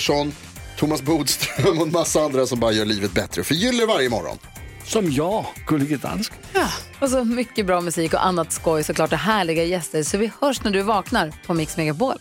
Pettersson, 0.00 0.32
Thomas 0.76 1.02
Bodström 1.02 1.78
och 1.78 1.86
en 1.86 1.92
massa 1.92 2.20
andra 2.20 2.46
som 2.46 2.60
bara 2.60 2.72
gör 2.72 2.84
livet 2.84 3.12
bättre. 3.12 3.44
Förgyller 3.44 3.86
varje 3.86 4.08
morgon. 4.08 4.38
Som 4.84 5.12
jag, 5.12 5.46
Gullige 5.66 5.96
Dansken. 5.96 6.38
Och 7.00 7.10
så 7.10 7.24
mycket 7.24 7.66
bra 7.66 7.80
musik 7.80 8.14
och 8.14 8.26
annat 8.26 8.52
skoj 8.52 8.84
såklart 8.84 9.12
och 9.12 9.18
härliga 9.18 9.64
gäster. 9.64 10.02
Så 10.02 10.18
vi 10.18 10.30
hörs 10.40 10.64
när 10.64 10.70
du 10.70 10.82
vaknar 10.82 11.32
på 11.46 11.54
Mix 11.54 11.76
Megapol. 11.76 12.14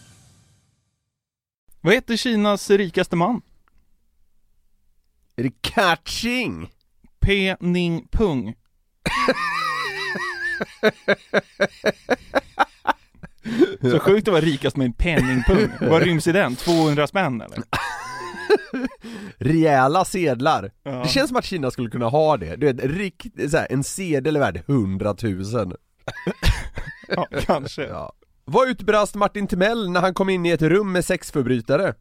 Vad 1.81 1.93
heter 1.93 2.17
Kinas 2.17 2.69
rikaste 2.69 3.15
man? 3.15 3.41
Är 5.35 5.43
det 5.43 5.61
catching? 5.61 6.71
P. 7.19 7.55
Ning 7.59 8.07
Pung. 8.11 8.55
Så 13.81 13.99
sjukt 13.99 14.27
att 14.27 14.31
vara 14.31 14.41
rikast 14.41 14.77
med 14.77 14.85
en 14.85 14.93
penningpung. 14.93 15.69
Vad 15.81 16.01
ryms 16.01 16.27
i 16.27 16.31
den? 16.31 16.55
200 16.55 17.07
spänn 17.07 17.41
eller? 17.41 17.63
Rejäla 19.37 20.05
sedlar. 20.05 20.71
Ja. 20.83 20.91
Det 20.91 21.09
känns 21.09 21.27
som 21.27 21.37
att 21.37 21.45
Kina 21.45 21.71
skulle 21.71 21.89
kunna 21.89 22.05
ha 22.09 22.37
det. 22.37 22.55
Du 22.55 22.73
vet, 22.73 22.83
rikt, 22.83 23.51
så 23.51 23.57
här, 23.57 23.67
en 23.69 23.83
sedel 23.83 24.35
är 24.35 24.39
värd 24.39 24.63
100 24.67 25.15
000. 25.23 25.73
Ja, 27.15 27.27
kanske. 27.41 27.83
Ja. 27.83 28.13
Vad 28.45 28.69
utbrast 28.69 29.15
Martin 29.15 29.47
Timell 29.47 29.89
när 29.89 30.01
han 30.01 30.13
kom 30.13 30.29
in 30.29 30.45
i 30.45 30.49
ett 30.49 30.61
rum 30.61 30.91
med 30.91 31.05
sexförbrytare? 31.05 31.93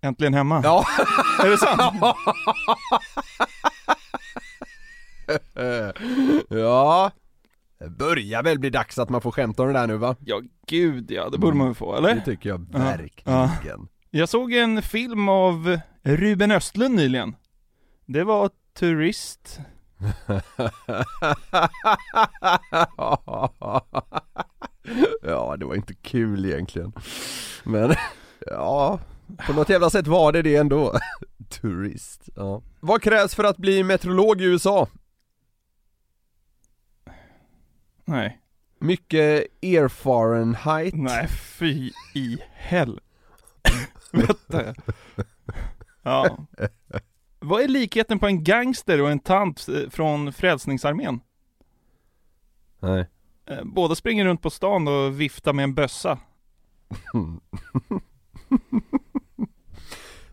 Äntligen 0.00 0.34
hemma. 0.34 0.60
Ja. 0.64 0.84
Är 1.44 1.50
det 1.50 1.58
sant? 1.58 2.16
ja. 6.48 7.10
Börjar 7.88 8.42
väl 8.42 8.58
bli 8.58 8.70
dags 8.70 8.98
att 8.98 9.08
man 9.10 9.20
får 9.20 9.30
skämta 9.30 9.62
om 9.62 9.68
det 9.68 9.74
där 9.80 9.86
nu 9.86 9.96
va? 9.96 10.16
Ja, 10.24 10.40
gud 10.66 11.10
ja. 11.10 11.28
Det 11.30 11.38
borde 11.38 11.56
man 11.56 11.66
väl 11.66 11.74
få, 11.74 11.96
eller? 11.96 12.14
Det 12.14 12.20
tycker 12.20 12.48
jag 12.48 12.66
Ja. 12.72 12.78
verkligen. 12.78 13.88
Jag 14.10 14.28
såg 14.28 14.52
en 14.52 14.82
film 14.82 15.28
av 15.28 15.78
Ruben 16.02 16.50
Östlund 16.50 16.94
nyligen. 16.94 17.36
Det 18.06 18.24
var 18.24 18.50
Turist. 18.78 19.60
ja, 25.22 25.56
det 25.58 25.64
var 25.64 25.74
inte 25.74 25.94
kul 25.94 26.44
egentligen. 26.46 26.92
Men, 27.64 27.94
ja, 28.46 28.98
på 29.46 29.52
något 29.52 29.68
jävla 29.68 29.90
sätt 29.90 30.06
var 30.06 30.32
det 30.32 30.42
det 30.42 30.56
ändå. 30.56 30.92
Turist, 31.60 32.28
ja. 32.36 32.62
Vad 32.80 33.02
krävs 33.02 33.34
för 33.34 33.44
att 33.44 33.56
bli 33.56 33.84
meteorolog 33.84 34.40
i 34.40 34.44
USA? 34.44 34.88
Nej. 38.04 38.38
Mycket 38.78 39.46
air 39.62 39.88
Fahrenheit. 39.88 40.94
Nej, 40.94 41.28
fy 41.28 41.90
i 42.14 42.38
hell. 42.52 43.00
Vänta. 44.12 44.74
Ja. 46.02 46.46
Vad 47.40 47.62
är 47.62 47.68
likheten 47.68 48.18
på 48.18 48.26
en 48.26 48.44
gangster 48.44 49.00
och 49.00 49.10
en 49.10 49.18
tant 49.18 49.68
eh, 49.68 49.90
från 49.90 50.32
Frälsningsarmén? 50.32 51.20
Nej. 52.80 53.08
Eh, 53.46 53.64
Båda 53.64 53.94
springer 53.94 54.24
runt 54.24 54.42
på 54.42 54.50
stan 54.50 54.88
och 54.88 55.20
viftar 55.20 55.52
med 55.52 55.62
en 55.62 55.74
bössa. 55.74 56.18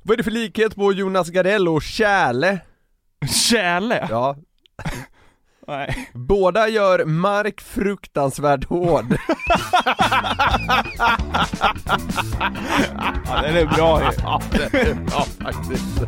Vad 0.04 0.14
är 0.14 0.18
det 0.18 0.24
för 0.24 0.32
likhet 0.32 0.76
på 0.76 0.94
Jonas 0.94 1.30
Gardell 1.30 1.68
och 1.68 1.82
Kärle? 1.82 2.60
Kärle? 3.50 4.08
Ja, 4.10 4.38
Nej. 5.70 6.10
båda 6.14 6.68
gör 6.68 7.06
mark 7.06 7.62
fruktansvärt 7.62 8.66
hård. 8.66 9.06
Ja, 13.30 13.42
den 13.42 13.56
är 13.56 13.66
bra 13.66 14.02
ju. 14.02 14.10
ja, 14.24 14.42
det 14.52 14.80
är 14.80 14.94
bra 14.94 15.26
faktiskt. 15.44 16.02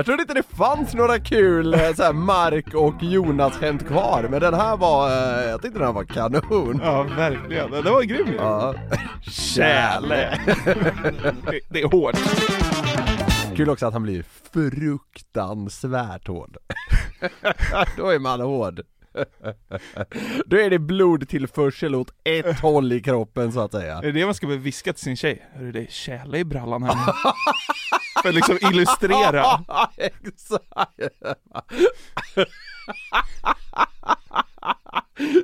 Jag 0.00 0.06
trodde 0.06 0.22
inte 0.22 0.34
det 0.34 0.56
fanns 0.56 0.94
några 0.94 1.18
kul 1.18 1.74
eh, 1.74 1.94
så 1.94 2.02
här, 2.02 2.12
Mark 2.12 2.74
och 2.74 3.02
Jonas 3.02 3.52
skämt 3.52 3.86
kvar, 3.86 4.26
men 4.30 4.40
den 4.40 4.54
här 4.54 4.76
var, 4.76 5.08
eh, 5.08 5.50
jag 5.50 5.62
tyckte 5.62 5.78
den 5.78 5.86
här 5.86 5.92
var 5.94 6.04
kanon. 6.04 6.80
Ja, 6.84 7.02
verkligen. 7.02 7.70
Det 7.70 7.90
var 7.90 8.02
grym 8.02 8.26
ju. 8.26 8.34
Ja. 8.34 8.74
Kärle. 9.22 10.38
Det, 11.50 11.60
det 11.68 11.80
är 11.82 11.90
hårt. 11.90 12.16
Kul 13.56 13.70
också 13.70 13.86
att 13.86 13.92
han 13.92 14.02
blir 14.02 14.24
fruktansvärt 14.52 16.28
hård. 16.28 16.56
Då 17.96 18.08
är 18.08 18.18
man 18.18 18.40
hård. 18.40 18.80
Då 20.46 20.56
är 20.56 20.70
det 20.70 20.78
blodtillförsel 20.78 21.94
åt 21.94 22.10
ett 22.24 22.60
håll 22.60 22.92
i 22.92 23.00
kroppen 23.00 23.52
så 23.52 23.60
att 23.60 23.72
säga. 23.72 23.96
Är 23.98 24.02
det 24.02 24.12
det 24.12 24.24
man 24.24 24.34
ska 24.34 24.46
börja 24.46 24.60
viska 24.60 24.92
till 24.92 25.02
sin 25.02 25.16
tjej? 25.16 25.48
Hörru, 25.54 25.72
det 25.72 25.80
är 25.80 25.86
kärle 25.86 26.38
i 26.38 26.44
brallan 26.44 26.82
här 26.82 26.94
nu. 27.06 27.12
För 28.22 28.28
att 28.28 28.34
liksom 28.34 28.58
illustrera. 28.62 29.44
Exakt! 29.96 31.00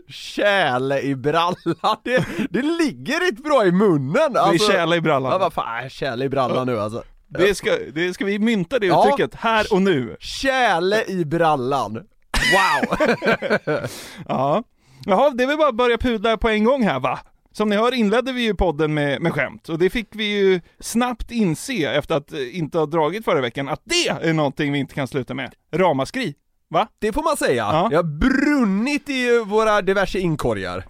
Kärle 0.08 1.00
i 1.00 1.14
brallan, 1.16 1.96
det, 2.04 2.26
det 2.50 2.62
ligger 2.62 3.20
rätt 3.20 3.44
bra 3.44 3.66
i 3.66 3.72
munnen! 3.72 4.32
Det 4.32 4.38
är 4.40 4.58
kärle 4.72 4.96
i 4.96 5.00
brallan. 5.00 5.32
Ja 5.32 5.38
vad 5.38 5.52
fan, 5.52 5.90
kärle 5.90 6.24
i 6.24 6.28
brallan 6.28 6.66
nu 6.66 6.80
alltså. 6.80 7.02
Det 7.28 7.54
ska, 7.54 7.70
det 7.94 8.14
ska 8.14 8.24
vi 8.24 8.38
mynta 8.38 8.78
det 8.78 8.86
Ja. 8.86 9.04
uttrycket 9.08 9.34
här 9.34 9.66
och 9.72 9.82
nu. 9.82 10.16
Kärle 10.20 11.04
i 11.04 11.24
brallan! 11.24 12.06
Wow! 12.52 12.96
Ja. 14.28 14.62
Jaha, 15.04 15.30
det 15.30 15.42
är 15.42 15.46
väl 15.46 15.56
bara 15.56 15.68
att 15.68 15.74
börja 15.74 15.98
pudla 15.98 16.36
på 16.36 16.48
en 16.48 16.64
gång 16.64 16.82
här 16.82 17.00
va? 17.00 17.18
Som 17.52 17.68
ni 17.68 17.76
hör 17.76 17.94
inledde 17.94 18.32
vi 18.32 18.42
ju 18.42 18.54
podden 18.54 18.94
med, 18.94 19.22
med 19.22 19.32
skämt 19.32 19.68
och 19.68 19.78
det 19.78 19.90
fick 19.90 20.08
vi 20.12 20.24
ju 20.24 20.60
snabbt 20.80 21.30
inse 21.30 21.72
efter 21.72 22.14
att 22.14 22.32
eh, 22.32 22.58
inte 22.58 22.78
ha 22.78 22.86
dragit 22.86 23.24
förra 23.24 23.40
veckan 23.40 23.68
att 23.68 23.82
det 23.84 24.08
är 24.08 24.32
någonting 24.32 24.72
vi 24.72 24.78
inte 24.78 24.94
kan 24.94 25.08
sluta 25.08 25.34
med. 25.34 25.54
Ramaskri. 25.74 26.34
Va? 26.68 26.88
Det 26.98 27.12
får 27.12 27.22
man 27.22 27.36
säga. 27.36 27.62
Ja. 27.62 27.88
Jag 27.90 27.98
har 27.98 28.18
brunnit 28.18 29.08
i 29.08 29.38
våra 29.38 29.82
diverse 29.82 30.18
inkorgar. 30.18 30.86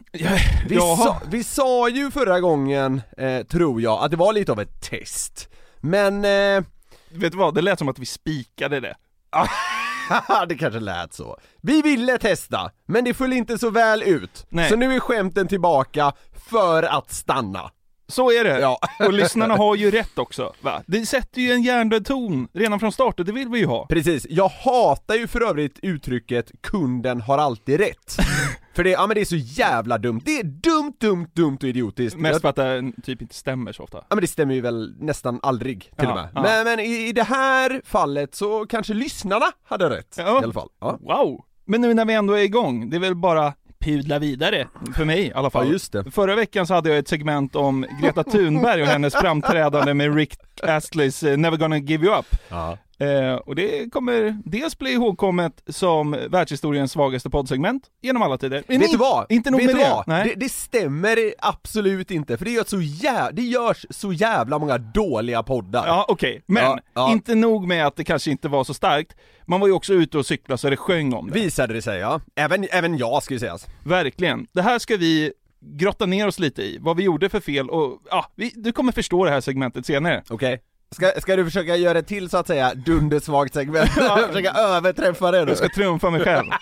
Vi, 0.69 0.77
sa, 0.77 1.21
vi 1.31 1.45
sa 1.45 1.89
ju 1.89 2.11
förra 2.11 2.41
gången, 2.41 3.03
eh, 3.19 3.43
tror 3.43 3.83
jag, 3.83 4.05
att 4.05 4.11
det 4.11 4.17
var 4.17 4.33
lite 4.33 4.53
av 4.53 4.61
ett 4.61 4.83
test. 4.91 5.49
Men, 5.81 6.25
eh, 6.25 6.65
Vet 7.11 7.33
du 7.33 7.39
vad, 7.39 7.55
det 7.55 7.63
lät 7.63 7.79
som 7.79 7.89
att 7.89 7.99
vi 7.99 8.07
spikade 8.07 8.81
det. 8.81 8.97
det 10.49 10.55
kanske 10.55 10.81
lät 10.81 11.15
så. 11.15 11.39
Vi 11.63 11.83
ville 11.83 12.19
testa, 12.19 12.71
men 12.87 13.05
det 13.05 13.15
föll 13.15 13.33
inte 13.33 13.59
så 13.59 13.71
väl 13.71 14.03
ut. 14.03 14.47
Nej. 14.49 14.69
Så 14.71 14.77
nu 14.77 14.95
är 14.95 15.01
skämten 15.01 15.49
tillbaka 15.49 16.13
för 16.51 16.83
att 16.83 17.13
stanna. 17.13 17.71
Så 18.09 18.31
är 18.33 18.45
det. 18.45 18.61
Ja. 18.61 18.79
Och 19.01 19.13
lyssnarna 19.13 19.57
har 19.57 19.75
ju 19.77 19.91
rätt 19.91 20.19
också, 20.19 20.53
va? 20.61 20.83
Det 20.87 21.07
sätter 21.07 21.41
ju 21.41 21.53
en 21.53 21.63
hjärndöd 21.63 22.07
ton 22.07 22.49
redan 22.53 22.81
från 22.81 22.93
start 22.93 23.21
och 23.21 23.27
det 23.27 23.33
vill 23.33 23.49
vi 23.49 23.59
ju 23.59 23.67
ha. 23.67 23.87
Precis, 23.87 24.27
jag 24.31 24.49
hatar 24.49 25.15
ju 25.15 25.27
för 25.27 25.41
övrigt 25.49 25.79
uttrycket 25.83 26.51
'kunden 26.63 27.21
har 27.21 27.39
alltid 27.39 27.81
rätt' 27.81 28.17
För 28.75 28.85
det, 28.85 28.91
ja 28.91 29.07
men 29.07 29.15
det 29.15 29.21
är 29.21 29.25
så 29.25 29.37
jävla 29.37 29.99
dumt, 29.99 30.21
det 30.25 30.39
är 30.39 30.45
dumt, 30.45 30.93
dumt, 31.01 31.27
dumt 31.33 31.57
och 31.63 31.69
idiotiskt 31.69 32.19
Mest 32.19 32.41
för 32.41 32.49
att 32.49 32.57
det 32.57 32.93
typ 33.05 33.23
inte 33.23 33.35
stämmer 33.35 33.73
så 33.73 33.83
ofta. 33.83 33.99
Ja 33.99 34.15
men 34.15 34.21
det 34.21 34.27
stämmer 34.27 34.55
ju 34.55 34.61
väl 34.61 34.95
nästan 35.01 35.41
aldrig 35.43 35.81
till 35.81 35.91
Ja, 35.97 36.09
och 36.11 36.17
med. 36.17 36.29
ja. 36.35 36.43
Men, 36.43 36.65
men 36.65 36.81
i, 36.81 37.09
i 37.09 37.13
det 37.13 37.23
här 37.23 37.81
fallet 37.85 38.35
så 38.35 38.67
kanske 38.67 38.95
lyssnarna 38.95 39.47
hade 39.65 39.91
rätt 39.91 40.15
Ja. 40.19 40.41
i 40.41 40.45
alla 40.45 40.53
fall. 40.53 40.69
Ja. 40.81 40.99
Wow! 41.01 41.45
Men 41.65 41.81
nu 41.81 41.95
när 41.95 42.05
vi 42.05 42.15
ändå 42.15 42.35
är 42.35 42.43
igång, 42.43 42.91
det 42.91 42.97
är 42.97 43.01
väl 43.01 43.15
bara 43.15 43.53
pudla 43.81 44.19
vidare, 44.19 44.69
för 44.95 45.05
mig 45.05 45.27
i 45.27 45.33
alla 45.33 45.51
fall. 45.51 45.67
Ja, 45.67 45.73
just 45.73 45.93
det. 45.93 46.11
Förra 46.11 46.35
veckan 46.37 46.67
så 46.67 46.75
hade 46.75 46.89
jag 46.89 46.99
ett 46.99 47.09
segment 47.09 47.57
om 47.57 47.87
Greta 48.03 48.25
Thunberg 48.25 48.83
och 48.83 48.89
hennes 48.89 49.15
framträdande 49.15 49.95
med 49.95 50.15
Rick 50.17 50.35
Astleys 50.63 51.23
eh, 51.23 51.37
Never 51.37 51.57
gonna 51.57 51.79
give 51.79 52.07
you 52.07 52.19
up. 52.19 52.27
Ja. 52.49 52.79
Eh, 52.99 53.35
och 53.35 53.55
det 53.55 53.93
kommer 53.93 54.39
dels 54.45 54.79
bli 54.79 54.93
ihågkommet 54.93 55.63
som 55.69 56.11
världshistoriens 56.31 56.93
svagaste 56.93 57.31
poddsegment 57.31 57.83
genom 58.03 58.23
alla 58.23 58.39
tider. 58.39 58.63
Men 58.69 58.81
Vet 58.81 58.91
du 58.91 58.97
vad? 58.97 59.27
Inte 59.29 59.51
nog 59.51 59.61
Vet 59.61 59.67
med 59.77 59.85
det. 59.85 59.91
vad? 60.07 60.25
Det, 60.27 60.35
det 60.37 60.49
stämmer 60.49 61.19
absolut 61.39 62.11
inte, 62.11 62.37
för 62.37 62.45
det 62.45 62.51
görs 62.51 62.67
så, 62.69 62.77
jä- 62.77 63.31
det 63.33 63.43
görs 63.43 63.87
så 63.91 64.13
jävla 64.13 64.59
många 64.59 64.79
dåliga 64.79 65.43
poddar. 65.43 65.87
Ja 65.87 66.05
okej, 66.09 66.43
men 66.47 66.63
Ja, 66.65 66.79
ja. 66.95 67.13
inte 67.13 67.35
nog 67.35 67.67
med 67.67 67.87
att 67.87 67.97
det 67.97 68.05
kanske 68.05 68.31
inte 68.31 68.49
var 68.49 68.65
så 68.65 68.75
starkt, 68.75 69.17
man 69.47 69.61
var 69.61 69.67
ju 69.67 69.73
också 69.73 69.93
ute 69.93 70.19
och 70.19 70.27
cykla 70.27 70.57
så 70.57 70.71
det 70.71 70.77
sjöng 70.77 71.15
om 71.15 71.27
det. 71.31 71.35
Visade 71.41 71.75
det 71.75 71.83
sig 71.83 71.99
ja. 71.99 72.21
Även, 72.37 72.67
även 72.71 72.97
jag 72.99 73.23
ju 73.31 73.39
sägas. 73.39 73.67
Verkligen. 73.85 74.47
Det 74.53 74.63
här 74.63 74.79
ska 74.79 74.97
vi 74.97 75.33
grotta 75.61 76.07
ner 76.07 76.27
oss 76.27 76.39
lite 76.39 76.63
i, 76.63 76.79
vad 76.81 76.97
vi 76.97 77.03
gjorde 77.03 77.29
för 77.29 77.41
fel 77.41 77.71
och 77.71 78.03
ja, 78.11 78.27
vi, 78.35 78.53
du 78.57 78.73
kommer 78.73 78.93
förstå 78.93 79.25
det 79.25 79.31
här 79.31 79.41
segmentet 79.41 79.87
senare. 79.87 80.23
Okej. 80.31 80.61
Ska, 80.91 81.13
ska 81.21 81.37
du 81.37 81.45
försöka 81.45 81.77
göra 81.77 81.99
ett 81.99 82.07
till 82.07 82.31
så 82.31 82.37
att 82.37 82.47
säga 82.47 82.75
dundersvagt 82.75 83.55
segment? 83.55 83.91
försöka 84.29 84.51
överträffa 84.51 85.31
det 85.31 85.45
nu? 85.45 85.51
Jag 85.51 85.59
ska 85.59 85.69
trumfa 85.69 86.11
mig 86.11 86.21
själv. 86.21 86.47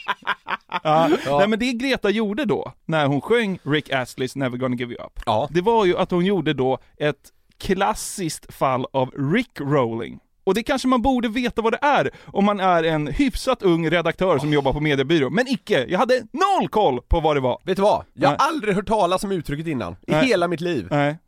Ja. 0.83 1.09
Ja. 1.27 1.39
Nej 1.39 1.49
men 1.49 1.59
det 1.59 1.73
Greta 1.73 2.11
gjorde 2.11 2.45
då, 2.45 2.73
när 2.87 3.07
hon 3.07 3.21
sjöng 3.21 3.59
Rick 3.63 3.93
Astleys 3.93 4.37
Never 4.37 4.59
Gonna 4.59 4.77
Give 4.77 4.95
You 4.95 5.05
Up, 5.07 5.21
Ja. 5.27 5.49
det 5.51 5.61
var 5.61 5.85
ju 5.85 5.97
att 5.99 6.11
hon 6.11 6.25
gjorde 6.25 6.53
då 6.55 6.79
ett 6.99 7.17
klassiskt 7.59 8.55
fall 8.55 8.87
av 8.93 9.11
Rick-rolling. 9.11 10.19
Och 10.45 10.55
det 10.55 10.63
kanske 10.63 10.89
man 10.89 11.03
borde 11.03 11.29
veta 11.29 11.63
vad 11.63 11.73
det 11.73 11.79
är 11.83 12.11
om 12.27 12.45
man 12.45 12.61
är 12.61 12.83
en 12.85 13.07
hyfsat 13.07 13.63
ung 13.63 13.91
redaktör 13.91 14.39
som 14.39 14.53
jobbar 14.53 14.73
på 14.73 14.81
mediebyrå. 14.81 15.31
Men 15.31 15.49
icke, 15.49 15.87
jag 15.89 15.99
hade 15.99 16.15
noll 16.33 16.69
koll 16.69 17.01
på 17.09 17.21
vad 17.21 17.37
det 17.37 17.41
var. 17.41 17.59
Vet 17.65 17.77
du 17.77 17.83
vad? 17.83 18.05
Jag 18.15 18.29
har 18.29 18.37
Nej. 18.39 18.47
aldrig 18.49 18.75
hört 18.75 18.87
talas 18.89 19.25
om 19.25 19.33
uttrycket 19.33 19.67
innan, 19.67 19.93
i 19.93 20.11
Nej. 20.13 20.27
hela 20.27 20.49
mitt 20.49 20.61
liv. 20.61 20.87
Nej. 20.91 21.19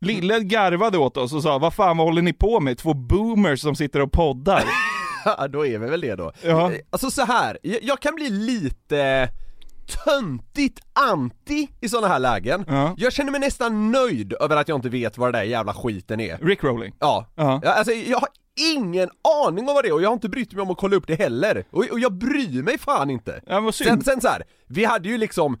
Lille 0.00 0.40
garvade 0.40 0.98
åt 0.98 1.16
oss 1.16 1.32
och 1.32 1.42
sa, 1.42 1.58
vad 1.58 1.74
fan 1.74 1.96
vad 1.96 2.06
håller 2.06 2.22
ni 2.22 2.32
på 2.32 2.60
med? 2.60 2.78
Två 2.78 2.94
boomers 2.94 3.60
som 3.60 3.76
sitter 3.76 4.00
och 4.00 4.12
poddar. 4.12 4.64
Ja, 5.38 5.48
då 5.48 5.66
är 5.66 5.78
vi 5.78 5.90
väl 5.90 6.00
det 6.00 6.14
då. 6.14 6.32
Ja. 6.42 6.72
Alltså 6.90 7.10
så 7.10 7.24
här, 7.24 7.58
jag, 7.62 7.78
jag 7.82 8.00
kan 8.00 8.14
bli 8.14 8.30
lite 8.30 9.28
töntigt 10.04 10.80
anti 10.92 11.68
i 11.80 11.88
sådana 11.88 12.08
här 12.08 12.18
lägen. 12.18 12.64
Ja. 12.68 12.94
Jag 12.96 13.12
känner 13.12 13.30
mig 13.30 13.40
nästan 13.40 13.90
nöjd 13.92 14.32
över 14.40 14.56
att 14.56 14.68
jag 14.68 14.78
inte 14.78 14.88
vet 14.88 15.18
vad 15.18 15.32
det 15.32 15.38
där 15.38 15.44
jävla 15.44 15.74
skiten 15.74 16.20
är. 16.20 16.38
Rick-rolling. 16.38 16.94
Ja. 17.00 17.26
Ja. 17.34 17.60
alltså 17.64 17.92
jag 17.92 18.18
har 18.18 18.28
ingen 18.74 19.10
aning 19.46 19.68
om 19.68 19.74
vad 19.74 19.84
det 19.84 19.88
är 19.88 19.92
och 19.92 20.02
jag 20.02 20.08
har 20.08 20.14
inte 20.14 20.28
brytt 20.28 20.52
mig 20.52 20.62
om 20.62 20.70
att 20.70 20.78
kolla 20.78 20.96
upp 20.96 21.06
det 21.06 21.14
heller. 21.14 21.64
Och, 21.70 21.84
och 21.90 22.00
jag 22.00 22.12
bryr 22.12 22.62
mig 22.62 22.78
fan 22.78 23.10
inte. 23.10 23.40
Ja, 23.46 23.60
vad 23.60 23.74
synd. 23.74 23.88
Sen, 23.90 24.02
sen 24.04 24.20
så 24.20 24.28
här, 24.28 24.42
vi 24.66 24.84
hade 24.84 25.08
ju 25.08 25.18
liksom 25.18 25.58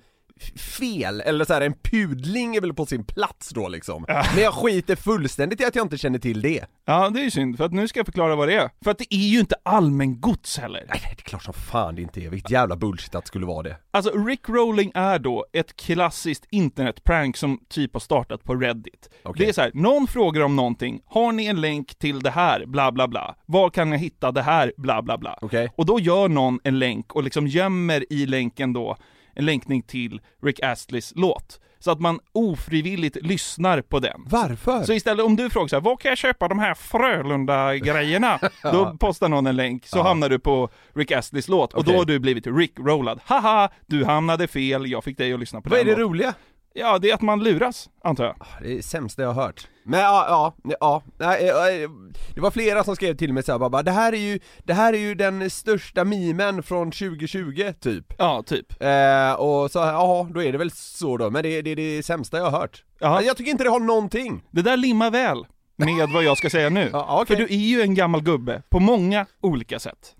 fel, 0.78 1.20
eller 1.20 1.44
så 1.44 1.52
här, 1.52 1.60
en 1.60 1.74
pudling 1.82 2.56
är 2.56 2.60
väl 2.60 2.74
på 2.74 2.86
sin 2.86 3.04
plats 3.04 3.48
då 3.48 3.68
liksom. 3.68 4.04
Men 4.08 4.42
jag 4.44 4.54
skiter 4.54 4.96
fullständigt 4.96 5.60
i 5.60 5.64
att 5.64 5.74
jag 5.74 5.84
inte 5.84 5.98
känner 5.98 6.18
till 6.18 6.40
det. 6.40 6.64
Ja, 6.84 7.10
det 7.10 7.20
är 7.20 7.24
ju 7.24 7.30
synd, 7.30 7.56
för 7.56 7.64
att 7.64 7.72
nu 7.72 7.88
ska 7.88 7.98
jag 7.98 8.06
förklara 8.06 8.36
vad 8.36 8.48
det 8.48 8.54
är. 8.54 8.70
För 8.84 8.90
att 8.90 8.98
det 8.98 9.14
är 9.14 9.28
ju 9.28 9.40
inte 9.40 9.54
allmän 9.62 10.20
gods 10.20 10.58
heller. 10.58 10.84
Nej, 10.88 11.00
det 11.02 11.20
är 11.20 11.24
klart 11.24 11.42
som 11.42 11.54
fan 11.54 11.94
det 11.94 12.02
inte 12.02 12.20
är, 12.20 12.30
vilket 12.30 12.50
jävla 12.50 12.76
bullshit 12.76 13.14
att 13.14 13.24
det 13.24 13.28
skulle 13.28 13.46
vara 13.46 13.62
det. 13.62 13.76
Alltså, 13.90 14.10
Rick-rolling 14.10 14.92
är 14.94 15.18
då 15.18 15.46
ett 15.52 15.76
klassiskt 15.76 16.46
internetprank 16.50 17.36
som 17.36 17.60
typ 17.68 17.92
har 17.92 18.00
startat 18.00 18.44
på 18.44 18.54
Reddit. 18.54 19.10
Okej. 19.22 19.44
Det 19.44 19.50
är 19.50 19.52
så 19.52 19.60
här, 19.60 19.70
någon 19.74 20.06
frågar 20.06 20.42
om 20.42 20.56
någonting, 20.56 21.00
har 21.06 21.32
ni 21.32 21.46
en 21.46 21.60
länk 21.60 21.94
till 21.98 22.20
det 22.20 22.30
här, 22.30 22.66
bla 22.66 22.92
bla 22.92 23.08
bla. 23.08 23.36
Var 23.46 23.70
kan 23.70 23.92
jag 23.92 23.98
hitta 23.98 24.32
det 24.32 24.42
här, 24.42 24.72
bla 24.76 25.02
bla 25.02 25.18
bla. 25.18 25.38
Okej. 25.40 25.72
Och 25.76 25.86
då 25.86 26.00
gör 26.00 26.28
någon 26.28 26.60
en 26.64 26.78
länk 26.78 27.12
och 27.12 27.22
liksom 27.22 27.46
gömmer 27.46 28.12
i 28.12 28.26
länken 28.26 28.72
då 28.72 28.96
en 29.36 29.46
länkning 29.46 29.82
till 29.82 30.20
Rick 30.42 30.60
Astleys 30.62 31.12
låt. 31.16 31.60
Så 31.78 31.90
att 31.90 32.00
man 32.00 32.20
ofrivilligt 32.32 33.16
lyssnar 33.22 33.80
på 33.80 33.98
den. 33.98 34.22
Varför? 34.26 34.82
Så 34.82 34.92
istället 34.92 35.24
om 35.24 35.36
du 35.36 35.50
frågar 35.50 35.68
så 35.68 35.76
här, 35.76 35.80
var 35.80 35.96
kan 35.96 36.08
jag 36.08 36.18
köpa 36.18 36.48
de 36.48 36.58
här 36.58 36.74
Frölunda-grejerna? 36.74 38.38
Då 38.62 38.96
postar 39.00 39.28
någon 39.28 39.46
en 39.46 39.56
länk, 39.56 39.86
så 39.86 40.02
hamnar 40.02 40.28
du 40.28 40.38
på 40.38 40.68
Rick 40.94 41.12
Astleys 41.12 41.48
låt, 41.48 41.72
och 41.72 41.80
Okej. 41.80 41.92
då 41.92 41.98
har 41.98 42.04
du 42.04 42.18
blivit 42.18 42.46
Rick-rollad. 42.46 43.20
Haha, 43.24 43.68
du 43.86 44.04
hamnade 44.04 44.48
fel, 44.48 44.90
jag 44.90 45.04
fick 45.04 45.18
dig 45.18 45.32
att 45.32 45.40
lyssna 45.40 45.60
på 45.60 45.68
Vad 45.70 45.78
är 45.78 45.84
den 45.84 45.94
det 45.94 46.00
låten. 46.00 46.08
roliga? 46.12 46.34
Ja, 46.78 46.98
det 46.98 47.10
är 47.10 47.14
att 47.14 47.22
man 47.22 47.44
luras, 47.44 47.90
antar 48.04 48.24
jag. 48.24 48.36
Det 48.60 48.72
är 48.72 48.76
det 48.76 48.82
sämsta 48.82 49.22
jag 49.22 49.32
har 49.32 49.42
hört. 49.42 49.68
Men 49.84 50.00
ja, 50.00 50.26
ja, 50.64 50.74
ja, 50.80 51.02
nej, 51.18 51.48
eh, 51.48 51.90
det 52.34 52.40
var 52.40 52.50
flera 52.50 52.84
som 52.84 52.96
skrev 52.96 53.16
till 53.16 53.32
mig 53.32 53.42
såhär 53.42 53.58
bara, 53.58 53.82
det 53.82 53.90
här 53.90 54.12
är 54.12 54.16
ju, 54.16 54.38
det 54.64 54.74
här 54.74 54.92
är 54.92 54.98
ju 54.98 55.14
den 55.14 55.50
största 55.50 56.04
mimen 56.04 56.62
från 56.62 56.90
2020 56.90 57.72
typ. 57.80 58.14
Ja, 58.18 58.42
typ. 58.46 58.82
Eh, 58.82 59.32
och 59.32 59.70
så, 59.70 59.78
ja 59.78 60.28
då 60.34 60.42
är 60.42 60.52
det 60.52 60.58
väl 60.58 60.70
så 60.70 61.16
då, 61.16 61.30
men 61.30 61.42
det, 61.42 61.62
det 61.62 61.70
är 61.70 61.76
det 61.76 62.02
sämsta 62.02 62.36
jag 62.36 62.44
har 62.50 62.60
hört. 62.60 62.84
Ja. 62.98 63.22
Jag 63.22 63.36
tycker 63.36 63.50
inte 63.50 63.64
det 63.64 63.70
har 63.70 63.80
någonting. 63.80 64.42
Det 64.50 64.62
där 64.62 64.76
limmar 64.76 65.10
väl 65.10 65.46
med 65.76 66.08
vad 66.14 66.24
jag 66.24 66.38
ska 66.38 66.50
säga 66.50 66.68
nu. 66.68 66.90
Ja, 66.92 67.20
okej. 67.22 67.36
För 67.36 67.44
du 67.44 67.54
är 67.54 67.58
ju 67.58 67.82
en 67.82 67.94
gammal 67.94 68.22
gubbe, 68.22 68.62
på 68.68 68.80
många 68.80 69.26
olika 69.40 69.78
sätt. 69.78 70.14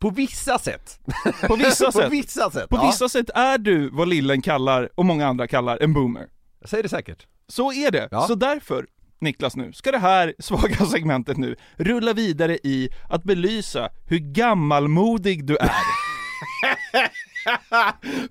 På 0.00 0.10
vissa 0.10 0.58
sätt. 0.58 1.00
På 1.48 1.56
vissa 1.56 1.86
På 1.86 1.92
sätt. 1.92 2.12
vissa 2.12 2.50
sätt. 2.50 2.68
På 2.68 2.76
ja. 2.76 2.86
vissa 2.86 3.08
sätt 3.08 3.30
är 3.34 3.58
du 3.58 3.88
vad 3.90 4.08
lillen 4.08 4.42
kallar, 4.42 4.88
och 4.94 5.04
många 5.04 5.26
andra 5.26 5.46
kallar, 5.46 5.78
en 5.82 5.92
boomer. 5.92 6.26
Jag 6.60 6.68
säger 6.68 6.82
det 6.82 6.88
säkert. 6.88 7.26
Så 7.48 7.72
är 7.72 7.90
det. 7.90 8.08
Ja. 8.10 8.20
Så 8.26 8.34
därför, 8.34 8.86
Niklas 9.20 9.56
nu, 9.56 9.72
ska 9.72 9.92
det 9.92 9.98
här 9.98 10.34
svaga 10.38 10.86
segmentet 10.86 11.36
nu 11.36 11.56
rulla 11.76 12.12
vidare 12.12 12.58
i 12.62 12.88
att 13.08 13.24
belysa 13.24 13.90
hur 14.06 14.18
gammalmodig 14.18 15.44
du 15.46 15.56
är. 15.56 15.70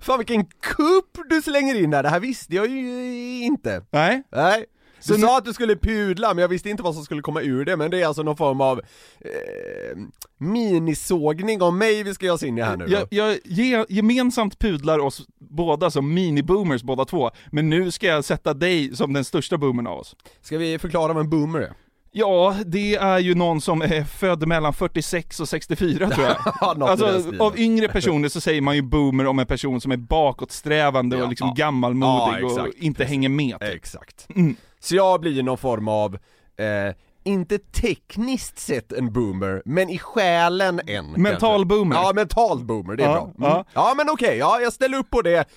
Fan 0.00 0.18
vilken 0.18 0.44
kupp 0.46 1.18
du 1.28 1.42
slänger 1.42 1.74
in 1.74 1.90
där, 1.90 2.02
det 2.02 2.08
här 2.08 2.20
visste 2.20 2.54
jag 2.54 2.66
ju 2.68 3.44
inte. 3.44 3.84
Nej? 3.90 4.22
Nej. 4.32 4.66
Du 5.06 5.14
Så 5.14 5.20
sa 5.20 5.38
att 5.38 5.44
du 5.44 5.52
skulle 5.52 5.76
pudla, 5.76 6.34
men 6.34 6.42
jag 6.42 6.48
visste 6.48 6.70
inte 6.70 6.82
vad 6.82 6.94
som 6.94 7.04
skulle 7.04 7.22
komma 7.22 7.40
ur 7.40 7.64
det, 7.64 7.76
men 7.76 7.90
det 7.90 8.02
är 8.02 8.06
alltså 8.06 8.22
någon 8.22 8.36
form 8.36 8.60
av 8.60 8.80
eh, 9.20 9.98
minisågning 10.38 11.62
av 11.62 11.74
mig 11.74 12.02
vi 12.02 12.14
ska 12.14 12.24
ge 12.26 12.30
oss 12.30 12.42
in 12.42 12.58
i 12.58 12.62
här 12.62 12.76
nu 12.76 12.86
då. 12.86 12.92
Jag, 12.92 13.06
jag 13.10 13.38
ge, 13.44 13.84
gemensamt 13.88 14.58
pudlar 14.58 14.98
oss 14.98 15.26
båda 15.38 15.90
som 15.90 16.18
mini-boomers 16.18 16.84
båda 16.84 17.04
två, 17.04 17.30
men 17.50 17.70
nu 17.70 17.90
ska 17.90 18.06
jag 18.06 18.24
sätta 18.24 18.54
dig 18.54 18.96
som 18.96 19.12
den 19.12 19.24
största 19.24 19.58
boomern 19.58 19.86
av 19.86 19.98
oss. 19.98 20.16
Ska 20.42 20.58
vi 20.58 20.78
förklara 20.78 21.12
vad 21.12 21.24
en 21.24 21.30
boomer 21.30 21.60
är? 21.60 21.72
Ja, 22.12 22.56
det 22.66 22.94
är 22.94 23.18
ju 23.18 23.34
någon 23.34 23.60
som 23.60 23.82
är 23.82 24.04
född 24.04 24.48
mellan 24.48 24.72
46 24.72 25.40
och 25.40 25.48
64 25.48 26.10
tror 26.10 26.26
jag. 26.26 26.36
Alltså 26.88 27.32
av 27.38 27.58
yngre 27.58 27.88
personer 27.88 28.28
så 28.28 28.40
säger 28.40 28.60
man 28.60 28.76
ju 28.76 28.82
boomer 28.82 29.26
om 29.26 29.38
en 29.38 29.46
person 29.46 29.80
som 29.80 29.92
är 29.92 29.96
bakåtsträvande 29.96 31.16
Ja, 31.16 31.22
och 31.24 31.30
liksom 31.30 31.48
ja. 31.48 31.64
gammalmodig 31.64 32.42
Ja, 32.42 32.62
och 32.62 32.68
inte 32.76 33.04
hänger 33.04 33.28
med. 33.28 33.60
typ. 33.60 33.74
Exakt. 33.74 34.26
Mm. 34.34 34.56
Så 34.80 34.96
jag 34.96 35.20
blir 35.20 35.42
någon 35.42 35.58
form 35.58 35.88
av, 35.88 36.14
eh, 36.56 36.94
inte 37.24 37.58
tekniskt 37.58 38.58
sett 38.58 38.92
en 38.92 39.12
boomer, 39.12 39.62
men 39.64 39.88
i 39.90 39.98
själen 39.98 40.80
en 40.86 41.12
Mental 41.12 41.40
kanske. 41.40 41.64
boomer. 41.64 41.96
Ja, 41.96 42.12
mental 42.14 42.64
boomer, 42.64 42.96
det 42.96 43.02
är 43.04 43.08
Ja, 43.08 43.12
bra. 43.14 43.22
Mm. 43.22 43.34
ja. 43.50 43.64
ja 43.74 43.94
men 43.96 44.10
okej, 44.10 44.36
ja 44.38 44.60
jag 44.60 44.72
ställer 44.72 44.98
upp 44.98 45.10
på 45.10 45.22
det, 45.22 45.48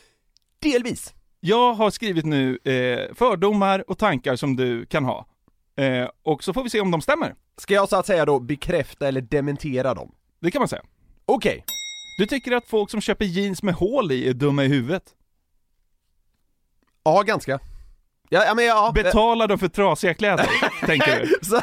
delvis. 0.60 1.14
Jag 1.40 1.74
har 1.74 1.90
skrivit 1.92 2.26
nu 2.26 2.60
eh, 2.64 3.16
fördomar 3.16 3.90
och 3.90 3.98
tankar 3.98 4.36
som 4.36 4.56
du 4.56 4.86
kan 4.86 5.06
ha. 5.06 5.26
Eh, 5.78 6.08
och 6.24 6.44
så 6.44 6.54
får 6.54 6.64
vi 6.64 6.70
se 6.70 6.82
om 6.82 6.92
de 6.92 7.02
stämmer. 7.02 7.36
Ska 7.58 7.74
jag 7.74 7.90
så 7.90 7.96
att 7.96 8.06
säga 8.06 8.26
då 8.26 8.40
bekräfta 8.40 9.08
eller 9.08 9.22
dementera 9.22 9.94
dem? 9.94 10.12
Det 10.42 10.52
kan 10.52 10.60
man 10.62 10.68
säga. 10.70 10.82
Okej, 11.26 11.64
Du 12.20 12.26
tycker 12.26 12.52
att 12.52 12.68
folk 12.68 12.90
som 12.92 13.02
köper 13.02 13.26
jeans 13.26 13.64
med 13.64 13.74
hål 13.74 14.12
i 14.12 14.30
är 14.30 14.34
dumma 14.34 14.64
i 14.64 14.68
huvudet? 14.68 15.04
ja 17.04 17.22
ganska. 17.22 17.60
Ja, 18.30 18.54
men 18.56 18.66
ja. 18.66 18.92
Betalar 18.96 19.48
de 19.48 19.60
för 19.60 19.68
trasiga 19.68 20.14
kläder, 20.14 20.48
tänker 20.86 21.20
du? 21.20 21.48
Så, 21.48 21.62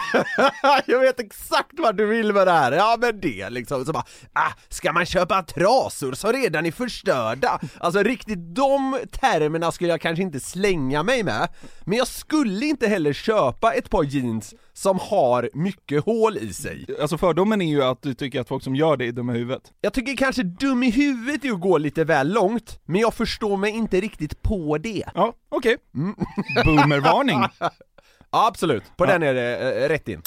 jag 0.86 1.00
vet 1.00 1.20
exakt 1.20 1.72
vad 1.78 1.96
du 1.96 2.06
vill 2.06 2.32
med 2.32 2.46
det 2.46 2.52
här, 2.52 2.72
ja 2.72 2.96
men 3.00 3.20
det 3.20 3.50
liksom, 3.50 3.84
så 3.84 3.92
bara, 3.92 4.04
ah, 4.32 4.52
ska 4.68 4.92
man 4.92 5.06
köpa 5.06 5.42
trasor 5.42 6.12
som 6.12 6.32
redan 6.32 6.66
är 6.66 6.70
förstörda? 6.72 7.60
Alltså 7.80 8.02
riktigt 8.02 8.54
de 8.54 8.98
termerna 9.12 9.72
skulle 9.72 9.90
jag 9.90 10.00
kanske 10.00 10.22
inte 10.22 10.40
slänga 10.40 11.02
mig 11.02 11.22
med, 11.22 11.48
men 11.84 11.98
jag 11.98 12.08
skulle 12.08 12.66
inte 12.66 12.86
heller 12.86 13.12
köpa 13.12 13.72
ett 13.72 13.90
par 13.90 14.04
jeans 14.04 14.54
som 14.80 14.98
har 14.98 15.50
mycket 15.54 16.04
hål 16.04 16.38
i 16.38 16.52
sig. 16.52 16.86
Alltså 17.00 17.18
fördomen 17.18 17.62
är 17.62 17.66
ju 17.66 17.82
att 17.82 18.02
du 18.02 18.14
tycker 18.14 18.40
att 18.40 18.48
folk 18.48 18.64
som 18.64 18.76
gör 18.76 18.96
det 18.96 19.06
är 19.06 19.12
dumma 19.12 19.34
i 19.34 19.38
huvudet. 19.38 19.72
Jag 19.80 19.92
tycker 19.92 20.16
kanske 20.16 20.42
dum 20.42 20.82
i 20.82 20.90
huvudet 20.90 21.44
är 21.44 21.50
att 21.52 21.60
gå 21.60 21.78
lite 21.78 22.04
väl 22.04 22.32
långt, 22.32 22.80
men 22.84 23.00
jag 23.00 23.14
förstår 23.14 23.56
mig 23.56 23.70
inte 23.70 24.00
riktigt 24.00 24.42
på 24.42 24.78
det. 24.78 25.04
Ja, 25.14 25.32
okej. 25.48 25.76
Boomervarning. 26.64 27.38
Ja, 27.58 27.70
absolut, 28.30 28.82
på 28.96 29.06
den 29.06 29.22
är 29.22 29.34
det 29.34 29.82
eh, 29.84 29.88
rätt 29.88 30.08
in. 30.08 30.22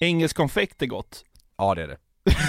Engelsk 0.00 0.36
konfekt 0.36 0.82
är 0.82 0.86
gott. 0.86 1.24
Ja 1.58 1.74
det 1.74 1.82
är 1.82 1.88
det. 1.88 1.96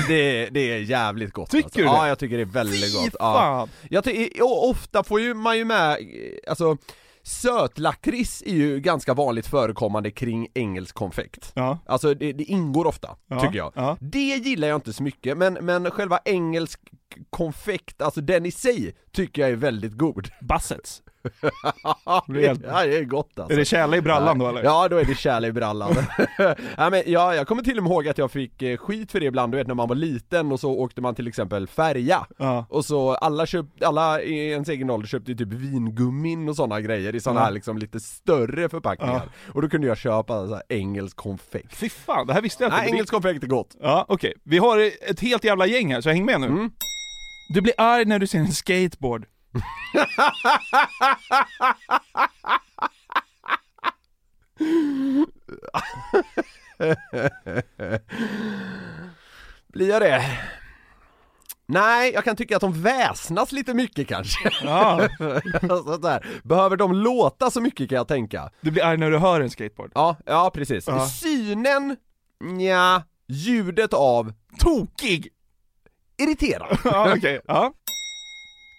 Det, 0.08 0.50
det 0.50 0.60
är 0.60 0.78
jävligt 0.80 1.34
gott 1.34 1.50
Tycker 1.50 1.64
alltså. 1.66 1.80
du 1.80 1.86
det? 1.86 1.92
Ja 1.92 2.08
jag 2.08 2.20
tycker 2.20 2.36
det 2.38 2.44
är 2.44 2.46
väldigt 2.46 2.94
Fy 2.94 2.98
gott. 2.98 3.16
Ja. 3.20 3.34
fan! 3.34 3.70
Jag 3.90 4.04
ty- 4.04 4.30
ofta 4.42 5.04
får 5.04 5.22
ju 5.22 5.34
man 5.34 5.58
ju 5.58 5.66
med, 5.66 5.92
eh, 5.92 5.98
alltså 6.50 6.78
sötlakrits 7.24 8.44
är 8.46 8.54
ju 8.56 8.80
ganska 8.80 9.14
vanligt 9.14 9.48
förekommande 9.48 10.12
kring 10.12 10.48
engelsk 10.54 10.96
konfekt. 10.96 11.52
Ja. 11.56 11.80
Alltså 11.86 12.14
det, 12.14 12.34
det 12.34 12.44
ingår 12.44 12.86
ofta, 12.88 13.16
Ja, 13.28 13.40
tycker 13.40 13.58
jag. 13.58 13.72
ja. 13.76 13.98
Det 14.00 14.20
gillar 14.36 14.68
jag 14.68 14.78
inte 14.78 14.94
så 14.94 15.04
mycket, 15.04 15.38
men, 15.38 15.54
men 15.54 15.92
själva 15.92 16.20
engelsk 16.26 16.80
konfekt, 17.30 18.02
alltså 18.02 18.22
den 18.22 18.46
i 18.46 18.52
sig, 18.52 18.96
tycker 19.12 19.42
jag 19.42 19.52
är 19.52 19.56
väldigt 19.56 19.94
god. 19.98 20.30
Bassets. 20.42 21.02
Ja, 22.06 22.26
Det 22.28 22.44
är 22.44 22.48
helt- 22.48 22.62
det 22.62 22.98
är 22.98 23.04
gott 23.04 23.40
alltså. 23.40 23.54
Är 23.54 23.58
det 23.58 23.66
tjäle 23.66 23.98
i 23.98 24.02
brallan 24.02 24.40
då 24.40 24.48
eller? 24.48 24.64
Ja, 24.64 24.88
då 24.88 24.98
är 24.98 25.06
det 25.06 25.16
kärle 25.18 25.48
i 25.48 25.52
brallan. 25.52 25.96
ja, 26.78 26.90
men 26.90 27.04
ja, 27.06 27.36
jag 27.36 27.48
kommer 27.48 27.64
till 27.64 27.78
och 27.78 27.84
med 27.84 27.92
ihåg 27.92 28.08
att 28.08 28.18
jag 28.18 28.32
fick 28.32 28.62
eh, 28.62 28.78
skit 28.78 29.12
för 29.12 29.20
det 29.20 29.26
ibland, 29.26 29.52
du 29.54 29.58
vet 29.58 29.68
när 29.68 29.76
man 29.76 29.88
var 29.88 29.96
liten 29.96 30.52
och 30.52 30.60
så 30.60 30.72
åkte 30.72 31.02
man 31.02 31.16
till 31.16 31.28
exempel 31.28 31.68
färja. 31.68 32.26
Ja. 32.38 32.66
Och 32.70 32.86
så 32.86 33.14
alla 33.16 33.46
köpt, 33.46 33.84
alla 33.84 34.22
i 34.22 34.50
ens 34.52 34.70
egen 34.70 34.90
ålder 34.90 35.08
köpte 35.08 35.32
ju 35.32 35.38
typ 35.38 35.48
vingummin 35.54 36.50
och 36.50 36.56
sådana 36.56 36.82
grejer 36.82 37.16
i 37.16 37.20
sådana 37.20 37.40
här 37.40 37.52
liksom 37.52 37.78
lite 37.78 38.00
större 38.00 38.70
förpackningar. 38.70 39.22
Och 39.54 39.62
då 39.62 39.70
kunde 39.70 39.88
jag 39.88 39.98
köpa 39.98 40.48
så 40.48 40.54
här 40.54 40.64
engelsk 40.70 41.18
konfekt. 41.18 41.76
Fy 41.76 41.90
fan, 41.90 42.28
det 42.28 42.34
här 42.34 42.42
visste 42.42 42.64
jag 42.64 42.68
inte. 42.70 42.82
Nej, 42.82 42.90
engelsk 42.92 43.14
konfekt 43.14 43.44
är 43.44 43.48
gott. 43.48 43.76
Ja, 43.82 44.06
okej. 44.08 44.34
Vi 44.44 44.58
har 44.58 44.92
ett 45.10 45.20
helt 45.20 45.44
jävla 45.44 45.66
gäng 45.68 45.94
här, 45.94 46.02
så 46.02 46.10
häng 46.10 46.26
med 46.26 46.42
nu. 46.42 46.48
Mm. 46.48 46.72
Du 47.54 47.62
blir 47.62 47.74
arg 47.78 48.06
när 48.06 48.20
du 48.20 48.28
ser 48.28 48.40
en 48.40 48.52
skateboard. 48.52 49.26
Blir 59.68 59.90
jag 59.90 60.02
det? 60.02 60.24
Nej, 61.66 62.12
jag 62.14 62.24
kan 62.24 62.36
tycka 62.36 62.56
att 62.56 62.62
de 62.62 62.82
väsnas 62.82 63.52
lite 63.52 63.74
mycket 63.74 64.08
kanske. 64.08 64.52
Ja. 64.64 65.08
alltså, 65.62 65.98
där. 65.98 66.28
Behöver 66.44 66.78
de 66.78 66.94
låta 66.94 67.52
så 67.52 67.62
mycket 67.62 67.90
kan 67.90 67.96
jag 67.96 68.08
tänka. 68.08 68.52
Du 68.62 68.72
blir 68.72 68.84
arg 68.84 68.98
när 68.98 69.12
du 69.12 69.18
hör 69.18 69.42
en 69.42 69.50
skateboard. 69.50 69.92
Ja, 69.96 70.18
ja 70.26 70.52
precis. 70.54 70.88
Ja. 70.88 71.08
Synen, 71.08 71.98
ja, 72.60 73.04
ljudet 73.28 73.94
av, 73.94 74.34
Tokig! 74.60 75.32
irriterad. 76.20 76.78
Ja, 76.84 77.14
okej. 77.18 77.42
Ja. 77.48 77.74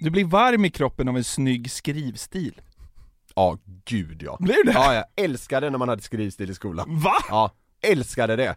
Du 0.00 0.11
blir 0.11 0.25
varm 0.25 0.64
i 0.64 0.71
kroppen 0.71 1.09
av 1.09 1.16
en 1.16 1.25
snygg 1.25 1.71
skrivstil. 1.71 2.61
Ja, 3.35 3.59
gud 3.85 4.23
ja. 4.23 4.37
Blir 4.40 4.64
det? 4.64 4.73
Ja, 4.73 4.95
jag 4.95 5.04
älskade 5.16 5.71
när 5.71 5.78
man 5.78 5.88
hade 5.88 6.02
skrivstil 6.02 6.50
i 6.50 6.54
skolan. 6.54 7.00
Va? 7.00 7.14
Ja, 7.28 7.50
älskade 7.83 8.37
det. 8.37 8.57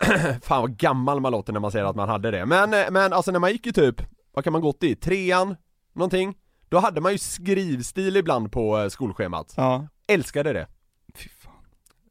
Fan 0.42 0.60
vad 0.60 0.76
gammal 0.76 1.20
man 1.20 1.32
låter 1.32 1.52
när 1.52 1.60
man 1.60 1.72
säger 1.72 1.84
att 1.84 1.96
man 1.96 2.08
hade 2.08 2.30
det. 2.30 2.46
Men, 2.46 2.70
men 2.70 3.12
alltså 3.12 3.30
när 3.30 3.38
man 3.38 3.52
gick 3.52 3.66
i 3.66 3.72
typ, 3.72 4.02
vad 4.32 4.44
kan 4.44 4.52
man 4.52 4.62
gått 4.62 4.82
i? 4.82 4.96
Trean? 4.96 5.56
Någonting? 5.92 6.34
Då 6.68 6.78
hade 6.78 7.00
man 7.00 7.12
ju 7.12 7.18
skrivstil 7.18 8.16
ibland 8.16 8.52
på 8.52 8.78
eh, 8.78 8.88
skolschemat. 8.88 9.54
Ja. 9.56 9.88
Älskade 10.06 10.52
det. 10.52 10.66
Fy 11.14 11.28
fan. 11.28 11.52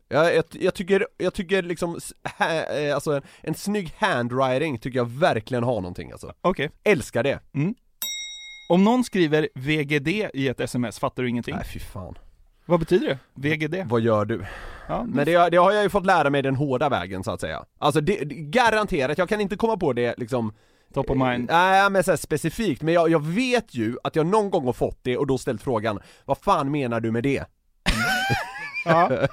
Jag, 0.07 0.35
jag, 0.35 0.43
jag 0.51 0.73
tycker, 0.73 1.07
jag 1.17 1.33
tycker 1.33 1.61
liksom, 1.61 1.99
hä, 2.23 2.87
eh, 2.87 2.95
alltså 2.95 3.15
en, 3.15 3.21
en 3.41 3.55
snygg 3.55 3.93
handwriting 3.97 4.79
tycker 4.79 4.99
jag 4.99 5.09
verkligen 5.09 5.63
har 5.63 5.81
någonting 5.81 6.11
alltså. 6.11 6.33
Okej. 6.41 6.71
Älskar 6.83 7.23
det. 7.23 7.39
Om 8.71 8.83
någon 8.83 9.03
skriver 9.03 9.49
VGD 9.53 10.07
i 10.33 10.47
ett 10.47 10.59
sms 10.59 10.99
fattar 10.99 11.23
du 11.23 11.29
ingenting. 11.29 11.55
Nej 11.55 11.65
fy 11.73 11.79
fan. 11.79 12.17
Vad 12.65 12.79
betyder 12.79 13.07
det? 13.07 13.19
VGD? 13.33 13.75
Vad 13.85 14.01
gör 14.01 14.25
du? 14.25 14.45
Ja, 14.87 15.03
Men 15.03 15.25
det, 15.25 15.49
det 15.49 15.57
har 15.57 15.71
jag 15.71 15.83
ju 15.83 15.89
fått 15.89 16.05
lära 16.05 16.29
mig 16.29 16.41
den 16.41 16.55
hårda 16.55 16.89
vägen 16.89 17.23
så 17.23 17.31
att 17.31 17.41
säga. 17.41 17.65
Alltså 17.79 18.01
det, 18.01 18.15
garanterat, 18.25 19.17
jag 19.17 19.29
kan 19.29 19.41
inte 19.41 19.55
komma 19.55 19.77
på 19.77 19.93
det 19.93 20.15
liksom 20.17 20.53
Top 20.93 21.09
of 21.09 21.17
mind. 21.17 21.49
Nej 21.49 21.89
men 21.89 22.03
så 22.03 22.11
här 22.11 22.17
specifikt, 22.17 22.81
men 22.81 22.93
jag, 22.93 23.09
jag 23.09 23.25
vet 23.25 23.75
ju 23.75 23.97
att 24.03 24.15
jag 24.15 24.25
någon 24.25 24.49
gång 24.49 24.65
har 24.65 24.73
fått 24.73 24.99
det 25.01 25.17
och 25.17 25.27
då 25.27 25.37
ställt 25.37 25.61
frågan 25.61 25.99
Vad 26.25 26.37
fan 26.37 26.71
menar 26.71 26.99
du 26.99 27.11
med 27.11 27.23
det? 27.23 27.45
Ja. 28.85 29.27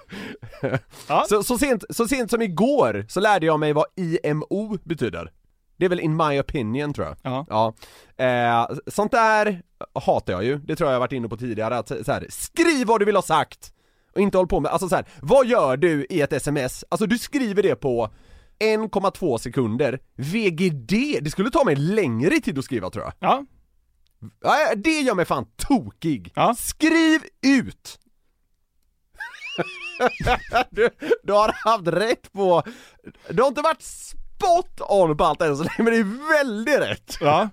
Ja. 1.09 1.25
Så, 1.29 1.43
så, 1.43 1.59
sent, 1.59 1.85
så 1.91 2.09
sent 2.09 2.31
som 2.31 2.43
igår 2.43 3.07
så 3.09 3.21
lärde 3.21 3.47
jag 3.47 3.61
mig 3.61 3.73
vad 3.73 3.87
IMO 3.97 4.79
betyder 4.85 5.33
Det 5.79 5.85
är 5.85 5.89
väl 5.89 6.01
in 6.01 6.17
my 6.17 6.41
opinion 6.41 6.93
tror 6.95 7.07
jag 7.07 7.17
Ja. 7.23 7.47
Ja, 7.49 7.75
eh, 8.25 8.77
sånt 8.87 9.13
där 9.13 9.63
hatar 9.95 10.33
jag 10.33 10.45
ju, 10.45 10.59
det 10.59 10.77
tror 10.77 10.89
jag 10.89 10.95
jag 10.95 11.01
varit 11.01 11.13
inne 11.13 11.29
på 11.29 11.37
tidigare, 11.37 11.79
att 11.79 11.89
så 11.89 12.13
här, 12.13 12.27
skriv 12.29 12.87
vad 12.87 13.01
du 13.01 13.05
vill 13.05 13.17
ha 13.17 13.23
sagt! 13.23 13.73
Och 14.15 14.21
inte 14.21 14.39
håll 14.39 14.47
på 14.47 14.61
med, 14.61 14.73
alltså 14.73 14.89
så 14.89 14.97
här, 14.97 15.07
vad 15.23 15.47
gör 15.47 15.77
du 15.77 16.07
i 16.11 16.21
ett 16.21 16.33
sms? 16.33 16.85
Alltså 16.89 17.07
du 17.07 17.19
skriver 17.19 17.63
det 17.63 17.75
på 17.75 18.11
1,2 18.61 19.39
sekunder, 19.39 19.99
VGD, 20.17 21.21
det 21.23 21.31
skulle 21.31 21.51
ta 21.51 21.65
mig 21.65 21.77
längre 21.77 22.41
tid 22.41 22.59
att 22.59 22.65
skriva 22.65 22.91
tror 22.91 23.05
jag 23.05 23.13
Ja. 23.19 23.45
Ja, 24.43 24.75
det 24.77 25.01
gör 25.01 25.15
mig 25.15 25.25
fan 25.25 25.47
tokig! 25.57 26.33
Ja. 26.35 26.55
Skriv 26.59 27.21
ut! 27.47 27.99
du, 30.71 30.89
du 31.23 31.33
har 31.33 31.53
haft 31.65 31.87
rätt 31.87 32.33
på, 32.33 32.63
du 33.31 33.43
har 33.43 33.49
inte 33.49 33.63
varit 33.63 33.83
spot 34.43 34.81
on 34.91 35.17
på 35.17 35.25
allt 35.25 35.43
än 35.43 35.57
så 35.57 35.63
länge, 35.63 35.75
men 35.79 35.87
det 35.87 35.97
är 35.99 36.45
väldigt 36.45 36.79
rätt! 36.81 37.17
ja. 37.21 37.49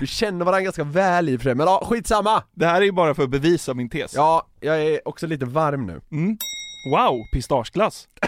Vi 0.00 0.06
känner 0.06 0.44
varandra 0.44 0.60
ganska 0.60 0.84
väl 0.84 1.28
i 1.28 1.36
och 1.36 1.40
för 1.40 1.44
sig, 1.44 1.54
men 1.54 1.66
ja, 1.66 1.82
skitsamma! 1.86 2.42
Det 2.54 2.66
här 2.66 2.80
är 2.80 2.84
ju 2.84 2.92
bara 2.92 3.14
för 3.14 3.22
att 3.22 3.30
bevisa 3.30 3.74
min 3.74 3.90
tes. 3.90 4.14
Ja, 4.14 4.46
jag 4.60 4.82
är 4.82 5.08
också 5.08 5.26
lite 5.26 5.44
varm 5.44 5.86
nu. 5.86 6.00
Mm. 6.12 6.36
Wow, 6.92 7.14
pistageglass. 7.32 8.08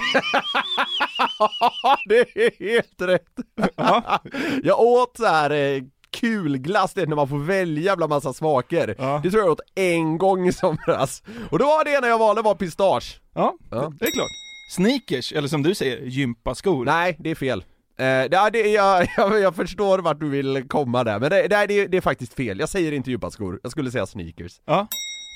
det 2.09 2.19
är 2.19 2.61
helt 2.75 3.03
rätt! 3.03 3.29
Ja. 3.77 4.21
Jag 4.63 4.81
åt 4.81 5.17
så 5.17 5.27
här 5.27 5.51
eh, 5.51 5.83
kulglass, 6.21 6.95
det 6.95 7.03
är 7.03 7.07
när 7.07 7.17
man 7.17 7.29
får 7.29 7.39
välja 7.39 7.97
bland 7.97 8.11
massa 8.11 8.33
smaker. 8.33 8.95
Ja. 8.99 9.21
Det 9.23 9.31
tror 9.31 9.43
jag 9.43 9.53
åt 9.53 9.61
en 9.75 10.19
gång 10.19 10.49
i 10.49 10.53
somras. 10.53 11.23
Och 11.51 11.59
då 11.59 11.65
var 11.65 11.85
det 11.85 11.91
ena 11.91 12.07
jag 12.07 12.19
valde 12.19 12.43
var 12.43 12.55
pistage. 12.55 13.21
Ja, 13.35 13.55
Ja. 13.71 13.93
det 14.01 14.07
är 14.07 14.11
klart. 14.11 14.31
Sneakers, 14.71 15.33
eller 15.33 15.49
som 15.49 15.63
du 15.63 15.75
säger, 15.75 16.07
gympaskor. 16.07 16.85
Nej, 16.85 17.17
det 17.21 17.31
är 17.31 17.35
fel. 17.35 17.65
Eh, 17.99 18.05
det, 18.05 18.29
ja, 18.33 18.51
det, 18.51 18.59
jag, 18.59 19.07
jag, 19.17 19.41
jag 19.41 19.57
förstår 19.57 19.99
vart 19.99 20.21
du 20.21 20.29
vill 20.29 20.69
komma 20.69 21.05
där, 21.05 21.21
men 21.21 21.31
det, 21.31 21.49
det, 21.49 21.67
det, 21.67 21.87
det 21.87 21.97
är 21.97 22.01
faktiskt 22.01 22.35
fel. 22.35 22.61
Jag 22.61 22.69
säger 22.69 22.93
inte 22.93 23.11
gympaskor, 23.11 23.61
jag 23.63 23.73
skulle 23.73 23.91
säga 23.91 24.07
sneakers. 24.07 24.61
Ja. 24.65 24.87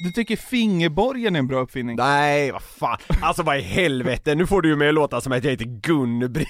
Du 0.05 0.11
tycker 0.11 0.37
fingerborgen 0.37 1.35
är 1.35 1.39
en 1.39 1.47
bra 1.47 1.61
uppfinning? 1.61 1.97
Nej, 1.97 2.53
vad 2.53 2.63
fan. 2.63 2.99
Alltså 3.23 3.43
vad 3.43 3.59
i 3.59 3.61
helvete, 3.61 4.35
nu 4.35 4.47
får 4.47 4.63
du 4.63 4.69
ju 4.69 4.77
mig 4.77 4.89
att 4.89 4.95
låta 4.95 5.21
som 5.21 5.33
att 5.33 5.45
jag 5.45 5.51
heter 5.51 5.65
Gun-Britt. 5.65 6.47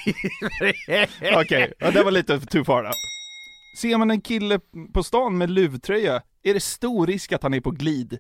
Okej, 1.37 1.73
ja, 1.79 1.91
det 1.91 2.03
var 2.03 2.11
lite 2.11 2.41
too 2.41 2.65
far 2.65 2.83
då. 2.83 2.91
Ser 3.79 3.99
man 3.99 4.11
en 4.11 4.21
kille 4.21 4.61
på 4.95 5.03
stan 5.03 5.39
med 5.39 5.51
luvtröja, 5.51 6.23
är 6.43 6.55
det 6.55 6.61
stor 6.61 7.07
risk 7.07 7.33
att 7.33 7.43
han 7.43 7.55
är 7.55 7.61
på 7.61 7.71
glid. 7.71 8.19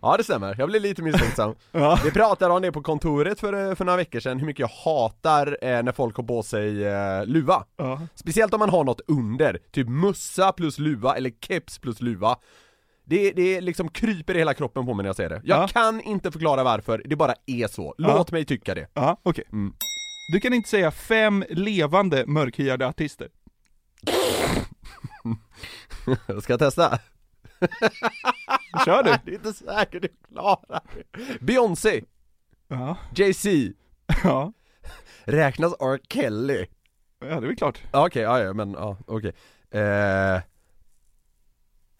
Ja 0.00 0.16
det 0.16 0.24
stämmer, 0.24 0.54
jag 0.58 0.68
blir 0.68 0.80
lite 0.80 1.02
misstänksam. 1.02 1.54
Ja. 1.72 1.98
Vi 2.04 2.10
pratade 2.10 2.54
om 2.54 2.62
det 2.62 2.72
på 2.72 2.82
kontoret 2.82 3.40
för, 3.40 3.74
för 3.74 3.84
några 3.84 3.96
veckor 3.96 4.20
sedan, 4.20 4.38
hur 4.38 4.46
mycket 4.46 4.60
jag 4.60 4.92
hatar 4.92 5.58
eh, 5.62 5.82
när 5.82 5.92
folk 5.92 6.16
har 6.16 6.24
på 6.24 6.42
sig 6.42 6.84
eh, 6.86 7.26
luva. 7.26 7.64
Ja. 7.76 8.00
Speciellt 8.14 8.54
om 8.54 8.60
man 8.60 8.70
har 8.70 8.84
något 8.84 9.00
under, 9.08 9.58
typ 9.72 9.88
mössa 9.88 10.52
plus 10.52 10.78
luva 10.78 11.16
eller 11.16 11.30
keps 11.40 11.78
plus 11.78 12.00
luva. 12.00 12.36
Det, 13.04 13.30
det 13.32 13.60
liksom 13.60 13.88
kryper 13.88 14.34
i 14.34 14.38
hela 14.38 14.54
kroppen 14.54 14.86
på 14.86 14.94
mig 14.94 15.02
när 15.02 15.08
jag 15.08 15.16
ser 15.16 15.28
det. 15.28 15.40
Jag 15.44 15.58
Ja. 15.62 15.68
kan 15.68 16.00
inte 16.00 16.30
förklara 16.32 16.64
varför, 16.64 17.02
det 17.04 17.16
bara 17.16 17.34
är 17.46 17.66
så. 17.68 17.94
Låt 17.98 18.32
mig 18.32 18.44
tycka 18.44 18.74
det. 18.74 18.86
Ja, 18.94 19.16
okej. 19.22 19.44
Mm. 19.52 19.72
Du 20.32 20.40
kan 20.40 20.54
inte 20.54 20.68
säga 20.68 20.90
fem 20.90 21.44
levande 21.50 22.24
mörkhyade 22.26 22.86
artister. 22.86 23.28
Ska 26.42 26.52
jag 26.52 26.58
testa? 26.60 26.98
Kör 28.84 29.02
du. 29.02 29.10
Det 29.24 29.30
är 29.30 29.34
inte 29.34 29.52
säkert 29.52 30.02
jag 30.02 30.28
klarar 30.32 30.80
det. 30.92 31.40
Beyoncé, 31.40 32.00
Ja, 32.68 32.96
Jay-Z, 33.14 33.48
ja. 34.24 34.52
räknas 35.24 35.72
R. 35.80 36.00
Kelly? 36.08 36.66
Ja, 37.20 37.26
det 37.26 37.34
är 37.34 37.40
väl 37.40 37.56
klart. 37.56 37.82
Ja, 37.92 38.06
Okej, 38.06 38.22
ja, 38.22 38.40
ja 38.40 38.52
men 38.52 38.72
ja, 38.72 38.96
okej. 39.06 39.32
Eh, 39.70 40.34
eh. 40.34 40.42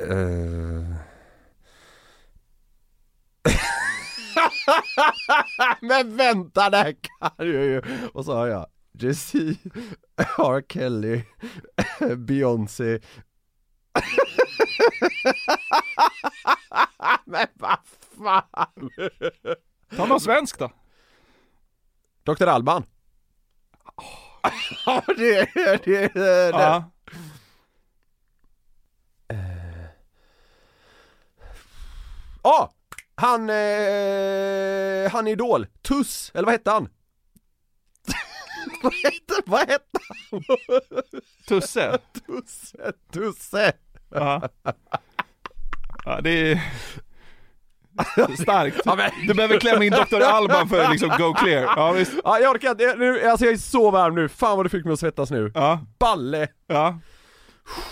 men 5.80 6.16
vänta, 6.16 6.70
det 6.70 6.76
här 6.76 6.92
kan 6.92 7.32
jag 7.36 7.46
ju! 7.46 7.82
Och 8.12 8.24
så 8.24 8.34
har 8.34 8.46
jag 8.46 8.66
Jay-Z, 9.02 9.38
R. 10.38 10.62
Kelly, 10.68 11.24
Beyoncé 12.16 12.94
Men 17.24 17.46
vad 17.54 17.78
fan! 18.18 18.90
Ta 19.96 20.06
någon 20.06 20.20
svensk 20.20 20.58
då. 20.58 20.72
Dr. 22.22 22.46
Alban 22.46 22.84
Ja 24.86 25.02
det 25.16 25.36
är 25.36 25.80
det, 25.84 26.14
det. 26.14 26.50
Ja. 26.50 26.90
Ja! 32.42 32.72
Han, 33.14 33.50
eh, 33.50 35.10
han 35.10 35.26
är 35.26 35.28
idol, 35.28 35.66
Tuss, 35.82 36.30
eller 36.34 36.44
vad 36.44 36.52
hette 36.52 36.70
han? 36.70 36.88
vad 38.82 38.92
hette, 38.94 39.42
vad 39.46 39.60
hette 39.60 39.98
han? 40.30 40.42
Tusse? 41.48 41.98
Tusse, 42.26 42.92
Tusse! 43.12 43.72
Ja. 44.10 44.48
ja, 46.04 46.20
det 46.20 46.50
är 46.50 46.60
starkt. 48.42 48.80
Du 49.28 49.34
behöver 49.34 49.60
klämma 49.60 49.84
in 49.84 49.92
Dr. 49.92 50.22
Alban 50.22 50.68
för 50.68 50.84
att 50.84 50.90
liksom 50.90 51.08
go 51.18 51.34
clear. 51.34 51.62
Ja, 51.62 51.92
visst. 51.92 52.12
Ja, 52.24 52.38
jag 52.38 52.50
orkar 52.54 52.70
inte, 52.70 52.94
nu, 52.96 53.22
alltså 53.28 53.46
jag 53.46 53.54
är 53.54 53.58
så 53.58 53.90
varm 53.90 54.14
nu, 54.14 54.28
fan 54.28 54.56
vad 54.56 54.66
du 54.66 54.70
fick 54.70 54.84
mig 54.84 54.92
att 54.92 55.00
svettas 55.00 55.30
nu. 55.30 55.52
Ja, 55.54 55.80
Balle! 55.98 56.48
ja. 56.66 56.98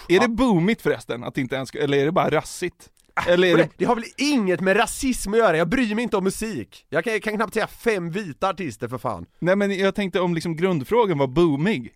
Är 0.09 0.21
det 0.21 0.29
boomigt 0.29 0.83
förresten? 0.83 1.25
Att 1.25 1.39
inte 1.39 1.57
ens, 1.57 1.75
eller 1.75 1.99
är 1.99 2.05
det 2.05 2.13
bara 2.13 2.31
rassigt? 2.31 2.91
Eller 3.29 3.49
är 3.49 3.57
Det, 3.57 3.63
det, 3.63 3.71
det 3.77 3.85
har 3.85 3.95
väl 3.95 4.05
inget 4.17 4.61
med 4.61 4.77
rasism 4.79 5.33
att 5.33 5.39
göra, 5.39 5.57
jag 5.57 5.69
bryr 5.69 5.95
mig 5.95 6.03
inte 6.05 6.17
om 6.17 6.25
musik. 6.25 6.87
Jag 6.89 7.05
kan, 7.05 7.13
jag 7.13 7.23
kan 7.23 7.37
knappt 7.37 7.55
säga 7.55 7.67
fem 7.67 8.11
vita 8.11 8.49
artister 8.49 8.89
för 8.89 8.99
fan. 8.99 9.27
nej 9.39 9.57
men 9.57 9.79
jag 9.79 9.95
tänkte 9.95 10.21
om 10.21 10.35
liksom 10.35 10.57
grundfrågan 10.57 11.19
var 11.19 11.27
boomig. 11.27 11.93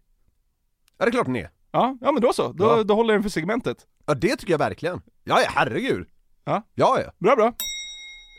Ja 0.98 1.04
det 1.04 1.08
är 1.08 1.12
klart 1.12 1.26
den 1.26 1.36
är. 1.36 1.50
Ja, 1.72 1.98
ja 2.00 2.12
men 2.12 2.22
då 2.22 2.32
så. 2.32 2.52
Då, 2.52 2.64
Ja. 2.64 2.82
då 2.84 2.94
håller 2.94 3.14
den 3.14 3.22
för 3.22 3.30
segmentet. 3.30 3.76
Ja 4.06 4.14
det 4.14 4.36
tycker 4.36 4.52
jag 4.52 4.58
verkligen. 4.58 5.02
Ja, 5.24 5.40
ja 5.42 5.48
herregud. 5.54 6.06
Ja. 6.44 6.62
Ja, 6.74 7.00
ja. 7.04 7.12
Bra, 7.18 7.36
bra. 7.36 7.52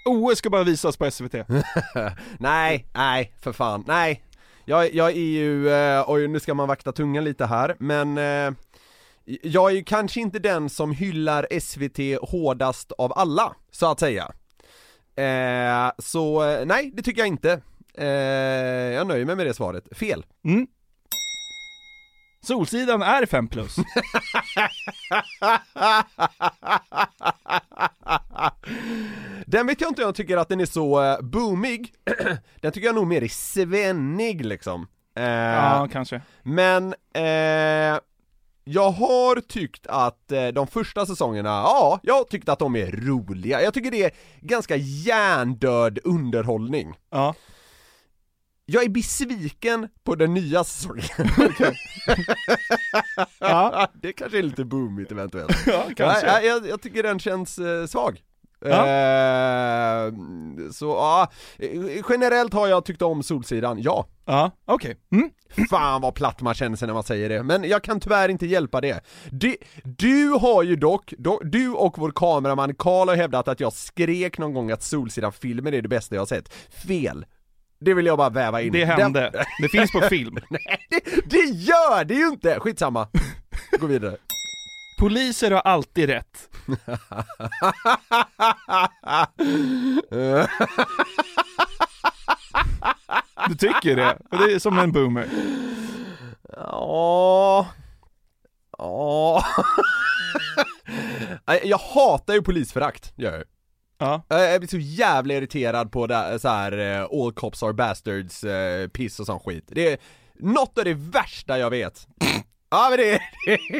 OS 0.09 0.37
ska 0.37 0.49
bara 0.49 0.63
visas 0.63 0.97
på 0.97 1.11
SVT. 1.11 1.33
Nej, 2.39 2.87
nej, 2.93 3.33
för 3.41 3.51
fan, 3.53 3.83
nej. 3.87 4.23
Jag, 4.65 4.93
jag 4.93 5.07
är 5.11 5.15
ju, 5.15 5.69
eh, 5.69 6.03
oj 6.07 6.27
nu 6.27 6.39
ska 6.39 6.53
man 6.53 6.67
vakta 6.67 6.91
tungan 6.91 7.23
lite 7.23 7.45
här, 7.45 7.75
men 7.79 8.17
eh, 8.17 8.51
jag 9.25 9.71
är 9.71 9.75
ju 9.75 9.83
kanske 9.83 10.19
inte 10.19 10.39
den 10.39 10.69
som 10.69 10.91
hyllar 10.91 11.59
SVT 11.59 12.29
hårdast 12.29 12.91
av 12.91 13.13
alla, 13.15 13.55
så 13.71 13.91
att 13.91 13.99
säga. 13.99 14.31
Eh, 15.15 15.91
så 15.97 16.43
eh, 16.49 16.65
nej, 16.65 16.91
det 16.93 17.03
tycker 17.03 17.21
jag 17.21 17.27
inte. 17.27 17.61
Eh, 17.97 18.07
jag 18.07 19.07
nöjer 19.07 19.25
mig 19.25 19.35
med 19.35 19.45
det 19.45 19.53
svaret. 19.53 19.97
Fel. 19.97 20.25
Mm. 20.45 20.67
Solsidan 22.43 23.01
är 23.01 23.25
5 23.25 23.47
plus. 23.47 23.75
Den 29.45 29.67
vet 29.67 29.81
jag 29.81 29.89
inte 29.89 30.01
om 30.01 30.07
jag 30.07 30.15
tycker 30.15 30.37
att 30.37 30.49
den 30.49 30.59
är 30.59 30.65
så 30.65 31.03
eh, 31.03 31.21
boomig, 31.21 31.93
den 32.61 32.71
tycker 32.71 32.87
jag 32.87 32.95
nog 32.95 33.07
mer 33.07 33.23
är 33.23 33.27
svennig 33.27 34.45
liksom. 34.45 34.87
Eh, 35.15 35.23
Ja, 35.23 35.87
kanske. 35.91 36.21
Men, 36.43 36.93
eh, 37.13 37.99
jag 38.63 38.91
har 38.91 39.41
tyckt 39.41 39.87
att 39.87 40.31
eh, 40.31 40.47
de 40.47 40.67
första 40.67 41.05
säsongerna, 41.05 41.49
ja, 41.49 41.99
jag 42.03 42.29
tyckte 42.29 42.51
att 42.51 42.59
de 42.59 42.75
är 42.75 42.91
roliga. 42.91 43.61
Jag 43.61 43.73
tycker 43.73 43.91
det 43.91 44.03
är 44.03 44.11
ganska 44.41 44.75
hjärndöd 44.75 45.99
underhållning. 46.03 46.93
Ja. 47.09 47.35
Jag 48.65 48.83
är 48.83 48.89
besviken 48.89 49.87
på 50.03 50.15
den 50.15 50.33
nya 50.33 50.63
säsongen. 50.63 51.03
Ja. 53.39 53.87
det 53.93 54.13
kanske 54.13 54.37
är 54.37 54.43
lite 54.43 54.65
boomigt 54.65 55.11
eventuellt. 55.11 55.57
Ja, 55.67 55.83
kanske. 55.95 56.25
Nej, 56.25 56.45
jag, 56.45 56.67
jag 56.67 56.81
tycker 56.81 57.03
den 57.03 57.19
känns 57.19 57.59
eh, 57.59 57.85
svag. 57.85 58.21
Ja. 58.65 58.87
Eh, 58.87 60.13
så 60.71 60.85
ja, 60.85 61.31
eh, 61.59 61.69
generellt 62.09 62.53
har 62.53 62.67
jag 62.67 62.85
tyckt 62.85 63.01
om 63.01 63.23
Solsidan, 63.23 63.81
ja. 63.81 64.07
Ja, 64.25 64.51
okej. 64.65 64.97
Mm. 65.11 65.29
Fan 65.69 66.01
vad 66.01 66.15
platt 66.15 66.41
man 66.41 66.53
känner 66.53 66.77
sig 66.77 66.87
när 66.87 66.93
man 66.93 67.03
säger 67.03 67.29
det, 67.29 67.43
men 67.43 67.63
jag 67.63 67.83
kan 67.83 67.99
tyvärr 67.99 68.29
inte 68.29 68.45
hjälpa 68.45 68.81
det. 68.81 68.99
Du, 69.29 69.55
du 69.83 70.29
har 70.29 70.63
ju 70.63 70.75
dock, 70.75 71.13
do, 71.17 71.39
du 71.43 71.69
och 71.69 71.97
vår 71.97 72.11
kameraman 72.15 72.75
Karl 72.75 73.07
har 73.09 73.15
hävdat 73.15 73.47
att 73.47 73.59
jag 73.59 73.73
skrek 73.73 74.37
någon 74.37 74.53
gång 74.53 74.71
att 74.71 74.83
Solsidan-filmer 74.83 75.73
är 75.73 75.81
det 75.81 75.87
bästa 75.89 76.15
jag 76.15 76.21
har 76.21 76.25
sett. 76.25 76.53
Fel. 76.87 77.25
Det 77.79 77.93
vill 77.93 78.05
jag 78.05 78.17
bara 78.17 78.29
väva 78.29 78.61
in. 78.61 78.73
Det 78.73 78.85
hände. 78.85 79.19
Den- 79.33 79.43
Det 79.61 79.69
finns 79.69 79.91
på 79.91 80.01
film. 80.01 80.37
Nej, 80.49 80.77
det, 80.89 81.29
det 81.29 81.37
gör 81.45 82.03
det 82.03 82.13
ju 82.13 82.27
inte! 82.27 82.59
Skitsamma. 82.59 83.07
Gå 83.79 83.87
vidare. 83.87 84.17
Poliser 85.01 85.51
har 85.51 85.59
alltid 85.59 86.09
rätt. 86.09 86.49
Du 93.47 93.55
tycker 93.55 93.95
det? 93.95 94.17
Det 94.31 94.53
är 94.53 94.59
som 94.59 94.79
en 94.79 94.91
boomer. 94.91 95.27
Ja. 96.57 97.67
Ja. 98.77 99.45
Jag 101.63 101.77
hatar 101.77 102.33
ju 102.33 102.41
polisförakt, 102.41 103.13
gör 103.15 103.33
jag. 103.33 103.43
Ja. 103.97 104.23
Jag 104.27 104.61
blir 104.61 104.69
så 104.69 104.77
jävla 104.77 105.33
irriterad 105.33 105.91
på 105.91 106.07
det 106.07 106.39
så 106.39 106.47
här 106.47 106.77
eh, 106.77 107.03
all 107.03 107.33
cops 107.33 107.63
are 107.63 107.73
bastards 107.73 108.43
eh, 108.43 108.87
piss 108.87 109.19
och 109.19 109.25
sån 109.25 109.39
skit. 109.39 109.65
Det 109.67 109.93
är 109.93 109.97
något 110.39 110.77
av 110.77 110.83
det 110.83 110.93
värsta 110.93 111.57
jag 111.59 111.69
vet. 111.69 112.07
Ja 112.71 112.87
men 112.89 112.97
det, 112.99 113.19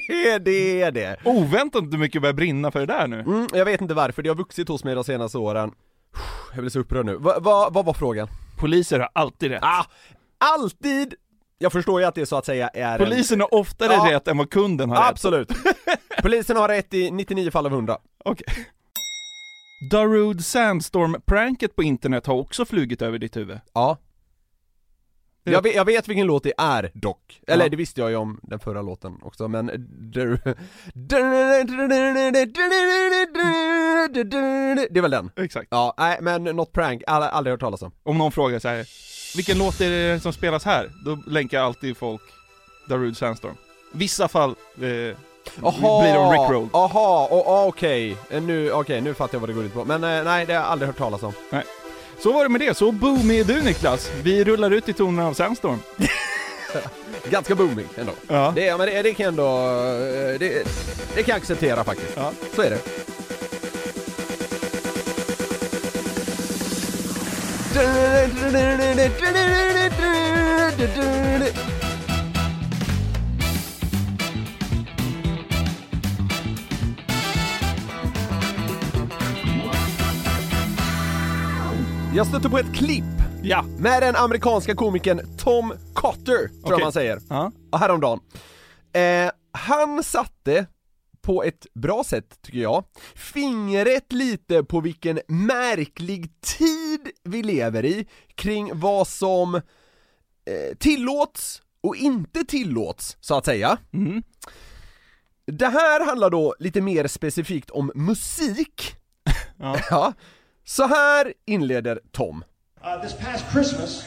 det, 0.08 0.38
det 0.40 0.82
är 0.82 0.92
det. 0.92 1.18
Oväntat 1.26 1.84
hur 1.84 1.98
mycket 1.98 2.22
börjar 2.22 2.34
brinna 2.34 2.72
för 2.72 2.80
det 2.80 2.86
där 2.86 3.08
nu. 3.08 3.20
Mm, 3.20 3.48
jag 3.54 3.66
vet 3.66 3.82
inte 3.82 3.94
varför, 3.94 4.22
det 4.24 4.30
har 4.30 4.36
vuxit 4.36 4.68
hos 4.68 4.84
mig 4.84 4.96
de 4.96 5.04
senaste 5.04 5.38
åren. 5.38 5.72
Jag 6.54 6.60
blir 6.60 6.70
så 6.70 6.80
upprörd 6.80 7.06
nu. 7.06 7.16
Va, 7.16 7.40
va, 7.40 7.70
vad 7.72 7.86
var 7.86 7.94
frågan? 7.94 8.28
Poliser 8.60 9.00
har 9.00 9.10
alltid 9.14 9.52
rätt. 9.52 9.64
Ah, 9.64 9.86
alltid! 10.38 11.14
Jag 11.58 11.72
förstår 11.72 12.02
ju 12.02 12.08
att 12.08 12.16
det 12.16 12.26
så 12.26 12.36
att 12.36 12.46
säga 12.46 12.68
är 12.68 13.00
en... 13.00 13.06
Polisen 13.06 13.40
har 13.42 13.54
oftare 13.54 13.94
Ja. 13.94 14.16
rätt 14.16 14.28
än 14.28 14.38
vad 14.38 14.50
kunden 14.50 14.90
har 14.90 14.98
rätt. 14.98 15.10
Absolut. 15.12 15.52
Polisen 16.22 16.58
har 16.58 16.68
rätt 16.68 16.94
i 16.94 17.12
99 17.12 17.52
fall 17.52 17.66
av 17.66 17.72
100. 17.74 17.98
Okej. 18.26 18.46
Darude 19.92 20.44
Sandstorm-pranket 20.44 21.76
på 21.76 21.84
internet 21.84 22.26
har 22.26 22.36
också 22.36 22.66
flugit 22.66 23.02
över 23.02 23.18
ditt 23.20 23.38
huvud. 23.38 23.60
Ja. 23.74 23.98
Jag 25.44 25.62
vet, 25.64 25.76
jag 25.76 25.86
vet 25.86 26.08
vilken 26.08 26.28
låt 26.28 26.44
det 26.44 26.54
är 26.58 26.92
dock, 26.94 27.42
eller 27.48 27.66
Ja. 27.66 27.70
det 27.70 27.78
visste 27.78 28.02
jag 28.02 28.10
ju 28.10 28.16
om 28.16 28.40
den 28.44 28.60
förra 28.60 28.82
låten 28.82 29.18
också 29.22 29.48
men 29.48 29.66
Det 34.90 34.98
är 34.98 35.02
väl 35.02 35.12
den? 35.12 35.32
Exakt. 35.36 35.68
Ja, 35.72 35.94
nej 35.98 36.18
men 36.22 36.44
något 36.44 36.72
prank, 36.74 37.04
all, 37.08 37.24
aldrig 37.24 37.54
hört 37.54 37.60
talas 37.60 37.82
om 37.82 37.92
Om 38.04 38.18
någon 38.18 38.32
frågar 38.32 38.60
så 38.60 38.68
här, 38.68 38.86
vilken 39.36 39.58
låt 39.58 39.82
är 39.82 39.90
det 39.90 40.20
som 40.20 40.34
spelas 40.34 40.66
här? 40.66 40.90
Då 41.06 41.18
länkar 41.28 41.62
alltid 41.62 41.98
folk 41.98 42.22
Darude 42.88 43.16
Sandstorm. 43.16 43.56
Vissa 43.94 44.28
fall 44.28 44.50
eh, 44.50 44.80
blir 44.80 46.14
de 46.14 46.32
rickrolled. 46.32 46.70
Oh, 46.74 46.98
oh, 47.32 47.68
okej, 47.68 48.18
Eh, 48.30 48.42
nu, 48.42 48.72
okej 48.72 49.02
nu 49.02 49.14
fattar 49.14 49.36
jag 49.36 49.40
vad 49.40 49.50
det 49.50 49.54
går 49.54 49.64
ut 49.66 49.74
på, 49.74 49.86
men 49.86 50.04
eh, 50.04 50.24
nej 50.24 50.46
det 50.46 50.54
har 50.54 50.62
jag 50.62 50.72
aldrig 50.72 50.88
hört 50.88 50.98
talas 50.98 51.24
om 51.24 51.34
Så 52.24 52.32
var 52.32 52.44
det 52.44 52.50
med 52.50 52.62
det, 52.62 52.78
så 52.78 52.92
boomig 52.92 53.40
är 53.40 53.44
du 53.44 53.62
Niklas. 53.62 54.12
Vi 54.24 54.44
rullar 54.44 54.72
ut 54.72 54.90
i 54.90 54.94
tonerna 54.94 55.28
av 55.28 55.34
Sandstorm. 55.34 55.80
Ganska 57.30 57.56
booming 57.56 57.88
ändå 57.98 58.12
Ja. 58.28 58.54
Det, 58.56 58.78
men 58.78 58.88
det, 58.88 59.02
det 59.02 59.14
kan 59.14 59.24
jag 59.24 59.32
ändå, 59.32 59.48
eh, 59.48 60.40
det, 60.40 60.68
det 61.16 61.24
kan 61.24 61.34
jag 61.34 61.38
acceptera 61.38 61.84
faktiskt 61.84 62.12
Ja. 62.16 62.32
Så 62.56 62.62
är 62.62 62.70
det 62.70 62.80
Jag 82.16 82.28
stötte 82.28 82.50
på 82.50 82.58
ett 82.58 82.74
klipp 82.76 83.04
Ja. 83.44 83.64
med 83.80 84.04
den 84.04 84.16
amerikanska 84.16 84.76
komikern 84.76 85.38
Tom 85.38 85.74
Cotter, 85.94 86.24
tror 86.48 86.50
jag 86.64 86.74
Okej. 86.74 86.84
man 86.84 86.92
säger, 86.92 87.20
Ja. 87.30 87.52
ja, 87.72 87.78
häromdagen. 87.78 88.20
Eh, 88.94 89.32
han 89.52 90.04
satte 90.04 90.66
på 91.22 91.44
ett 91.44 91.68
bra 91.74 92.04
sätt, 92.04 92.42
tycker 92.42 92.60
jag, 92.60 92.84
fingret 93.16 94.12
lite 94.12 94.64
på 94.64 94.80
vilken 94.82 95.20
märklig 95.28 96.42
tid 96.42 97.10
vi 97.24 97.44
lever 97.44 97.86
i 97.86 98.08
kring 98.36 98.72
vad 98.80 99.08
som 99.08 99.56
eh, 99.56 99.62
tillåts 100.80 101.62
och 101.84 101.96
inte 101.96 102.44
tillåts, 102.44 103.18
så 103.20 103.36
att 103.36 103.46
säga. 103.46 103.78
Mm. 103.94 104.24
Det 105.46 105.68
här 105.68 106.06
handlar 106.06 106.30
då 106.30 106.56
lite 106.60 106.82
mer 106.82 107.08
specifikt 107.08 107.70
om 107.70 107.92
musik. 107.96 108.96
Ja. 109.58 109.78
ja. 109.90 110.14
Så 110.64 110.88
här 110.88 111.34
inleder 111.46 112.00
Tom. 112.12 112.44
Uh, 112.84 113.02
this 113.02 113.14
past 113.14 113.46
Christmas, 113.52 114.06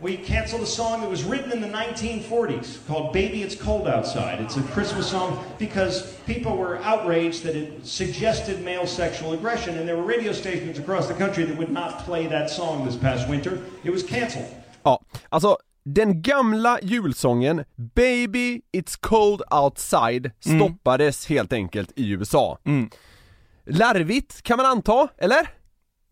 we 0.00 0.16
canceled 0.16 0.62
a 0.62 0.66
song 0.66 1.00
that 1.00 1.10
was 1.10 1.24
written 1.24 1.52
in 1.52 1.60
the 1.60 1.68
1940s 1.78 2.86
called 2.86 3.12
Baby 3.12 3.42
It's 3.42 3.64
Cold 3.64 3.88
Outside. 3.88 4.40
It's 4.40 4.56
a 4.56 4.62
Christmas 4.74 5.06
song 5.10 5.38
because 5.58 6.02
people 6.26 6.52
were 6.56 6.78
outraged 6.84 7.42
that 7.44 7.54
it 7.56 7.86
suggested 7.86 8.64
male 8.64 8.86
sexual 8.86 9.32
aggression, 9.32 9.78
and 9.78 9.88
there 9.88 9.96
were 9.96 10.16
radio 10.16 10.32
stations 10.32 10.78
across 10.78 11.08
the 11.08 11.14
country 11.14 11.44
that 11.44 11.56
would 11.56 11.72
not 11.72 12.04
play 12.04 12.26
that 12.28 12.50
song 12.50 12.86
this 12.86 12.96
past 12.96 13.28
winter. 13.28 13.58
It 13.84 13.92
was 13.92 14.02
canceled. 14.02 14.46
Ja, 14.82 15.00
alltså 15.28 15.56
den 15.84 16.22
gamla 16.22 16.78
julsången 16.82 17.64
'Baby 17.76 18.60
It's 18.72 18.96
Cold 19.00 19.42
Outside' 19.50 20.30
stoppades 20.40 21.26
helt 21.26 21.52
enkelt 21.52 21.92
i 21.96 22.12
USA. 22.12 22.58
Mm. 22.64 22.90
Larvigt 23.66 24.42
kan 24.42 24.56
man 24.56 24.66
anta, 24.66 25.08
eller? 25.18 25.48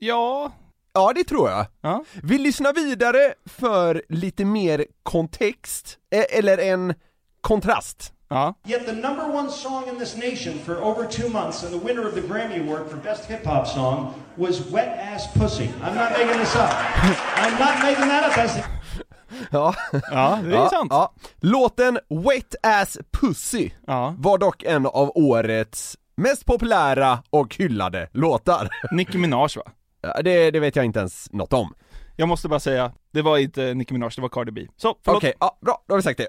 Ja, 0.06 0.52
Ja, 0.96 1.12
det 1.14 1.24
tror 1.24 1.50
jag. 1.50 1.66
Ja. 1.80 2.04
Vi 2.22 2.38
lyssnar 2.38 2.72
vidare 2.72 3.34
för 3.46 4.02
lite 4.08 4.44
mer 4.44 4.84
kontext, 5.02 5.98
eh, 6.14 6.38
eller 6.38 6.58
en 6.58 6.94
kontrast. 7.40 8.12
Ja. 8.28 8.54
Yet 8.66 8.86
the 8.86 8.92
number 8.92 9.34
one 9.36 9.48
song 9.50 9.88
in 9.88 9.98
this 9.98 10.16
nation 10.16 10.58
for 10.66 10.82
over 10.84 11.04
two 11.06 11.28
months 11.28 11.64
and 11.64 11.72
the 11.80 11.86
winner 11.86 12.06
of 12.08 12.14
the 12.14 12.20
Grammy 12.20 12.60
Award 12.68 12.90
for 12.90 12.96
Best 12.96 13.24
Hip 13.30 13.46
Hop 13.46 13.66
Song 13.68 14.14
was 14.36 14.70
Wet 14.70 14.98
Ass 15.14 15.32
Pussy. 15.34 15.64
I'm 15.64 15.94
not 15.94 16.10
making 16.18 16.38
this 16.40 16.56
up. 16.56 16.70
I'm 17.36 17.58
not 17.58 17.82
making 17.82 18.08
that 18.08 18.24
up. 18.26 18.32
That's 18.32 18.54
the 18.54 18.62
Ja, 19.50 19.74
Ja, 20.10 20.38
det 20.44 20.56
är 20.56 20.68
sant. 20.68 20.88
Ja. 20.92 21.12
Låten 21.40 21.98
Wet 22.08 22.54
Ass 22.62 22.98
Pussy 23.20 23.70
Ja. 23.86 24.14
var 24.18 24.38
dock 24.38 24.62
en 24.62 24.86
av 24.86 25.12
årets 25.14 25.96
mest 26.16 26.46
populära 26.46 27.18
och 27.30 27.54
hyllade 27.56 28.08
låtar. 28.12 28.68
Nicki 28.92 29.18
Minaj 29.18 29.48
va? 29.56 29.72
Det, 30.24 30.50
det 30.50 30.60
vet 30.60 30.76
jag 30.76 30.84
inte 30.84 30.98
ens 30.98 31.32
något 31.32 31.52
om. 31.52 31.74
Jag 32.16 32.28
måste 32.28 32.48
bara 32.48 32.60
säga, 32.60 32.92
det 33.12 33.22
var 33.22 33.38
inte 33.38 33.74
Nicki 33.74 33.94
Minaj, 33.94 34.10
det 34.16 34.22
var 34.22 34.28
Cardi 34.28 34.52
B. 34.52 34.66
Så, 34.76 34.98
förlåt. 35.04 35.18
Okej, 35.18 35.34
ja, 35.40 35.58
bra, 35.60 35.84
då 35.88 35.92
har 35.92 35.96
vi 35.98 36.02
sagt 36.02 36.18
det. 36.18 36.28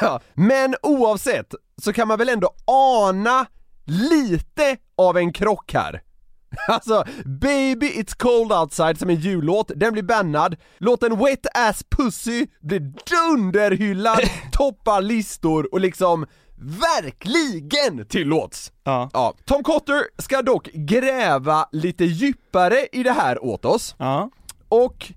Men 0.34 0.74
oavsett 0.82 1.54
så 1.82 1.92
kan 1.92 2.08
man 2.08 2.18
väl 2.18 2.28
ändå 2.28 2.54
ana 2.66 3.46
lite 3.84 4.76
av 4.96 5.18
en 5.18 5.32
krock 5.32 5.72
här. 5.72 6.02
Alltså, 6.68 7.04
Baby 7.24 7.86
It's 7.86 8.16
Cold 8.16 8.52
Outside 8.52 8.98
som 8.98 9.10
en 9.10 9.16
jullåt, 9.16 9.70
den 9.76 9.92
blir 9.92 10.02
bannad. 10.02 10.56
Låten 10.78 11.18
Wet 11.18 11.46
Ass 11.54 11.84
Pussy 11.96 12.46
blir 12.60 12.80
dunderhyllad, 12.80 14.20
toppar 14.52 15.02
listor 15.02 15.74
och 15.74 15.80
liksom 15.80 16.26
verkligen 16.60 18.06
tillåts. 18.06 18.72
Ja. 18.84 19.10
Ja, 19.12 19.34
Tom 19.44 19.62
Cotter 19.62 20.02
ska 20.18 20.42
dock 20.42 20.68
gräva 20.72 21.68
lite 21.72 22.04
djupare 22.04 22.86
i 22.92 23.02
det 23.02 23.12
här 23.12 23.44
åt 23.44 23.64
oss. 23.64 23.94
Ja. 23.98 24.30
Och 24.68 25.12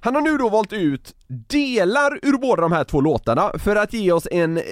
han 0.00 0.14
har 0.14 0.22
nu 0.22 0.38
då 0.38 0.48
valt 0.48 0.72
ut 0.72 1.14
delar 1.48 2.18
ur 2.22 2.38
båda 2.38 2.62
de 2.62 2.72
här 2.72 2.84
två 2.84 3.00
låtarna 3.00 3.52
för 3.58 3.76
att 3.76 3.92
ge 3.92 4.12
oss 4.12 4.28
en 4.30 4.56
eh, 4.56 4.64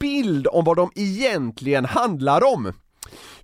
bild 0.00 0.46
om 0.46 0.64
vad 0.64 0.76
de 0.76 0.90
egentligen 0.94 1.84
handlar 1.84 2.44
om. 2.54 2.72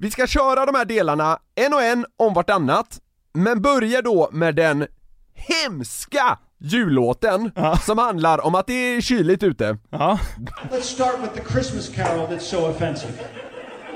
Vi 0.03 0.11
ska 0.11 0.27
köra 0.27 0.67
de 0.67 0.75
här 0.75 0.85
delarna 0.85 1.39
en 1.55 1.75
och 1.75 1.83
en 1.83 2.07
om 2.17 2.35
vartannat, 2.35 3.01
men 3.35 3.63
börja 3.63 4.03
då 4.03 4.29
med 4.33 4.55
den 4.55 4.87
hemska 5.35 6.39
jullåten 6.59 7.51
som 7.83 7.99
handlar 7.99 8.47
om 8.47 8.55
att 8.55 8.67
det 8.67 8.73
är 8.73 9.01
kyligt 9.01 9.43
ute. 9.43 9.79
Ja. 9.91 10.19
Let's 10.71 10.81
start 10.81 11.15
with 11.23 11.35
the 11.35 11.53
Christmas 11.53 11.89
carol 11.89 12.27
that's 12.27 12.39
so 12.39 12.71
offensive. 12.71 13.13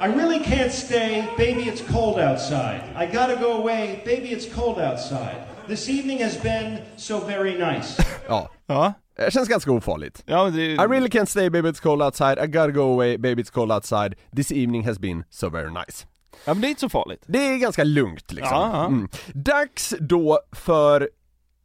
I 0.02 0.06
really 0.06 0.44
can't 0.44 0.72
stay, 0.72 1.24
baby, 1.38 1.62
it's 1.62 1.92
cold 1.92 2.30
outside. 2.30 2.80
I 3.00 3.06
gotta 3.06 3.36
go 3.42 3.52
away, 3.52 4.02
baby, 4.04 4.28
it's 4.28 4.54
cold 4.54 4.78
outside. 4.78 5.36
This 5.68 5.88
evening 5.88 6.22
has 6.24 6.42
been 6.42 6.78
so 6.96 7.18
very 7.18 7.58
nice. 7.58 8.02
Ja, 8.28 8.50
Ja. 8.66 8.92
Det 9.16 9.30
känns 9.30 9.48
ganska 9.48 9.72
ofarligt. 9.72 10.22
Ja, 10.26 10.50
det 10.50 10.60
I 10.60 10.76
really 10.76 11.08
can't 11.08 11.26
stay 11.26 11.50
baby 11.50 11.68
it's 11.68 11.82
cold 11.82 12.02
outside, 12.02 12.38
I 12.44 12.46
gotta 12.46 12.70
go 12.70 12.92
away 12.92 13.18
baby 13.18 13.42
it's 13.42 13.50
cold 13.52 13.72
outside, 13.72 14.14
this 14.36 14.52
evening 14.52 14.86
has 14.86 14.98
been 14.98 15.24
so 15.30 15.48
very 15.48 15.70
nice. 15.70 16.06
ja, 16.44 16.54
men 16.54 16.60
det 16.60 16.66
är 16.66 16.68
inte 16.68 16.80
så 16.80 16.88
farligt. 16.88 17.22
Det 17.26 17.38
är 17.38 17.56
ganska 17.58 17.84
lugnt 17.84 18.32
liksom. 18.32 18.56
Ja, 18.56 18.70
ja. 18.72 18.86
Mm. 18.86 19.08
Dags 19.34 19.94
då 20.00 20.40
för 20.52 21.10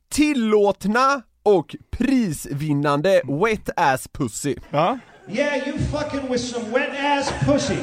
tillåtna 0.09 1.21
och 1.43 1.75
prisvinnande 1.91 3.21
Wet 3.43 3.69
Ass 3.75 4.07
Pussy. 4.07 4.55
Ja. 4.69 4.97
Yeah, 5.27 5.67
you 5.67 5.77
fucking 5.77 6.29
with 6.31 6.43
some 6.43 6.71
wet 6.71 6.89
ass 6.99 7.31
pussy. 7.45 7.77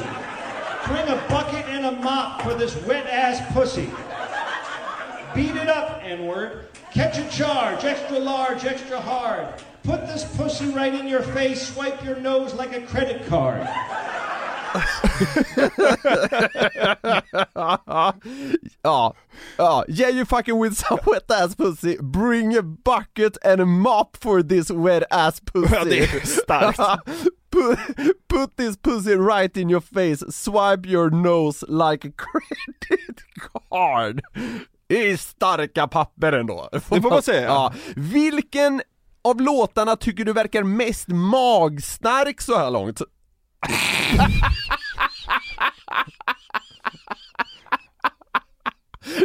Bring 0.87 1.07
a 1.07 1.17
bucket 1.29 1.65
and 1.69 1.85
a 1.85 1.91
mop 1.91 2.41
for 2.41 2.59
this 2.59 2.75
wet 2.87 3.05
ass 3.07 3.39
pussy. 3.53 3.87
Beat 5.35 5.55
it 5.55 5.69
up, 5.69 6.03
N 6.03 6.27
word. 6.27 6.68
Catch 6.93 7.19
a 7.19 7.29
charge, 7.29 7.85
extra 7.85 8.17
large, 8.17 8.65
extra 8.65 8.99
hard. 8.99 9.47
Put 9.83 10.07
this 10.07 10.23
pussy 10.35 10.69
right 10.69 10.93
in 10.93 11.07
your 11.07 11.21
face, 11.21 11.67
swipe 11.73 12.03
your 12.03 12.15
nose 12.17 12.53
like 12.55 12.75
a 12.75 12.81
credit 12.81 13.27
card. 13.27 13.67
ja, 14.73 14.81
ja, 17.55 18.13
ah, 18.83 19.11
ah, 19.57 19.83
yeah 19.87 20.09
you 20.09 20.25
fucking 20.25 20.57
with 20.57 20.75
some 20.75 20.99
wet 21.05 21.29
ass 21.29 21.55
pussy, 21.55 21.97
bring 22.01 22.55
a 22.55 22.61
bucket 22.61 23.37
and 23.43 23.61
a 23.61 23.65
mop 23.65 24.17
for 24.17 24.43
this 24.43 24.69
wet 24.71 25.03
ass 25.11 25.39
pussy. 25.45 25.73
Ja, 25.75 25.83
det 25.83 25.99
är 25.99 26.25
starkt. 26.25 26.79
put, 27.51 27.79
put 28.27 28.57
this 28.57 28.75
pussy 28.77 29.15
right 29.15 29.55
in 29.57 29.69
your 29.69 29.81
face, 29.81 30.23
swipe 30.29 30.85
your 30.85 31.09
nose 31.09 31.63
like 31.67 32.05
a 32.05 32.11
credit 32.11 33.23
card. 33.69 34.21
Det 34.89 35.11
är 35.11 35.17
starka 35.17 35.87
papper 35.87 36.31
ändå. 36.31 36.69
Det 36.71 36.79
får 36.79 37.09
man 37.09 37.21
säga. 37.21 37.43
Ja. 37.43 37.73
Vilken 37.95 38.81
av 39.21 39.41
låtarna 39.41 39.95
tycker 39.95 40.25
du 40.25 40.33
verkar 40.33 40.63
mest 40.63 41.07
magstark 41.07 42.41
så 42.41 42.57
här 42.57 42.71
långt? 42.71 43.01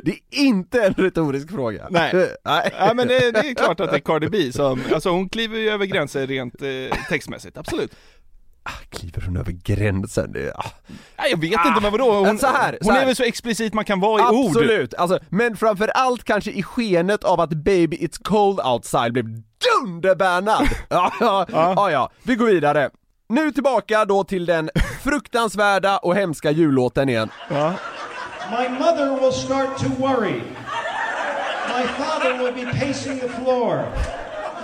Det 0.02 0.10
är 0.10 0.20
inte 0.30 0.82
en 0.82 0.94
retorisk 0.94 1.50
fråga. 1.50 1.86
Nej. 1.90 2.36
Nej. 2.44 2.74
Ja 2.78 2.94
men 2.94 3.08
det, 3.08 3.30
det 3.30 3.38
är 3.38 3.54
klart 3.54 3.80
att 3.80 3.90
det 3.90 3.96
är 3.96 4.00
Cardi 4.00 4.28
B 4.28 4.52
som, 4.52 4.82
alltså 4.94 5.10
hon 5.10 5.28
kliver 5.28 5.58
ju 5.58 5.70
över 5.70 5.86
gränser 5.86 6.26
rent 6.26 6.62
eh, 6.62 6.98
textmässigt, 7.08 7.58
absolut. 7.58 7.96
Kliver 8.90 9.22
hon 9.26 9.36
över 9.36 9.52
gränsen? 9.52 10.32
Det, 10.32 10.52
ah. 10.56 10.70
Nej, 11.18 11.30
jag 11.30 11.40
vet 11.40 11.66
inte 11.66 11.80
men 11.82 11.92
vadå, 11.92 12.12
hon, 12.12 12.22
Men 12.22 12.38
så 12.38 12.46
här, 12.46 12.78
så 12.80 12.88
hon 12.88 12.94
här. 12.94 13.02
är 13.02 13.06
väl 13.06 13.16
så 13.16 13.22
explicit 13.22 13.74
man 13.74 13.84
kan 13.84 14.00
vara 14.00 14.22
i 14.22 14.36
ord. 14.36 14.46
Absolut, 14.46 14.94
alltså, 14.94 15.18
men 15.28 15.56
framför 15.56 15.88
allt 15.88 16.24
kanske 16.24 16.50
i 16.50 16.62
skenet 16.62 17.24
av 17.24 17.40
att 17.40 17.50
Baby 17.50 17.96
It's 17.96 18.22
Cold 18.24 18.60
Outside 18.60 19.12
blev 19.12 19.26
dunderbannad! 19.26 20.68
ja, 20.88 21.12
ja, 21.20 21.46
ja, 21.52 21.90
ja, 21.90 22.10
vi 22.22 22.34
går 22.34 22.46
vidare. 22.46 22.90
Nu 23.28 23.50
tillbaka 23.52 24.04
då 24.04 24.24
till 24.24 24.46
den 24.46 24.70
fruktansvärda 25.02 25.98
och 25.98 26.14
hemska 26.16 26.50
jullåten 26.50 27.08
igen. 27.08 27.30
My 28.50 28.68
mother 28.68 29.20
will 29.20 29.32
start 29.32 29.78
to 29.78 29.88
worry. 29.98 30.42
My 31.68 31.86
father 31.86 32.38
will 32.38 32.64
be 32.64 32.70
pacing 32.72 33.20
the 33.20 33.28
floor. 33.28 33.84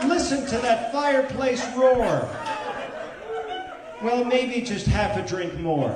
Listen 0.08 0.46
to 0.46 0.66
that 0.66 0.92
fireplace 0.92 1.62
roar. 1.76 2.20
Well, 4.02 4.24
maybe 4.24 4.54
just 4.72 4.86
half 4.88 5.16
a 5.16 5.22
drink 5.28 5.52
more. 5.60 5.90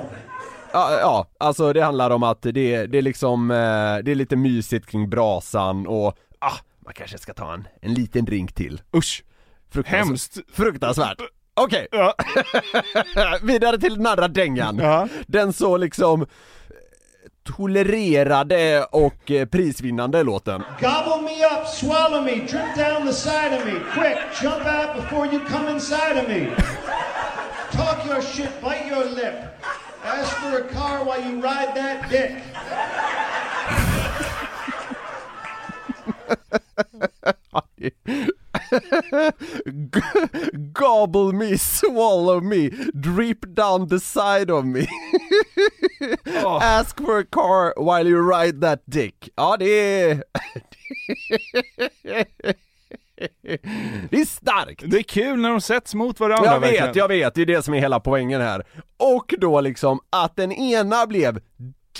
Ja, 0.73 0.99
ja, 0.99 1.27
alltså 1.37 1.73
det 1.73 1.81
handlar 1.83 2.09
om 2.09 2.23
att 2.23 2.41
det, 2.41 2.85
det 2.85 2.97
är 2.97 3.01
liksom, 3.01 3.51
eh, 3.51 3.55
det 4.03 4.11
är 4.11 4.15
lite 4.15 4.35
mysigt 4.35 4.85
kring 4.85 5.09
brasan 5.09 5.87
och, 5.87 6.17
ah, 6.39 6.57
man 6.85 6.93
kanske 6.93 7.17
ska 7.17 7.33
ta 7.33 7.53
en, 7.53 7.67
en 7.81 7.93
liten 7.93 8.25
drink 8.25 8.53
till. 8.53 8.81
Usch, 8.95 9.23
Fruktansvärt. 9.71 10.07
hemskt. 10.07 10.37
Fruktansvärt. 10.53 11.17
Okej, 11.53 11.87
Ja. 11.91 12.13
vidare 13.41 13.77
till 13.77 13.95
den 13.95 14.07
andra 14.07 14.27
dängan. 14.27 14.77
Ja. 14.77 15.07
Den 15.27 15.53
så 15.53 15.77
liksom 15.77 16.21
eh, 16.21 16.27
tolererade 17.55 18.83
och 18.91 19.31
eh, 19.31 19.45
prisvinnande 19.45 20.23
låten. 20.23 20.63
Gobble 20.81 21.21
me 21.21 21.45
up, 21.45 21.67
swallow 21.67 22.23
me, 22.23 22.31
drip 22.35 22.75
down 22.75 23.07
the 23.07 23.13
side 23.13 23.57
of 23.59 23.65
me. 23.65 23.71
Quick, 23.93 24.17
jump 24.41 24.65
out 24.65 24.95
before 25.01 25.25
you 25.27 25.39
come 25.45 25.71
inside 25.71 26.17
of 26.23 26.27
me. 26.27 26.47
Talk 27.75 28.05
your 28.05 28.21
shit, 28.21 28.61
bite 28.61 28.87
your 28.87 29.03
lip. 29.03 29.53
Ask 30.03 30.35
for 30.37 30.59
a 30.59 30.63
car 30.69 31.03
while 31.03 31.21
you 31.21 31.41
ride 31.41 31.75
that 31.75 32.09
dick. 32.09 32.41
Gobble 40.73 41.33
me, 41.33 41.57
swallow 41.57 42.39
me, 42.39 42.69
drip 42.97 43.53
down 43.53 43.87
the 43.87 43.99
side 43.99 44.49
of 44.49 44.65
me. 44.65 44.87
Oh. 46.27 46.59
Ask 46.61 46.99
for 47.01 47.19
a 47.19 47.25
car 47.25 47.73
while 47.77 48.07
you 48.07 48.19
ride 48.19 48.61
that 48.61 48.89
dick. 48.89 49.29
Ja, 49.37 49.57
det 49.57 50.23
är... 54.31 54.45
det 54.45 54.51
är 54.51 54.63
starkt! 54.63 54.83
Det 54.85 54.97
är 54.97 55.03
kul 55.03 55.41
när 55.41 55.49
de 55.49 55.61
sätts 55.61 55.93
mot 55.93 56.19
varandra 56.19 56.51
Jag 56.51 56.59
vet, 56.59 56.71
verkligen. 56.71 56.93
jag 56.95 57.07
vet, 57.07 57.35
det 57.35 57.41
är 57.41 57.45
det 57.45 57.61
som 57.63 57.73
är 57.73 57.79
hela 57.79 57.99
poängen 57.99 58.41
här. 58.41 58.63
Och 58.97 59.33
då 59.39 59.61
liksom 59.61 59.99
att 60.09 60.35
den 60.35 60.51
ena 60.51 61.07
blev 61.07 61.39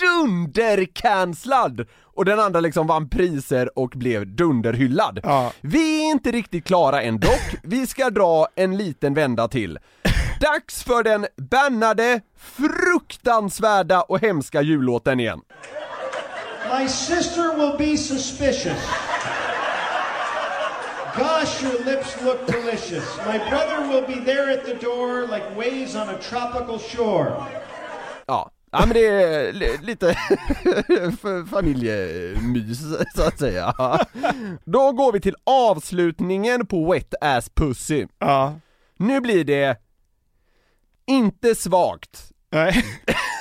dundercancellad 0.00 1.86
och 2.02 2.24
den 2.24 2.40
andra 2.40 2.60
liksom 2.60 2.86
vann 2.86 3.08
priser 3.08 3.78
och 3.78 3.90
blev 3.90 4.26
dunderhyllad. 4.26 5.20
Ja. 5.22 5.52
Vi 5.60 6.06
är 6.06 6.10
inte 6.10 6.30
riktigt 6.30 6.64
klara 6.64 7.02
än 7.02 7.20
dock, 7.20 7.54
vi 7.62 7.86
ska 7.86 8.10
dra 8.10 8.48
en 8.54 8.76
liten 8.76 9.14
vända 9.14 9.48
till. 9.48 9.78
Dags 10.40 10.84
för 10.84 11.02
den 11.02 11.26
bannade, 11.36 12.20
fruktansvärda 12.38 14.02
och 14.02 14.20
hemska 14.20 14.62
jullåten 14.62 15.20
igen. 15.20 15.40
My 16.80 16.88
sister 16.88 17.56
will 17.56 17.78
be 17.78 17.96
suspicious. 17.96 18.78
Gosh, 21.16 21.62
your 21.62 21.84
lips 21.84 22.22
look 22.22 22.46
delicious. 22.46 23.16
My 23.26 23.38
brother 23.38 23.88
will 23.88 24.06
be 24.06 24.20
there 24.24 24.50
at 24.50 24.64
the 24.64 24.74
door 24.74 25.26
like 25.26 25.44
waves 25.56 25.94
on 25.96 26.08
a 26.08 26.18
tropical 26.18 26.78
shore. 26.78 27.32
Ja, 28.26 28.50
Ja 28.72 28.78
men 28.86 28.88
det 28.94 29.06
är 29.06 29.52
li- 29.52 29.78
lite 29.82 30.14
familjemys 31.50 32.78
så 33.14 33.22
att 33.22 33.38
säga. 33.38 33.74
Då 34.64 34.92
går 34.92 35.12
vi 35.12 35.20
till 35.20 35.34
avslutningen 35.44 36.66
på 36.66 36.92
Wet 36.92 37.14
Ass 37.20 37.48
Pussy. 37.54 38.06
Ja. 38.18 38.54
Nu 38.98 39.20
blir 39.20 39.44
det 39.44 39.76
inte 41.06 41.54
svagt. 41.54 42.32
Nej. 42.50 42.84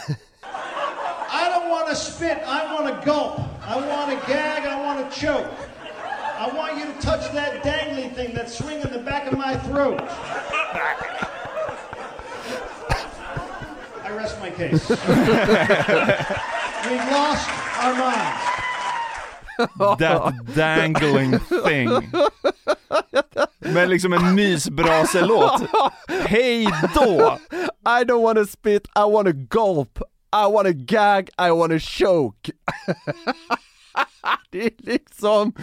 I 0.08 1.50
don't 1.50 1.70
want 1.70 1.90
to 1.90 1.96
spit, 1.96 2.38
I 2.38 2.74
want 2.74 2.88
to 2.88 3.12
gulp. 3.12 3.40
I 3.68 3.90
want 3.90 4.12
to 4.12 4.32
gag, 4.32 4.66
I 4.66 4.76
want 4.86 5.00
to 5.12 5.20
choke. 5.20 5.48
That 7.36 7.64
dangly 7.64 8.14
thing 8.14 8.34
that's 8.34 8.58
swinging 8.58 8.84
in 8.84 8.92
the 8.92 9.00
back 9.00 9.32
of 9.32 9.38
my 9.38 9.56
throat. 9.58 10.02
I 14.04 14.12
rest 14.16 14.40
my 14.40 14.50
case. 14.50 14.90
We've 16.90 17.12
lost 17.12 17.50
our 17.84 17.94
minds. 17.96 18.56
That 20.00 20.34
dangling 20.56 21.40
thing. 21.40 21.90
Med 23.60 23.90
liksom 23.90 24.14
en 24.14 24.36
mysbraselåt. 24.36 25.62
Hej 26.28 26.68
då! 26.96 27.40
I 27.86 28.04
don't 28.04 28.22
wanna 28.22 28.46
spit, 28.46 28.88
I 28.96 29.04
wanna 29.04 29.32
gulp. 29.32 30.00
I 30.34 30.48
wanna 30.48 30.72
gag, 30.72 31.30
I 31.38 31.52
wanna 31.52 31.80
choke. 31.80 32.52
det 34.50 34.66
är 34.66 34.72
liksom 34.78 35.54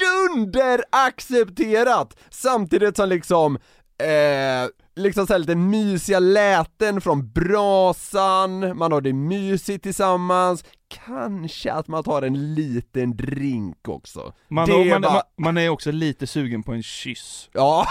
dunderaccepterat! 0.00 2.16
Samtidigt 2.30 2.96
som 2.96 3.08
liksom, 3.08 3.56
eh, 3.98 4.68
liksom 4.96 5.26
såhär 5.26 5.38
lite 5.38 5.54
mysiga 5.54 6.18
läten 6.18 7.00
från 7.00 7.32
brasan, 7.32 8.78
man 8.78 8.92
har 8.92 9.00
det 9.00 9.12
mysigt 9.12 9.82
tillsammans, 9.82 10.64
kanske 11.06 11.72
att 11.72 11.88
man 11.88 12.04
tar 12.04 12.22
en 12.22 12.54
liten 12.54 13.16
drink 13.16 13.88
också. 13.88 14.32
Man, 14.48 14.68
det 14.68 14.90
man, 14.90 15.02
var- 15.02 15.12
man, 15.12 15.22
man 15.38 15.58
är 15.58 15.68
också 15.68 15.90
lite 15.90 16.26
sugen 16.26 16.62
på 16.62 16.72
en 16.72 16.82
kyss. 16.82 17.48
Ja, 17.52 17.86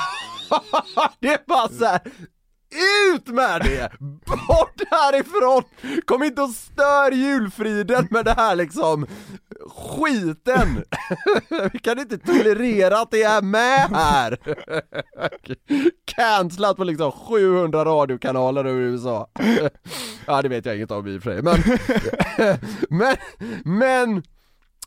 det 1.19 1.27
är 1.27 1.39
bara 1.47 1.67
så 1.69 1.85
här. 1.85 2.01
Ut 3.15 3.27
med 3.27 3.61
det! 3.61 3.91
Bort 4.47 4.81
härifrån! 4.91 5.63
Kom 6.05 6.23
inte 6.23 6.41
och 6.41 6.49
stör 6.49 7.11
julfriden 7.11 8.07
med 8.11 8.25
det 8.25 8.33
här 8.33 8.55
liksom 8.55 9.07
skiten! 9.75 10.83
Vi 11.73 11.79
kan 11.79 11.99
inte 11.99 12.17
tolerera 12.17 12.99
att 12.99 13.11
det 13.11 13.23
är 13.23 13.41
med 13.41 13.89
här! 13.93 14.37
Cancelat 16.05 16.77
på 16.77 16.83
liksom 16.83 17.11
700 17.11 17.85
radiokanaler 17.85 18.65
över 18.65 18.79
USA. 18.79 19.29
Ja 20.27 20.41
det 20.41 20.49
vet 20.49 20.65
jag 20.65 20.75
inget 20.75 20.91
om 20.91 21.07
i 21.07 21.17
och 21.17 21.23
för 21.23 21.31
sig, 21.31 21.41
men 21.41 21.57
men, 22.89 23.15
men 23.63 24.23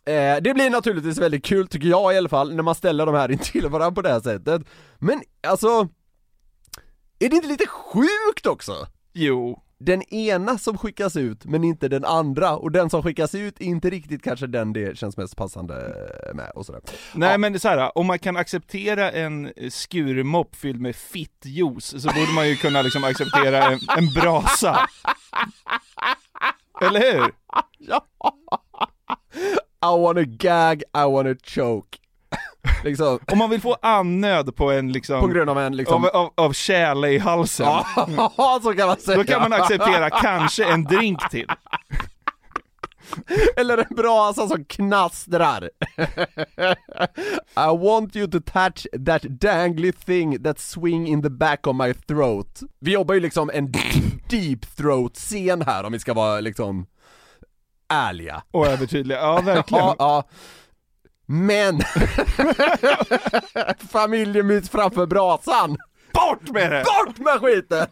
Eh, 0.07 0.37
det 0.43 0.55
blir 0.55 0.71
naturligtvis 0.71 1.19
väldigt 1.19 1.45
kul 1.45 1.69
tycker 1.69 1.89
jag 1.89 2.15
i 2.15 2.19
alla 2.19 2.29
fall, 2.29 2.55
när 2.55 2.63
man 2.63 2.75
ställer 2.75 3.07
de 3.07 3.15
här 3.15 3.31
intill 3.31 3.69
varandra 3.69 3.95
på 3.95 4.03
det 4.03 4.09
här 4.09 4.21
sättet. 4.21 4.63
Men 4.99 5.23
alltså, 5.47 5.89
är 7.19 7.29
det 7.29 7.37
inte 7.37 7.49
lite 7.49 7.67
sjukt 7.67 8.47
också? 8.47 8.87
Jo. 9.13 9.63
Den 9.85 10.15
ena 10.15 10.59
som 10.59 10.79
skickas 10.79 11.17
ut, 11.17 11.45
men 11.45 11.65
inte 11.65 11.89
den 11.89 12.05
andra, 12.05 12.57
och 12.57 12.71
den 12.73 12.91
som 12.91 13.03
skickas 13.03 13.35
ut 13.35 13.61
är 13.61 13.65
inte 13.65 13.91
riktigt 13.91 14.23
kanske 14.23 14.47
den 14.47 14.73
det 14.73 14.99
känns 14.99 15.17
mest 15.17 15.37
passande 15.37 15.75
med 16.35 16.51
och 16.55 16.67
sådär. 16.67 16.81
Nej 17.15 17.39
men 17.39 17.61
så 17.61 17.69
här, 17.69 17.99
om 17.99 18.07
man 18.07 18.19
kan 18.19 18.37
acceptera 18.37 19.11
en 19.11 19.53
skurmopp 19.71 20.57
fylld 20.57 20.81
med 20.81 20.97
fittjuice 20.97 22.03
så 22.03 22.09
borde 22.09 22.33
man 22.35 22.49
ju 22.49 22.57
kunna 22.57 22.83
liksom 22.83 23.05
acceptera 23.05 23.65
en, 23.65 23.79
en 23.99 24.07
brasa. 24.15 24.89
Eller 26.81 27.13
hur? 27.13 27.33
Ja. 27.79 28.07
I 29.83 30.01
wanna 30.01 30.23
gag, 30.23 30.83
I 30.83 31.05
wanna 31.13 31.35
choke. 31.45 31.99
Liksom. 32.85 33.19
Om 33.33 33.39
man 33.39 33.51
vill 33.51 33.61
få 33.61 33.77
annöd 33.83 34.57
på 34.57 34.71
en 34.71 34.93
liksom... 34.93 35.21
På 35.21 35.27
grund 35.27 35.51
av 35.51 35.59
en 35.59 35.77
liksom... 35.77 36.05
Av, 36.05 36.11
av, 36.17 36.33
av 36.35 36.53
tjäle 36.53 37.09
i 37.09 37.19
halsen. 37.19 37.67
Ja, 37.67 38.61
så 38.63 38.75
kan 38.75 38.87
man 38.87 38.97
säga. 38.97 39.19
Då 39.19 39.25
kan 39.25 39.43
man 39.43 39.53
acceptera 39.53 40.11
kanske 40.11 40.65
en 40.65 40.85
drink 40.85 41.31
till. 41.31 41.47
Eller 43.57 43.79
en 43.79 43.97
brasa 43.97 44.49
som 44.49 44.65
knastrar. 44.65 45.71
I 47.57 47.77
want 47.79 48.17
you 48.17 48.31
to 48.31 48.41
touch 48.41 48.87
that 49.07 49.23
dangly 49.23 49.93
thing 49.93 50.43
that 50.43 50.59
swing 50.59 51.07
in 51.07 51.23
the 51.23 51.31
back 51.31 51.67
of 51.67 51.77
my 51.77 51.95
throat. 51.95 52.63
Vi 52.79 52.93
jobbar 52.93 53.15
ju 53.15 53.21
liksom 53.21 53.51
en 53.55 53.73
deep 54.29 54.77
throat 54.77 55.17
scen 55.17 55.63
här 55.63 55.85
om 55.85 55.93
vi 55.93 55.99
ska 55.99 56.15
vara 56.15 56.41
liksom 56.41 56.87
ärliga. 57.89 58.43
Och 58.51 58.67
övertydliga, 58.67 59.19
ja 59.19 59.41
verkligen. 59.41 59.85
Ja, 59.85 59.97
ja. 59.99 60.25
Men 61.27 61.81
familjemys 63.93 64.71
framför 64.71 65.07
brasan. 65.07 65.77
Bort 66.13 66.51
med 66.51 66.73
det! 66.73 66.85
Bort 66.85 67.19
med 67.19 67.41
skiten! 67.41 67.87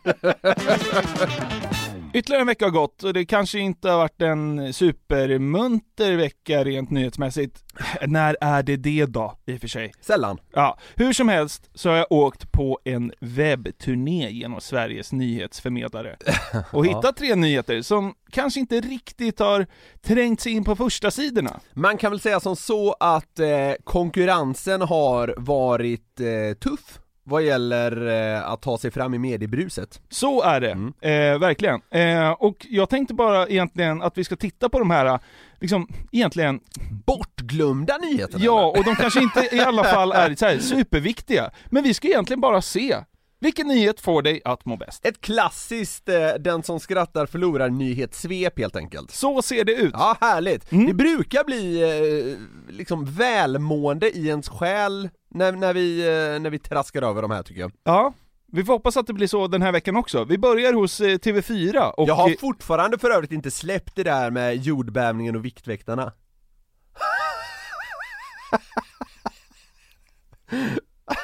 Ytterligare 2.15 2.41
en 2.41 2.47
vecka 2.47 2.65
har 2.65 2.71
gått 2.71 3.03
och 3.03 3.13
det 3.13 3.25
kanske 3.25 3.59
inte 3.59 3.91
har 3.91 3.99
varit 3.99 4.23
en 4.23 4.73
supermunter 4.73 6.17
vecka 6.17 6.65
rent 6.65 6.91
nyhetsmässigt. 6.91 7.65
När 8.07 8.37
är 8.41 8.63
det 8.63 8.77
det 8.77 9.07
då, 9.07 9.39
i 9.47 9.57
och 9.57 9.61
för 9.61 9.69
sig? 9.69 9.93
Sällan. 10.01 10.39
Ja, 10.53 10.79
hur 10.95 11.13
som 11.13 11.29
helst 11.29 11.71
så 11.75 11.89
har 11.89 11.97
jag 11.97 12.07
åkt 12.11 12.53
på 12.53 12.79
en 12.85 13.13
webbturné 13.21 14.31
genom 14.31 14.61
Sveriges 14.61 15.13
nyhetsförmedlare 15.13 16.17
och 16.73 16.87
hittat 16.87 17.17
tre 17.17 17.35
nyheter 17.35 17.83
som 17.83 18.15
kanske 18.31 18.61
inte 18.61 18.81
riktigt 18.81 19.39
har 19.39 19.67
trängt 20.03 20.41
sig 20.41 20.53
in 20.53 20.65
på 20.65 20.77
första 20.77 21.11
sidorna. 21.11 21.61
Man 21.73 21.97
kan 21.97 22.11
väl 22.11 22.21
säga 22.21 22.41
som 22.41 22.57
så 22.57 22.97
att 23.01 23.39
eh, 23.39 23.49
konkurrensen 23.85 24.81
har 24.81 25.35
varit 25.37 26.21
eh, 26.21 26.59
tuff 26.59 26.99
vad 27.25 27.43
gäller 27.43 28.07
eh, 28.07 28.49
att 28.51 28.63
ta 28.63 28.79
sig 28.79 28.91
fram 28.91 29.15
i 29.15 29.19
mediebruset. 29.19 30.01
Så 30.09 30.43
är 30.43 30.61
det, 30.61 30.71
eh, 31.09 31.39
verkligen. 31.39 31.81
Eh, 31.91 32.31
och 32.31 32.67
jag 32.71 32.89
tänkte 32.89 33.15
bara 33.15 33.49
egentligen 33.49 34.03
att 34.03 34.19
vi 34.19 34.25
ska 34.25 34.37
titta 34.37 34.69
på 34.69 34.79
de 34.79 34.91
här, 34.91 35.19
liksom, 35.61 35.89
egentligen 36.13 36.61
Bortglömda 37.07 37.99
nyheterna? 37.99 38.45
Ja, 38.45 38.67
och 38.67 38.85
de 38.85 38.97
kanske 38.97 39.23
inte 39.23 39.49
i 39.53 39.61
alla 39.61 39.85
fall 39.85 40.13
är 40.13 40.35
så 40.35 40.47
här 40.47 40.59
superviktiga. 40.59 41.51
Men 41.67 41.83
vi 41.83 41.95
ska 41.95 42.09
egentligen 42.09 42.41
bara 42.41 42.63
se, 42.63 42.97
vilken 43.43 43.67
nyhet 43.67 44.01
får 44.01 44.23
dig 44.23 44.41
att 44.45 44.65
må 44.65 44.77
bäst? 44.77 45.07
Ett 45.07 45.21
klassiskt 45.21 46.09
eh, 46.09 46.29
den 46.41 46.63
som 46.63 46.81
skrattar 46.81 47.27
förlorar 47.27 47.69
nyhetssvep 47.69 48.59
helt 48.59 48.77
enkelt. 48.77 49.11
Så 49.11 49.43
ser 49.43 49.65
det 49.65 49.73
ut. 49.73 49.93
Ja, 49.93 50.17
härligt. 50.21 50.71
Det 50.71 50.95
brukar 50.95 51.45
bli 51.45 51.83
eh, 51.83 52.75
liksom 52.75 53.05
välmående 53.05 54.11
i 54.11 54.29
ens 54.29 54.49
själ 54.49 55.09
när, 55.35 55.53
när, 55.53 55.75
vi, 55.75 56.01
eh, 56.01 56.41
när 56.41 56.51
vi 56.51 56.59
traskar 56.59 57.03
över 57.03 57.23
de 57.23 57.31
här 57.31 57.43
tycker 57.43 57.61
jag. 57.61 57.73
Ja, 57.85 58.15
vi 58.47 58.65
får 58.65 58.73
hoppas 58.73 58.97
att 58.97 59.07
det 59.07 59.13
blir 59.13 59.27
så 59.27 59.47
den 59.47 59.63
här 59.63 59.73
veckan 59.73 59.97
också. 59.97 60.25
Vi 60.25 60.39
börjar 60.39 60.73
hos 60.73 61.01
eh, 61.01 61.19
TV4 61.19 61.91
och... 61.91 62.09
Jag 62.09 62.15
har 62.15 62.31
fortfarande 62.41 62.99
för 62.99 63.11
övrigt 63.11 63.33
inte 63.33 63.51
släppt 63.51 63.97
det 63.97 64.03
där 64.03 64.31
med 64.31 64.57
jordbävningen 64.57 65.37
och 65.37 65.45
Viktväktarna. 65.45 66.13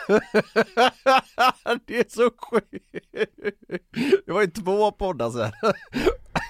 det 1.86 1.98
är 1.98 2.08
så 2.08 2.30
sjukt! 2.38 2.68
Det 4.26 4.32
var 4.32 4.40
ju 4.40 4.46
två 4.46 4.92
poddar 4.92 5.30
sen. 5.30 5.52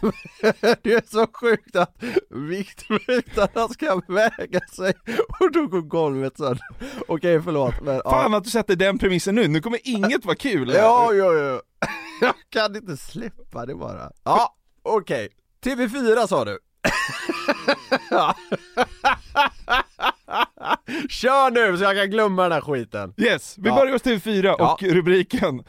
Det 0.82 0.92
är 0.92 1.10
så 1.10 1.26
sjukt 1.32 1.76
att 1.76 2.02
Viktväktarna 2.30 3.68
ska 3.68 4.00
väga 4.08 4.60
sig 4.76 4.94
och 5.40 5.52
då 5.52 5.66
går 5.66 5.80
golvet 5.80 6.36
sönder. 6.36 6.58
Okej 7.08 7.42
förlåt 7.42 7.74
men 7.82 8.00
Fan 8.04 8.34
att 8.34 8.44
du 8.44 8.50
sätter 8.50 8.76
den 8.76 8.98
premissen 8.98 9.34
nu, 9.34 9.48
nu 9.48 9.60
kommer 9.60 9.78
inget 9.84 10.24
vara 10.24 10.36
kul. 10.36 10.72
Ja, 10.74 11.12
ja, 11.12 11.32
ja. 11.34 11.60
Jag 12.20 12.34
kan 12.50 12.76
inte 12.76 12.96
släppa 12.96 13.66
det 13.66 13.74
bara. 13.74 14.10
Ja, 14.24 14.56
okej. 14.82 15.28
TV4 15.64 16.26
sa 16.26 16.44
du. 16.44 16.58
Ja. 18.10 18.34
Kör 21.08 21.50
nu 21.50 21.78
så 21.78 21.84
jag 21.84 21.96
kan 21.96 22.10
glömma 22.10 22.42
den 22.42 22.52
här 22.52 22.60
skiten. 22.60 23.14
Yes, 23.16 23.54
vi 23.58 23.68
Ja. 23.68 23.74
börjar 23.76 23.92
hos 23.92 24.02
TV4 24.02 24.44
Ja. 24.58 24.72
och 24.72 24.82
rubriken 24.82 25.64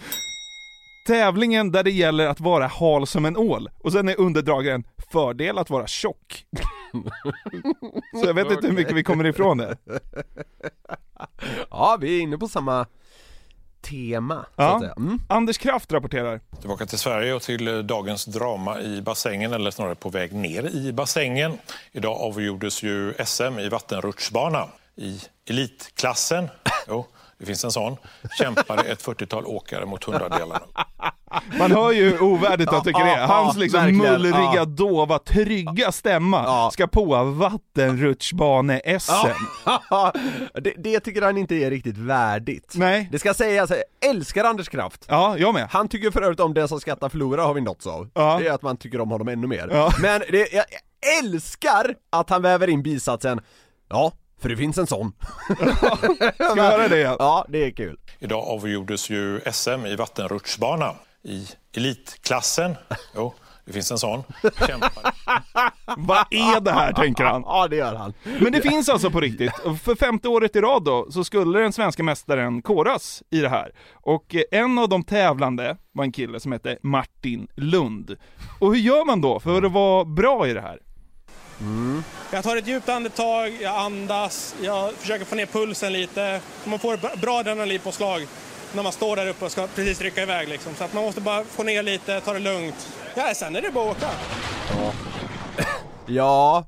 Tävlingen 1.07 1.71
där 1.71 1.83
det 1.83 1.91
gäller 1.91 2.27
att 2.27 2.39
vara 2.39 2.67
hal 2.67 3.07
som 3.07 3.25
en 3.25 3.37
ål, 3.37 3.69
och 3.83 3.91
sen 3.91 4.09
är 4.09 4.19
underdragaren 4.19 4.83
Fördel 5.11 5.57
att 5.57 5.69
vara 5.69 5.87
tjock. 5.87 6.45
Så 8.21 8.25
jag 8.27 8.33
vet 8.33 8.51
inte 8.51 8.67
hur 8.67 8.73
mycket 8.73 8.95
vi 8.95 9.03
kommer 9.03 9.25
ifrån 9.25 9.57
det. 9.57 9.77
Ja, 11.71 11.97
vi 12.01 12.17
är 12.17 12.21
inne 12.21 12.37
på 12.37 12.47
samma 12.47 12.85
tema, 13.81 14.45
så 14.55 14.61
att 14.61 14.71
Ja. 14.71 14.79
säga. 14.79 14.93
Mm. 14.97 15.19
Anders 15.29 15.57
Kraft 15.57 15.91
rapporterar. 15.91 16.41
Tillbaka 16.59 16.85
till 16.85 16.99
Sverige 16.99 17.33
och 17.33 17.41
till 17.41 17.67
eh, 17.67 17.77
dagens 17.77 18.25
drama 18.25 18.81
i 18.81 19.01
bassängen, 19.01 19.53
eller 19.53 19.71
snarare 19.71 19.95
på 19.95 20.09
väg 20.09 20.33
ner 20.33 20.75
i 20.75 20.93
bassängen. 20.93 21.57
Idag 21.91 22.17
avgjordes 22.21 22.83
ju 22.83 23.13
SM 23.25 23.59
i 23.59 23.69
vattenrutschbana. 23.69 24.67
I 24.95 25.19
elitklassen, 25.49 26.49
jo, 26.87 27.05
det 27.39 27.45
finns 27.45 27.63
en 27.63 27.71
sån, 27.71 27.97
kämpade 28.37 28.81
ett 28.81 29.03
40-tal 29.03 29.45
åkare 29.45 29.85
mot 29.85 30.03
hundradelarna. 30.03 30.61
Man 31.59 31.71
hör 31.71 31.91
ju 31.91 32.09
hur 32.09 32.23
ovärdigt 32.23 32.71
jag 32.71 32.83
tycker 32.83 33.05
det 33.05 33.11
är. 33.11 33.27
Hans 33.27 33.57
liksom 33.57 33.79
verkligen. 33.79 34.11
mullriga, 34.11 34.65
dova, 34.65 35.19
trygga 35.19 35.91
stämma 35.91 36.71
ska 36.71 36.87
på 36.87 37.23
vattenrutschbane-SM. 37.23 39.45
det, 40.61 40.73
det 40.77 40.99
tycker 40.99 41.21
han 41.21 41.37
inte 41.37 41.55
är 41.55 41.69
riktigt 41.69 41.97
värdigt. 41.97 42.73
Nej. 42.75 43.09
Det 43.11 43.19
ska 43.19 43.33
sägas, 43.33 43.69
jag 43.69 43.79
älskar 44.09 44.43
Anders 44.43 44.69
Kraft. 44.69 45.05
Ja, 45.07 45.37
jag 45.37 45.53
med. 45.53 45.67
Han 45.71 45.87
tycker 45.87 46.11
för 46.11 46.21
övrigt 46.21 46.39
om 46.39 46.53
det 46.53 46.67
som 46.67 46.79
skrattar 46.79 47.09
förlorar 47.09 47.43
har 47.43 47.53
vi 47.53 47.61
nåtts 47.61 47.87
av. 47.87 48.09
Ja. 48.13 48.37
Det 48.39 48.47
är 48.47 48.51
att 48.51 48.61
man 48.61 48.77
tycker 48.77 49.01
om 49.01 49.11
honom 49.11 49.27
ännu 49.27 49.47
mer. 49.47 49.69
Ja. 49.71 49.91
Men 50.01 50.21
det, 50.31 50.53
jag 50.53 50.65
älskar 51.23 51.95
att 52.09 52.29
han 52.29 52.41
väver 52.41 52.69
in 52.69 52.83
bisatsen 52.83 53.41
Ja, 53.89 54.11
för 54.41 54.49
det 54.49 54.57
finns 54.57 54.77
en 54.77 54.87
sån. 54.87 55.11
Ska 56.35 56.53
vi 56.53 56.61
höra 56.61 56.87
det? 56.87 56.99
Ja, 56.99 57.45
det 57.49 57.65
är 57.65 57.71
kul. 57.71 57.97
Idag 58.19 58.43
avgjordes 58.47 59.09
ju 59.09 59.41
SM 59.51 59.85
i 59.85 59.95
vattenrutschbana 59.95 60.95
i 61.23 61.47
elitklassen. 61.77 62.75
Jo, 63.15 63.33
det 63.65 63.73
finns 63.73 63.91
en 63.91 63.97
sån. 63.97 64.23
Kämpar. 64.67 65.13
Vad 65.97 66.25
är 66.31 66.59
det 66.59 66.71
här, 66.71 66.93
tänker 66.93 67.23
han. 67.23 67.43
Ja, 67.45 67.67
det 67.67 67.75
gör 67.75 67.95
han. 67.95 68.13
Men 68.23 68.51
det 68.51 68.61
finns 68.61 68.89
alltså 68.89 69.11
på 69.11 69.19
riktigt. 69.19 69.51
För 69.83 69.95
femte 69.95 70.27
året 70.27 70.55
i 70.55 70.61
rad 70.61 70.83
då, 70.83 71.11
så 71.11 71.23
skulle 71.23 71.59
den 71.59 71.73
svenska 71.73 72.03
mästaren 72.03 72.61
koras 72.61 73.23
i 73.29 73.39
det 73.39 73.49
här. 73.49 73.71
Och 73.93 74.35
eh, 74.35 74.41
en 74.51 74.79
av 74.79 74.89
de 74.89 75.03
tävlande 75.03 75.77
var 75.91 76.03
en 76.03 76.11
kille 76.11 76.39
som 76.39 76.51
hette 76.51 76.77
Martin 76.83 77.47
Lund. 77.55 78.15
Och 78.59 78.75
hur 78.75 78.81
gör 78.81 79.05
man 79.05 79.21
då 79.21 79.39
för 79.39 79.63
att 79.63 79.71
vara 79.71 80.05
bra 80.05 80.47
i 80.47 80.53
det 80.53 80.61
här? 80.61 80.79
Mm. 81.61 82.03
Jag 82.31 82.43
tar 82.43 82.57
ett 82.57 82.67
djupt 82.67 82.89
andetag, 82.89 83.57
jag 83.61 83.75
andas, 83.75 84.55
jag 84.61 84.93
försöker 84.93 85.25
få 85.25 85.35
ner 85.35 85.45
pulsen 85.45 85.93
lite. 85.93 86.41
Man 86.65 86.79
får 86.79 86.93
ett 86.93 87.21
bra 87.21 87.39
adrenalinpåslag 87.39 88.27
när 88.73 88.83
man 88.83 88.91
står 88.91 89.15
där 89.15 89.27
uppe 89.27 89.45
och 89.45 89.51
ska 89.51 89.67
precis 89.67 90.01
rycka 90.01 90.21
iväg. 90.21 90.47
Liksom. 90.47 90.75
Så 90.75 90.83
att 90.83 90.93
man 90.93 91.03
måste 91.03 91.21
bara 91.21 91.43
få 91.43 91.63
ner 91.63 91.83
lite, 91.83 92.21
ta 92.21 92.33
det 92.33 92.39
lugnt. 92.39 92.87
Ja, 93.15 93.31
sen 93.35 93.55
är 93.55 93.61
det 93.61 93.71
bara 93.71 93.91
att 93.91 93.97
åka. 93.97 94.09
Ja, 96.05 96.65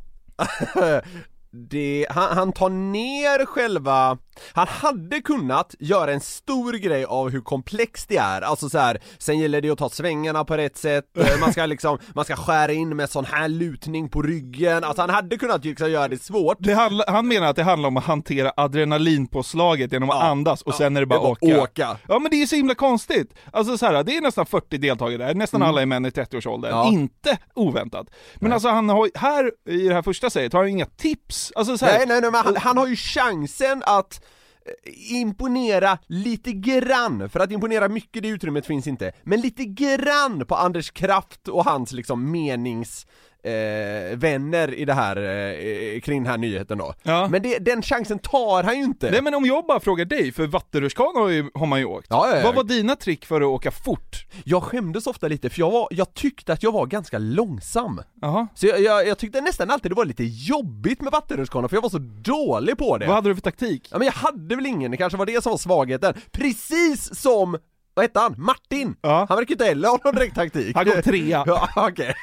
det, 1.51 2.08
han, 2.10 2.38
han 2.38 2.51
tar 2.54 2.69
ner 2.69 3.45
själva, 3.45 4.17
han 4.54 4.67
hade 4.67 5.22
kunnat 5.22 5.76
göra 5.80 6.12
en 6.13 6.22
stor 6.22 6.74
grej 6.74 7.06
av 7.06 7.30
hur 7.30 7.41
komplext 7.41 8.10
det 8.10 8.17
är, 8.17 8.41
alltså 8.41 8.70
så 8.70 8.78
här, 8.78 9.02
sen 9.17 9.39
gäller 9.39 9.62
det 9.62 9.70
att 9.70 9.78
ta 9.78 9.89
svängarna 9.89 10.46
på 10.46 10.58
rätt 10.58 10.78
sätt, 10.78 11.06
eh, 11.17 11.39
man 11.39 11.52
ska 11.52 11.65
liksom, 11.65 11.98
man 12.15 12.26
ska 12.26 12.36
skära 12.36 12.72
in 12.72 12.96
med 12.96 13.10
sån 13.10 13.26
här 13.26 13.48
lutning 13.48 14.10
på 14.10 14.22
ryggen, 14.22 14.84
alltså 14.84 15.02
han 15.02 15.10
hade 15.10 15.38
kunnat 15.38 15.65
liksom 15.65 15.91
göra 15.91 16.08
det 16.08 16.24
svårt. 16.24 16.58
Det 16.60 16.74
handla, 16.74 17.04
han 17.08 17.28
menar 17.28 17.48
att 17.48 17.56
det 17.56 17.63
handlar 17.63 17.88
om 17.88 17.98
att 17.98 18.04
hantera 18.04 18.52
adrenalinpåslaget 18.58 19.91
genom 19.91 20.10
att 20.10 20.24
andas 20.24 20.62
och 20.62 20.74
sen 20.74 20.98
är 20.98 21.02
det 21.02 21.06
bara, 21.06 21.20
det 21.20 21.24
bara 21.41 21.54
åka. 21.54 21.62
åka. 21.63 21.98
Ja 22.08 22.20
men 22.20 22.32
det 22.32 22.41
är 22.41 22.46
så 22.46 22.56
himla 22.56 22.76
konstigt. 22.76 23.34
Alltså 23.54 23.78
så 23.78 23.86
här, 23.86 24.04
det 24.04 24.17
är 24.17 24.22
nästan 24.22 24.46
40 24.46 24.78
deltagare 24.78 25.26
där, 25.28 25.34
nästan 25.34 25.62
Mm. 25.62 25.70
alla 25.70 25.82
är 25.82 25.86
män 25.86 26.06
i 26.06 26.10
30-årsåldern. 26.10 26.72
Ja. 26.72 26.88
Inte 26.88 27.38
oväntat. 27.54 28.08
Men 28.36 28.54
alltså 28.54 28.70
han 28.70 28.89
har, 28.89 29.10
här 29.15 29.52
i 29.70 29.88
det 29.88 29.94
här 29.94 30.02
första 30.02 30.30
säget 30.30 30.54
har 30.54 30.60
han 30.60 30.70
inga 30.70 30.86
tips. 30.86 31.52
Alltså 31.56 31.78
så 31.78 31.86
här, 31.86 31.98
Nej 31.98 32.08
nej 32.08 32.22
nej 32.22 32.32
men 32.32 32.46
han, 32.46 32.56
han 32.56 32.78
har 32.78 32.88
ju 32.88 32.96
chansen 32.96 33.84
att 33.86 34.22
Eh, 34.65 35.19
imponera 35.21 35.97
lite 36.08 36.52
grann, 36.52 37.30
för 37.30 37.39
att 37.39 37.52
imponera 37.52 37.89
mycket 37.89 38.24
det 38.24 38.30
utrymmet 38.30 38.65
finns 38.65 38.88
inte, 38.88 39.12
men 39.24 39.41
lite 39.41 39.65
grann 39.65 40.45
på 40.45 40.56
Anders 40.56 40.91
Kraft 40.91 41.47
och 41.47 41.65
hans 41.65 41.91
liksom 41.91 42.32
menings 42.32 43.08
eh, 43.43 44.17
vänner 44.17 44.73
i 44.73 44.86
det 44.86 44.93
här, 44.93 45.15
eh, 45.17 45.99
kring 46.01 46.23
den 46.23 46.32
här 46.32 46.38
nyheten 46.38 46.77
då. 46.77 46.93
Ja. 47.04 47.27
Men 47.27 47.41
det, 47.41 47.58
den 47.60 47.82
chansen 47.82 48.19
tar 48.19 48.63
han 48.63 48.77
ju 48.77 48.84
inte. 48.84 49.12
Nej 49.12 49.21
men 49.21 49.34
om 49.36 49.45
jag 49.45 49.65
bara 49.65 49.80
frågar 49.80 50.06
dig, 50.06 50.32
för 50.32 50.47
vattenrutschkana 50.47 51.19
har, 51.19 51.30
ju- 51.30 51.49
har 51.54 51.65
man 51.65 51.80
ju 51.80 51.86
åkt. 51.86 52.08
Ja, 52.10 52.27
ja, 52.30 52.38
ja. 52.38 52.43
Vad 52.43 52.56
var 52.56 52.63
dina 52.63 52.95
trick 52.95 53.25
för 53.25 53.41
att 53.41 53.47
åka 53.47 53.71
fort? 53.71 54.25
Jag 54.45 54.63
skämdes 54.63 55.08
ofta 55.08 55.27
lite 55.27 55.49
för 55.49 55.60
jag, 55.60 55.71
var, 55.71 55.88
jag 55.91 56.13
tyckte 56.13 56.54
att 56.54 56.63
jag 56.63 56.71
var 56.71 56.86
ganska 56.86 57.17
långsam. 57.17 58.01
Jaha. 58.21 58.47
Så 58.56 58.67
jag, 58.67 58.82
jag, 58.82 59.08
jag 59.08 59.17
tyckte 59.17 59.41
nästan 59.41 59.69
alltid 59.71 59.91
det 59.91 59.95
var 59.95 60.06
lite 60.06 60.23
jobbigt 60.23 61.01
med 61.01 61.12
vattenrutschkana 61.12 61.67
för 61.67 61.75
jag 61.75 61.82
var 61.82 61.89
så 61.89 61.99
dålig 62.21 62.77
på 62.77 62.97
det. 62.97 63.06
Vad 63.06 63.15
hade 63.15 63.30
du 63.30 63.36
för 63.36 63.41
taktik? 63.41 63.88
Ja 63.91 63.97
men 63.97 64.06
jag 64.06 64.13
hade 64.13 64.56
väl 64.56 64.65
ingen, 64.65 64.91
det 64.91 64.97
kanske 64.97 65.17
var 65.17 65.25
det 65.25 65.43
som 65.43 65.49
var 65.49 65.58
svagheten. 65.58 66.13
Precis 66.32 67.19
som, 67.21 67.58
vad 67.93 68.04
hette 68.06 68.19
han? 68.19 68.36
Martin! 68.38 68.95
Ja. 69.01 69.25
Han 69.30 69.38
verkar 69.38 69.51
inte 69.51 69.65
heller 69.65 69.89
ha 69.89 69.99
någon 70.04 70.15
direkt 70.15 70.36
taktik. 70.36 70.75
Han 70.75 70.86
kom 70.86 71.01
trea. 71.01 71.43
Ja, 71.47 71.69
okej. 71.75 72.13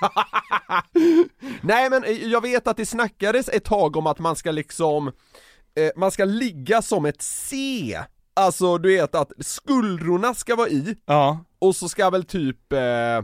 Nej 1.61 1.91
men 1.91 2.05
eh, 2.05 2.11
jag 2.27 2.41
vet 2.43 2.67
att 2.67 2.77
det 2.77 2.87
snackades 2.87 3.49
ett 3.49 3.65
tag 3.65 3.97
om 3.97 4.07
att 4.07 4.19
man 4.19 4.37
ska 4.37 4.51
liksom, 4.51 5.09
eh, 5.09 5.91
man 5.97 6.11
ska 6.11 6.25
ligga 6.25 6.83
som 6.83 7.05
ett 7.05 7.23
C. 7.23 7.99
Alltså 8.37 8.79
du 8.79 8.89
vet 8.97 9.15
att 9.15 9.33
skuldrorna 9.41 10.35
ska 10.35 10.57
vara 10.57 10.69
i, 10.69 10.97
Ja. 11.07 11.45
och 11.59 11.77
så 11.77 11.89
ska 11.89 12.11
väl 12.11 12.25
typ, 12.25 12.73
eh, 12.73 13.19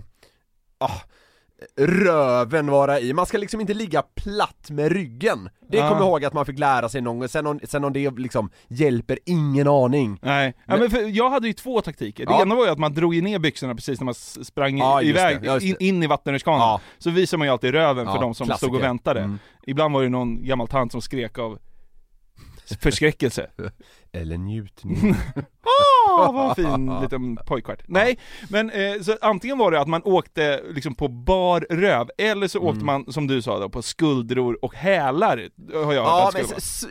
ah, 0.79 1.01
röven 1.77 2.67
vara 2.67 3.01
i, 3.01 3.13
man 3.13 3.27
ska 3.27 3.39
liksom 3.39 3.61
inte 3.61 3.75
ligga 3.75 4.03
platt 4.03 4.71
med 4.71 4.93
ryggen. 4.93 5.49
Det 5.69 5.77
Ja. 5.79 5.89
kommer 5.89 6.01
jag 6.01 6.09
ihåg 6.09 6.25
att 6.25 6.33
man 6.33 6.47
fick 6.47 6.59
lära 6.59 6.89
sig 6.89 7.01
någon 7.01 7.19
gång, 7.19 7.29
sen 7.29 7.47
om, 7.47 7.61
sen 7.65 7.85
om 7.85 7.93
det 7.93 8.11
liksom 8.11 8.51
hjälper, 8.69 9.19
ingen 9.27 9.69
aning. 9.69 10.19
Nej, 10.23 10.55
ja, 10.67 10.77
men 10.77 10.91
för 10.91 11.17
jag 11.17 11.31
hade 11.31 11.47
ju 11.47 11.53
två 11.53 11.81
taktiker. 11.81 12.27
Det 12.27 12.33
Ja. 12.33 12.43
ena 12.43 12.55
var 12.55 12.65
ju 12.65 12.71
att 12.71 12.79
man 12.79 12.95
drog 12.95 13.23
ner 13.23 13.39
byxorna 13.39 13.75
precis 13.75 14.01
när 14.01 14.05
man 14.05 14.15
sprang 14.15 14.79
Ja, 14.79 15.03
iväg, 15.03 15.43
det, 15.43 15.63
in, 15.65 15.77
in 15.81 16.03
i 16.03 16.07
vattenrutschkanan. 16.07 16.81
Så 16.99 17.11
visar 17.11 17.39
man 17.39 17.47
ju 17.47 17.53
alltid 17.53 17.71
röven 17.71 18.07
för 18.07 18.19
de 18.21 18.35
som 18.35 18.47
klassiker. 18.47 18.67
stod 18.67 18.77
och 18.79 18.83
väntade. 18.85 19.21
Mm. 19.21 19.39
Ibland 19.67 19.95
var 19.95 20.03
det 20.03 20.09
någon 20.09 20.45
gammal 20.47 20.69
tant 20.69 20.93
som 20.93 21.01
skrek 21.03 21.39
av 21.39 21.59
förskräckelse. 22.81 23.51
Eller 24.13 24.37
njutning. 24.37 25.15
Åh, 26.19 26.33
vad 26.35 26.57
fin 26.57 26.93
liten 27.03 27.37
pojkvart. 27.37 27.83
Nej, 27.87 28.19
men 28.51 28.71
eh, 28.71 29.01
så 29.03 29.17
antingen 29.21 29.59
var 29.59 29.71
det 29.71 29.81
att 29.81 29.89
man 29.89 30.03
åkte 30.05 30.63
liksom 30.75 30.95
på 30.95 31.09
bar 31.09 31.67
röv, 31.71 32.11
eller 32.19 32.49
så 32.49 32.59
Mm. 32.59 32.69
åkte 32.71 32.85
man, 32.85 33.13
som 33.13 33.27
du 33.27 33.43
sa 33.43 33.59
då, 33.59 33.69
på 33.69 33.83
skuldror 33.83 34.59
och 34.65 34.75
hälar, 34.75 35.49
har 35.85 35.93
jag 35.93 36.05
Ja 36.05 36.31
men 36.35 36.43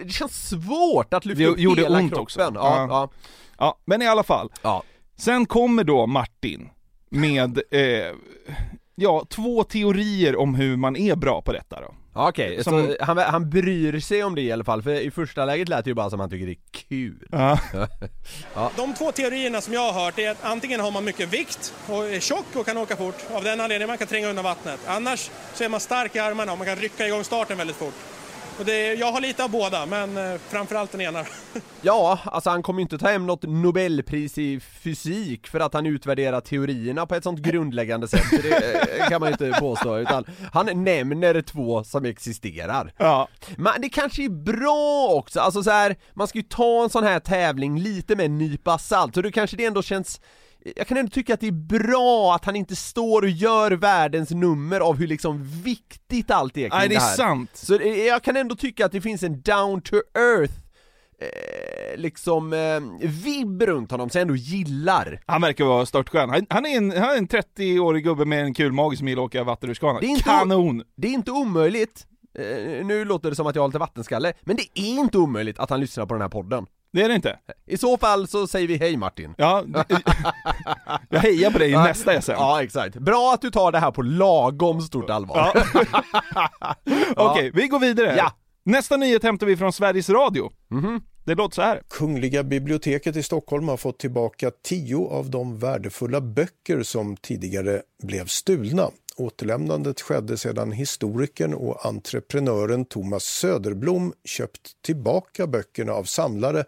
det 0.04 0.12
känns 0.12 0.50
svårt 0.50 1.14
att 1.14 1.26
lyfta 1.26 1.44
Det 1.44 1.50
upp 1.50 1.60
gjorde 1.60 1.82
hela 1.82 1.98
ont 2.00 2.10
kroppen. 2.10 2.24
också. 2.24 2.40
Ja, 2.40 2.52
Ja. 2.56 2.88
ja. 2.90 3.10
Ja, 3.58 3.78
men 3.86 4.02
i 4.02 4.08
alla 4.08 4.24
fall. 4.24 4.52
Ja. 4.62 4.84
Sen 5.18 5.46
kommer 5.46 5.84
då 5.84 6.08
Martin 6.08 6.70
med, 7.10 7.58
eh, 7.72 8.16
ja, 8.96 9.26
två 9.30 9.64
teorier 9.64 10.36
om 10.36 10.56
hur 10.56 10.78
man 10.78 10.96
är 10.96 11.16
bra 11.16 11.42
på 11.42 11.54
detta 11.54 11.82
då. 11.82 11.94
Ja, 12.16 12.30
Okej, 12.30 12.64
Som- 12.64 12.88
så 13.00 13.04
han, 13.04 13.18
han 13.18 13.50
bryr 13.50 14.00
sig 14.00 14.24
om 14.24 14.36
det 14.36 14.42
i 14.42 14.52
alla 14.52 14.64
fall, 14.64 14.82
för 14.82 14.92
i 14.92 15.12
första 15.12 15.46
läget 15.46 15.70
lät 15.70 15.86
det 15.86 15.90
ju 15.90 15.94
bara 15.96 16.10
som 16.10 16.20
att 16.20 16.24
han 16.24 16.30
tycker 16.30 16.46
det 16.46 16.52
är 16.52 16.88
kul. 16.90 17.28
Ja. 18.56 18.72
De 18.78 18.94
två 18.94 19.12
teorierna 19.12 19.62
som 19.62 19.74
jag 19.74 19.92
har 19.92 20.06
hört 20.06 20.20
är 20.20 20.32
att 20.32 20.44
antingen 20.44 20.80
har 20.80 20.92
man 20.92 21.04
mycket 21.06 21.30
vikt 21.34 21.74
och 21.88 22.10
är 22.10 22.20
tjock 22.20 22.46
och 22.56 22.66
kan 22.66 22.78
åka 22.78 22.96
fort. 22.96 23.16
Av 23.34 23.44
den 23.44 23.60
anledningen 23.62 23.88
man 23.88 23.98
kan 23.98 24.08
tränga 24.08 24.28
undan 24.30 24.44
vattnet. 24.44 24.80
Annars 24.88 25.30
så 25.54 25.64
är 25.64 25.70
man 25.70 25.80
stark 25.80 26.16
i 26.16 26.20
armarna 26.20 26.52
och 26.52 26.58
man 26.58 26.68
kan 26.68 26.76
rycka 26.76 27.08
igång 27.08 27.24
starten 27.24 27.58
väldigt 27.58 27.76
fort. 27.76 27.94
Och 28.60 28.66
det, 28.66 28.94
jag 28.94 29.12
har 29.12 29.22
lite 29.22 29.44
av 29.44 29.52
båda, 29.52 29.86
men 29.86 30.18
eh, 30.18 30.40
framförallt 30.50 30.92
den 30.92 31.02
ena. 31.02 31.26
Ja, 31.86 32.20
alltså 32.26 32.50
han 32.50 32.64
kommer 32.64 32.80
ju 32.80 32.82
inte 32.82 32.98
ta 32.98 33.08
hem 33.08 33.26
något 33.26 33.44
nobelpris 33.44 34.38
i 34.38 34.60
fysik 34.60 35.48
för 35.48 35.60
att 35.60 35.74
han 35.74 35.86
utvärderar 35.86 36.42
teorierna 36.42 37.06
på 37.06 37.16
ett 37.16 37.24
sånt 37.24 37.40
grundläggande 37.40 38.08
sätt, 38.08 38.26
det 38.32 39.00
eh, 39.00 39.10
kan 39.10 39.20
man 39.20 39.30
ju 39.30 39.32
inte 39.32 39.60
påstå, 39.60 39.98
utan 39.98 40.26
han 40.54 40.84
nämner 40.84 41.42
två 41.42 41.84
som 41.84 42.06
existerar. 42.06 42.94
Ja. 42.98 43.28
Men 43.58 43.82
det 43.82 43.90
kanske 43.90 44.24
är 44.24 44.30
bra 44.30 45.08
också, 45.12 45.40
alltså 45.40 45.64
så 45.64 45.72
här, 45.72 45.96
man 46.14 46.28
ska 46.28 46.38
ju 46.38 46.44
ta 46.44 46.84
en 46.84 46.90
sån 46.90 47.04
här 47.04 47.20
tävling 47.20 47.80
lite 47.80 48.16
med 48.16 48.26
en 48.26 48.38
nypa 48.38 48.78
salt, 48.78 49.18
och 49.18 49.24
då 49.24 49.32
kanske 49.32 49.58
det 49.58 49.66
ändå 49.66 49.82
känns 49.82 50.22
jag 50.76 50.88
kan 50.88 50.98
ändå 50.98 51.10
tycka 51.10 51.34
att 51.34 51.40
det 51.40 51.48
är 51.48 51.52
bra 51.52 52.36
att 52.36 52.46
han 52.46 52.56
inte 52.56 52.76
står 52.76 53.22
och 53.22 53.30
gör 53.30 53.72
världens 53.72 54.32
nummer 54.32 54.80
av 54.80 54.96
hur 54.98 55.08
liksom 55.08 55.44
viktigt 55.64 56.32
allt 56.32 56.58
är 56.58 56.62
kring 56.70 56.80
Nej, 56.80 56.90
det 56.90 56.96
är 56.96 57.00
här. 57.00 57.16
sant. 57.16 57.50
Så 57.54 57.78
det- 57.78 58.06
jag 58.06 58.24
kan 58.24 58.38
ändå 58.38 58.56
tycka 58.56 58.86
att 58.86 58.92
det 58.92 59.02
finns 59.02 59.24
en 59.24 59.42
down 59.42 59.82
to 59.82 59.96
earth 60.18 60.54
eh, 61.20 61.98
liksom 62.00 62.54
eh, 62.54 63.08
vibb 63.10 63.62
runt 63.62 63.92
honom 63.92 64.10
som 64.10 64.20
jag 64.20 64.22
ändå 64.22 64.36
gillar. 64.36 65.22
Han 65.26 65.42
verkar 65.42 65.66
vara 65.66 65.86
störtskön. 65.86 66.30
Han, 66.30 66.46
han, 66.50 66.66
är 66.66 66.78
en, 66.78 66.92
han 66.92 67.10
är 67.10 67.18
en 67.18 67.28
30-årig 67.28 68.04
gubbe 68.04 68.26
med 68.26 68.44
en 68.46 68.54
kul 68.54 68.72
mage 68.72 68.98
som 68.98 69.08
gillar 69.08 69.24
att 69.24 69.28
åka 69.28 69.44
vattenrutschkana. 69.44 70.00
Det 70.00 70.06
är 70.12 70.20
Kanon! 70.20 70.84
Det 70.96 71.08
är 71.08 71.12
inte 71.12 71.32
omöjligt, 71.32 72.08
eh, 72.40 72.86
nu 72.86 73.06
låter 73.06 73.30
det 73.30 73.36
som 73.36 73.48
att 73.48 73.56
jag 73.56 73.62
har 73.64 73.68
lite 73.68 73.80
vattenskalle, 73.80 74.34
men 74.42 74.56
det 74.56 74.80
är 74.82 75.00
inte 75.00 75.18
omöjligt 75.18 75.60
att 75.60 75.70
han 75.70 75.80
lyssnar 75.80 76.06
på 76.06 76.14
den 76.14 76.22
här 76.22 76.30
podden. 76.30 76.66
Det 76.94 77.02
är 77.02 77.10
det 77.10 77.16
inte. 77.16 77.40
I 77.66 77.78
så 77.78 77.98
fall 77.98 78.28
så 78.28 78.48
säger 78.48 78.68
vi 78.68 78.78
hej 78.78 78.98
Martin. 78.98 79.34
Ja, 79.38 79.64
jag 81.10 81.20
hejar 81.20 81.52
på 81.52 81.58
dig 81.58 81.72
i 81.72 81.74
nästa 81.74 82.22
SM. 82.22 82.32
Ja, 82.32 82.64
exakt. 82.64 82.96
Bra 82.96 83.34
att 83.34 83.42
du 83.42 83.52
tar 83.52 83.72
det 83.72 83.80
här 83.80 83.92
på 83.92 84.02
lagom 84.02 84.82
stort 84.82 85.10
allvar. 85.10 85.52
Okej, 87.16 87.52
vi 87.54 87.68
går 87.68 87.80
vidare. 87.80 88.16
Ja. 88.18 88.32
Nästa 88.66 88.98
nyhet 88.98 89.24
hämtar 89.24 89.48
vi 89.48 89.58
från 89.58 89.74
Sveriges 89.74 90.10
Radio. 90.10 90.52
Det 91.26 91.36
låter 91.36 91.56
så 91.56 91.62
här. 91.62 91.82
Kungliga 91.90 92.44
biblioteket 92.44 93.16
i 93.16 93.24
Stockholm 93.24 93.68
har 93.68 93.78
fått 93.78 94.00
tillbaka 94.00 94.52
tio 94.64 95.08
av 95.08 95.30
de 95.30 95.60
värdefulla 95.60 96.22
böcker 96.22 96.84
som 96.84 97.18
tidigare 97.18 97.82
blev 98.04 98.26
stulna. 98.26 98.90
Återlämnandet 99.18 100.02
skedde 100.02 100.38
sedan 100.38 100.72
historikern 100.72 101.54
och 101.54 101.86
entreprenören 101.86 102.86
Thomas 102.86 103.24
Söderblom 103.24 104.14
köpt 104.26 104.82
tillbaka 104.82 105.48
böckerna 105.48 105.94
av 105.94 106.04
samlare 106.04 106.64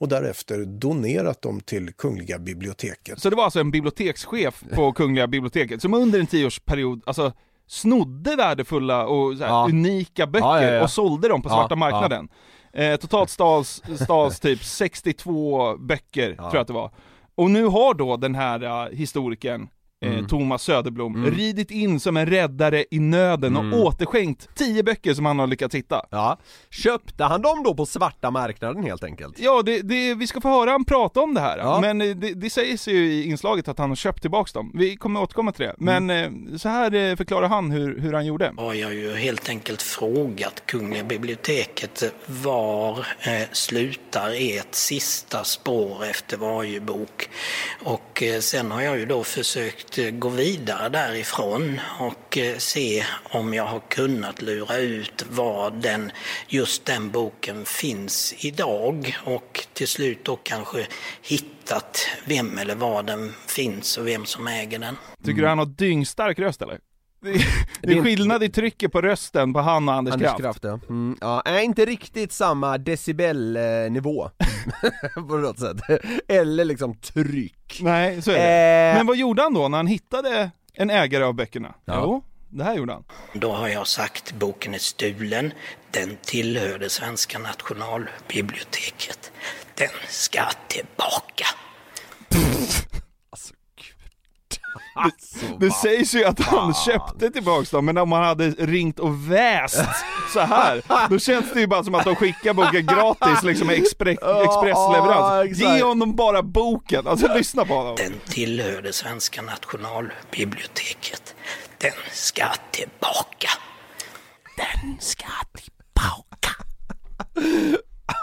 och 0.00 0.08
därefter 0.08 0.64
donerat 0.64 1.42
dem 1.42 1.60
till 1.60 1.92
Kungliga 1.92 2.38
biblioteket. 2.38 3.20
Så 3.20 3.30
det 3.30 3.36
var 3.36 3.44
alltså 3.44 3.60
en 3.60 3.70
bibliotekschef 3.70 4.62
på 4.74 4.92
Kungliga 4.92 5.26
biblioteket 5.26 5.82
som 5.82 5.94
under 5.94 6.20
en 6.20 6.26
tioårsperiod, 6.26 7.02
alltså 7.06 7.32
snodde 7.66 8.36
värdefulla 8.36 9.06
och 9.06 9.36
så 9.36 9.44
här, 9.44 9.50
Ja. 9.50 9.66
unika 9.70 10.26
böcker 10.26 10.46
Ja, 10.46 10.62
ja, 10.62 10.72
ja. 10.72 10.82
och 10.82 10.90
sålde 10.90 11.28
dem 11.28 11.42
på 11.42 11.48
Ja, 11.48 11.52
svarta 11.54 11.72
ja. 11.72 11.76
marknaden. 11.76 12.28
Eh, 12.72 12.96
totalt 12.96 13.30
stals, 13.30 13.82
stals 14.02 14.40
typ 14.40 14.64
62 14.64 15.76
böcker, 15.76 16.34
tror 16.34 16.50
jag 16.52 16.60
att 16.60 16.66
det 16.66 16.72
var. 16.72 16.90
Och 17.34 17.50
nu 17.50 17.64
har 17.64 17.94
då 17.94 18.16
den 18.16 18.34
här 18.34 18.64
uh, 18.64 18.96
historikern 18.96 19.68
Mm. 20.04 20.26
Thomas 20.26 20.62
Söderblom 20.62 21.14
Mm. 21.14 21.30
ridit 21.34 21.70
in 21.70 22.00
som 22.00 22.16
en 22.16 22.26
räddare 22.26 22.84
i 22.90 22.98
nöden 22.98 23.56
Mm. 23.56 23.72
och 23.72 23.78
återskänkt 23.86 24.48
10 24.54 24.82
böcker 24.82 25.14
som 25.14 25.26
han 25.26 25.38
har 25.38 25.46
lyckats 25.46 25.74
hitta. 25.74 26.06
Ja, 26.10 26.38
köpte 26.70 27.24
han 27.24 27.42
dem 27.42 27.62
då 27.62 27.74
på 27.74 27.86
svarta 27.86 28.30
marknaden 28.30 28.84
helt 28.84 29.04
enkelt? 29.04 29.38
Ja, 29.38 29.62
det, 29.62 29.82
det, 29.82 30.14
vi 30.14 30.26
ska 30.26 30.40
få 30.40 30.48
höra 30.48 30.70
han 30.70 30.84
prata 30.84 31.20
om 31.20 31.34
det 31.34 31.40
här. 31.40 31.58
Ja. 31.58 31.80
Men 31.80 32.00
eh, 32.00 32.16
det, 32.16 32.34
det 32.34 32.50
sägs 32.50 32.88
ju 32.88 33.12
i 33.12 33.24
inslaget 33.24 33.68
att 33.68 33.78
han 33.78 33.88
har 33.88 33.96
köpt 33.96 34.20
tillbaks 34.22 34.52
dem. 34.52 34.70
Vi 34.74 34.96
kommer 34.96 35.22
återkomma 35.22 35.52
till 35.52 35.66
det. 35.66 35.74
Men 35.78 36.10
Mm. 36.10 36.48
eh, 36.52 36.56
så 36.56 36.68
här 36.68 36.94
eh, 36.94 37.16
förklarar 37.16 37.48
han 37.48 37.70
hur, 37.70 37.98
hur 38.00 38.12
han 38.12 38.26
gjorde. 38.26 38.52
har 38.56 38.74
jag 38.74 38.94
ju 38.94 39.14
helt 39.14 39.48
enkelt 39.48 39.82
frågat 39.82 40.62
Kungliga 40.66 41.04
biblioteket 41.04 42.14
var 42.26 42.98
eh, 42.98 43.48
slutar 43.52 44.30
ert 44.34 44.74
sista 44.74 45.44
spår 45.44 46.04
efter 46.04 46.36
varje 46.36 46.80
bok? 46.80 47.28
Och 47.84 48.22
eh, 48.22 48.40
sen 48.40 48.70
har 48.70 48.80
jag 48.82 48.98
ju 48.98 49.06
då 49.06 49.24
försökt 49.24 49.86
eh, 49.86 49.89
gå 50.12 50.28
vidare 50.28 50.88
därifrån 50.88 51.80
och 51.98 52.38
eh, 52.38 52.56
se 52.56 53.04
om 53.30 53.54
jag 53.54 53.64
har 53.64 53.80
kunnat 53.80 54.42
lura 54.42 54.76
ut 54.76 55.24
var 55.30 55.70
den, 55.70 56.12
just 56.48 56.84
den 56.84 57.10
boken 57.10 57.64
finns 57.64 58.34
idag 58.44 59.16
och 59.24 59.66
till 59.72 59.88
slut 59.88 60.24
då 60.24 60.36
kanske 60.36 60.86
hittat 61.22 62.08
vem 62.24 62.58
eller 62.58 62.74
var 62.74 63.02
den 63.02 63.32
finns 63.48 63.98
och 63.98 64.06
vem 64.06 64.26
som 64.26 64.46
äger 64.46 64.78
den. 64.78 64.96
Tycker 65.24 65.42
du 65.42 65.48
han 65.48 65.58
har 65.58 65.66
dyngstark 65.66 66.38
röst 66.38 66.62
eller? 66.62 66.78
Det, 67.20 67.32
det 67.82 67.92
är 67.92 68.02
skillnad 68.02 68.42
i 68.42 68.48
trycket 68.48 68.92
på 68.92 69.00
rösten 69.00 69.52
på 69.52 69.60
han 69.60 69.88
och 69.88 69.94
Anders, 69.94 70.12
Anders 70.14 70.28
Kraft. 70.28 70.40
Kraft 70.40 70.64
ja. 70.64 70.78
Mm, 70.88 71.16
ja. 71.20 71.42
Är 71.44 71.60
inte 71.60 71.84
riktigt 71.84 72.32
samma 72.32 72.78
decibelnivå 72.78 74.30
på 75.14 75.36
något 75.36 75.58
sätt. 75.58 75.76
Eller 76.28 76.64
liksom 76.64 76.94
tryck. 76.94 77.80
Nej, 77.82 78.22
så 78.22 78.30
är 78.30 78.34
det. 78.34 78.90
Eh. 78.90 78.96
Men 78.96 79.06
vad 79.06 79.16
gjorde 79.16 79.42
han 79.42 79.54
då 79.54 79.68
när 79.68 79.76
han 79.76 79.86
hittade 79.86 80.50
en 80.74 80.90
ägare 80.90 81.24
av 81.24 81.34
böckerna? 81.34 81.74
Ja. 81.84 82.00
Jo, 82.02 82.24
det 82.48 82.64
här 82.64 82.74
gjorde 82.74 82.92
han. 82.92 83.04
Då 83.34 83.52
har 83.52 83.68
jag 83.68 83.86
sagt 83.86 84.32
boken 84.32 84.74
är 84.74 84.78
stulen. 84.78 85.52
Den 85.90 86.16
tillhör 86.22 86.78
det 86.78 86.90
svenska 86.90 87.38
nationalbiblioteket. 87.38 89.32
Den 89.74 89.88
ska 90.08 90.42
tillbaka. 90.68 91.46
Det 95.60 95.70
sägs 95.70 96.14
ju 96.14 96.24
att 96.24 96.40
han 96.40 96.74
köpte 96.74 97.30
tillbaks 97.30 97.70
dem, 97.70 97.84
men 97.84 97.98
om 97.98 98.12
han 98.12 98.24
hade 98.24 98.50
ringt 98.50 98.98
och 98.98 99.32
väst 99.32 99.84
så 100.32 100.40
här, 100.40 100.82
då 101.10 101.18
känns 101.18 101.52
det 101.52 101.60
ju 101.60 101.66
bara 101.66 101.84
som 101.84 101.94
att 101.94 102.04
de 102.04 102.14
skickar 102.16 102.54
boken 102.54 102.86
gratis, 102.86 103.42
liksom 103.42 103.66
med 103.66 103.76
expre- 103.76 104.44
expressleverans. 104.44 105.58
Ge 105.58 105.82
honom 105.82 106.16
bara 106.16 106.42
boken, 106.42 107.06
alltså 107.06 107.34
lyssna 107.34 107.64
på 107.64 107.74
honom. 107.74 107.94
Den 107.96 108.12
tillhör 108.28 108.82
det 108.82 108.92
svenska 108.92 109.42
nationalbiblioteket. 109.42 111.34
Den 111.78 111.92
ska 112.12 112.44
tillbaka. 112.70 113.48
Den 114.56 114.96
ska 115.00 115.26
tillbaka. 115.54 116.50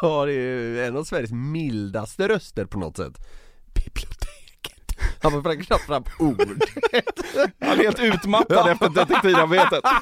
Ja, 0.01 0.25
det 0.25 0.31
är 0.31 0.35
ju 0.35 0.85
en 0.85 0.97
av 0.97 1.03
Sveriges 1.03 1.31
mildaste 1.31 2.27
röster 2.27 2.65
på 2.65 2.79
något 2.79 2.97
sätt. 2.97 3.13
Biblioteket. 3.73 4.27
Han 5.21 5.31
får 5.31 5.63
knappt 5.63 5.85
fram 5.85 6.03
ord. 6.19 6.41
Han 7.59 7.79
är 7.79 7.83
helt 7.83 7.99
utmattad 7.99 8.71
efter 8.71 8.89
detektivarbetet. 8.89 9.83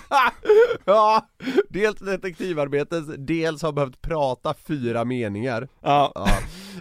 Ja, 0.85 1.27
dels 1.69 1.99
detektivarbetet, 1.99 3.03
dels 3.27 3.61
har 3.61 3.71
behövt 3.71 4.01
prata 4.01 4.53
fyra 4.67 5.05
meningar. 5.05 5.67
Ja. 5.81 6.27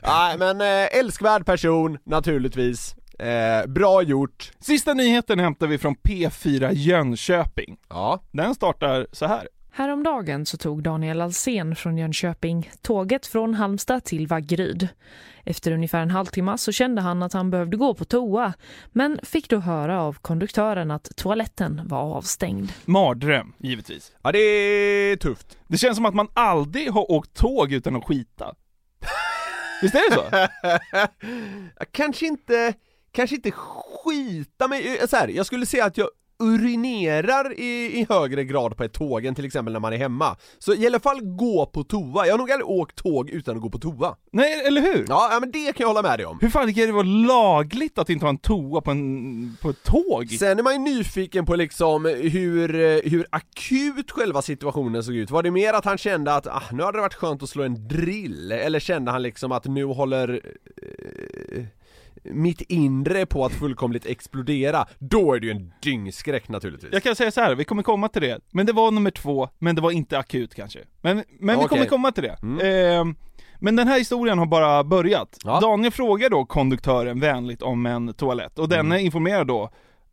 Nej 0.03 0.39
men 0.39 0.61
eh, 0.61 0.99
älskvärd 0.99 1.47
person, 1.47 1.99
naturligtvis. 2.05 2.95
Eh, 3.19 3.67
bra 3.67 4.03
gjort. 4.03 4.51
Sista 4.61 4.95
nyheten 4.95 5.39
hämtar 5.39 5.67
vi 5.67 5.79
från 5.79 5.95
P4 5.97 6.73
Jönköping. 6.73 7.77
Ja. 7.89 8.21
Den 8.33 8.55
startar 8.55 9.07
så 9.13 9.27
här. 9.27 9.49
Häromdagen 9.77 10.47
så 10.47 10.57
tog 10.57 10.83
Daniel 10.83 11.21
Alsen 11.21 11.77
från 11.77 11.99
Jönköping 11.99 12.71
tåget 12.83 13.27
från 13.27 13.55
Halmstad 13.55 14.05
till 14.05 14.27
Vaggeryd. 14.27 14.89
Efter 15.45 15.73
ungefär 15.73 16.01
en 16.03 16.11
halvtimme 16.11 16.59
så 16.59 16.73
kände 16.73 17.03
han 17.03 17.23
att 17.23 17.33
han 17.33 17.51
behövde 17.51 17.77
gå 17.77 17.95
på 17.95 18.05
toa 18.05 18.53
men 18.93 19.21
fick 19.23 19.49
då 19.49 19.59
höra 19.59 20.01
av 20.01 20.13
konduktören 20.13 20.91
att 20.91 21.17
toaletten 21.17 21.81
var 21.85 21.99
avstängd. 21.99 22.73
Mardröm, 22.85 23.53
givetvis. 23.59 24.13
Ja, 24.23 24.33
det 24.33 24.39
är 24.39 25.17
tufft. 25.17 25.59
Det 25.69 25.79
känns 25.79 25.97
som 25.97 26.07
att 26.07 26.15
man 26.15 26.29
aldrig 26.33 26.91
har 26.91 27.11
åkt 27.11 27.35
tåg 27.35 27.73
utan 27.73 27.97
att 27.97 28.05
skita. 28.05 28.55
Visst 29.83 29.95
är 29.95 30.11
det 30.11 30.15
så? 30.15 30.25
Jag 31.79 31.93
kanske 31.93 32.27
inte, 32.27 32.75
kanske 33.13 33.37
inte 33.37 33.51
skita 33.51 34.69
mig, 34.69 34.99
eh, 34.99 35.07
så 35.07 35.17
här, 35.17 35.29
jag 35.29 35.47
skulle 35.47 35.67
säga 35.67 35.85
att 35.85 35.99
jag 35.99 36.09
urinerar 36.45 37.59
i, 37.59 38.01
i 38.01 38.07
högre 38.09 38.45
grad 38.45 38.77
på 38.77 38.85
ett 38.85 38.93
tåg 38.93 39.25
än 39.25 39.35
till 39.35 39.45
exempel 39.45 39.73
när 39.73 39.81
man 39.81 39.93
är 39.93 39.97
hemma. 39.97 40.37
Så 40.59 40.75
i 40.75 40.87
alla 40.87 41.01
fall 41.01 41.21
gå 41.21 41.67
på 41.67 41.85
toa, 41.85 42.27
jag 42.27 42.33
har 42.33 42.39
nog 42.39 42.51
aldrig 42.51 42.69
åkt 42.69 42.97
tåg 42.97 43.31
utan 43.31 43.57
att 43.57 43.63
gå 43.63 43.71
på 43.71 43.79
toa. 43.79 44.17
Nej, 44.33 44.67
eller 44.67 44.81
hur? 44.81 45.07
Ja, 45.09 45.29
ja 45.33 45.41
men 45.41 45.51
det 45.51 45.73
kan 45.73 45.85
jag 45.85 45.89
hålla 45.89 46.03
med 46.03 46.19
dig 46.19 46.27
om. 46.27 46.39
Hur 46.41 46.49
fan 46.49 46.75
kan 46.75 46.87
det 46.87 46.93
vara 46.93 47.03
lagligt 47.03 47.99
att 47.99 48.11
inte 48.11 48.25
ha 48.25 48.31
en 48.31 48.39
toa 48.39 48.81
på, 48.81 48.91
en, 48.91 49.57
på 49.63 49.71
ett 49.71 49.83
tåg? 49.83 50.31
Sen 50.31 50.59
är 50.59 50.63
man 50.63 50.73
ju 50.73 50.79
nyfiken 50.79 51.47
på 51.47 51.57
liksom 51.57 52.05
hur, 52.05 52.75
eh, 52.75 53.11
hur 53.11 53.27
akut 53.31 54.11
själva 54.11 54.43
situationen 54.43 55.05
såg 55.05 55.15
ut. 55.15 55.31
Var 55.31 55.43
det 55.43 55.51
mer 55.51 55.73
att 55.73 55.85
han 55.85 55.99
kände 55.99 56.35
att 56.35 56.47
ah, 56.47 56.63
nu 56.73 56.83
hade 56.83 56.99
det 56.99 57.03
varit 57.03 57.15
skönt 57.15 57.43
att 57.43 57.49
slå 57.49 57.63
en 57.63 57.89
drill? 57.89 58.53
Eller 58.53 58.81
kände 58.81 59.11
han 59.11 59.23
liksom 59.23 59.53
att 59.53 59.65
nu 59.65 59.85
håller 59.85 60.41
mitt 62.25 62.61
inre 62.61 63.27
på 63.27 63.45
att 63.45 63.53
fullkomligt 63.53 64.07
explodera? 64.07 64.87
Då 64.99 65.33
är 65.35 65.41
det 65.41 65.47
ju 65.47 65.53
en 65.53 65.73
dyngskräck 65.83 66.49
naturligtvis. 66.49 66.93
Jag 66.93 67.03
kan 67.03 67.17
säga 67.17 67.31
så 67.31 67.41
här, 67.41 67.55
vi 67.55 67.65
kommer 67.65 67.83
komma 67.83 68.09
till 68.09 68.23
det. 68.23 68.41
Men 68.51 68.67
det 68.67 68.73
var 68.73 68.91
nummer 68.91 69.11
två, 69.11 69.49
men 69.59 69.75
det 69.75 69.83
var 69.83 69.91
inte 69.91 70.19
akut 70.19 70.55
kanske. 70.55 70.79
Men, 71.01 71.17
men 71.39 71.59
vi 71.59 71.65
Okej. 71.65 71.69
kommer 71.69 71.87
komma 71.87 72.13
till 72.13 72.23
det. 72.23 72.67
Ehm, 72.69 73.15
men 73.59 73.77
den 73.77 73.89
här 73.89 73.99
historien 73.99 74.39
har 74.39 74.47
bara 74.47 74.85
börjat. 74.85 75.39
Daniel 75.45 75.93
frågar 75.93 76.31
då 76.31 76.45
konduktören 76.45 77.21
vänligt 77.21 77.63
om 77.63 77.87
en 77.87 78.15
toalett 78.15 78.59
och 78.59 78.69
denne 78.69 79.01
informerar 79.01 79.45
då 79.45 79.71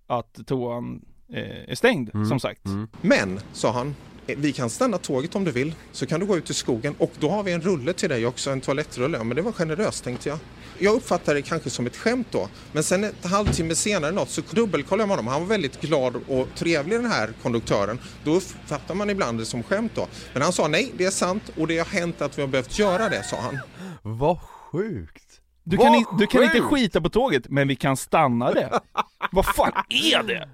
att 0.07 0.39
toan 0.47 1.01
eh, 1.33 1.69
är 1.71 1.75
stängd, 1.75 2.11
som 2.27 2.39
sagt. 2.39 2.61
Men, 3.01 3.39
sa 3.53 3.71
han, 3.71 3.87
eh, 3.87 3.93
vi 4.37 4.53
kan 4.53 4.69
stanna 4.69 4.97
tåget 4.97 5.35
om 5.35 5.43
du 5.43 5.51
vill, 5.51 5.73
så 5.91 6.05
kan 6.05 6.19
du 6.19 6.25
gå 6.25 6.37
ut 6.37 6.49
i 6.49 6.53
skogen 6.53 6.95
och 6.97 7.11
då 7.19 7.29
har 7.29 7.43
vi 7.43 7.51
en 7.51 7.61
rulle 7.61 7.93
till 7.93 8.09
dig 8.09 8.25
också, 8.25 8.49
en 8.49 8.61
toalettrulle. 8.61 9.17
Ja, 9.17 9.23
men 9.23 9.35
det 9.35 9.41
var 9.41 9.51
generöst 9.51 10.03
tänkte 10.03 10.29
jag. 10.29 10.37
Jag 10.79 10.95
uppfattade 10.95 11.37
det 11.37 11.41
kanske 11.41 11.69
som 11.69 11.85
ett 11.85 11.97
skämt 11.97 12.27
då, 12.31 12.49
men 12.71 12.83
sen 12.83 13.03
ett 13.03 13.25
halvtimme 13.25 13.75
senare 13.75 14.11
något 14.11 14.29
så 14.29 14.41
dubbelkollade 14.51 15.01
jag 15.01 15.07
med 15.07 15.17
honom. 15.17 15.31
Han 15.31 15.41
var 15.41 15.47
väldigt 15.47 15.81
glad 15.81 16.15
och 16.27 16.47
trevlig 16.55 16.99
den 16.99 17.11
här 17.11 17.33
konduktören. 17.41 17.99
Då 18.23 18.31
uppfattar 18.31 18.95
man 18.95 19.09
ibland 19.09 19.39
det 19.39 19.45
som 19.45 19.63
skämt 19.63 19.91
då. 19.95 20.07
Men 20.33 20.41
han 20.41 20.53
sa 20.53 20.67
nej, 20.67 20.91
det 20.97 21.05
är 21.05 21.11
sant 21.11 21.51
och 21.57 21.67
det 21.67 21.77
har 21.77 21.85
hänt 21.85 22.21
att 22.21 22.37
vi 22.37 22.41
har 22.41 22.49
behövt 22.49 22.79
göra 22.79 23.09
det, 23.09 23.23
sa 23.23 23.37
han. 23.37 23.59
Vad 24.01 24.39
sjukt! 24.41 25.41
Du 25.63 25.77
Vad 25.77 25.85
kan, 25.85 25.95
i, 25.95 26.05
du 26.19 26.27
kan 26.27 26.43
inte 26.43 26.61
skita 26.61 27.01
på 27.01 27.09
tåget, 27.09 27.49
men 27.49 27.67
vi 27.67 27.75
kan 27.75 27.97
stanna 27.97 28.51
det. 28.51 28.79
Vad 29.31 29.45
fan 29.45 29.71
är 29.89 30.23
det? 30.23 30.49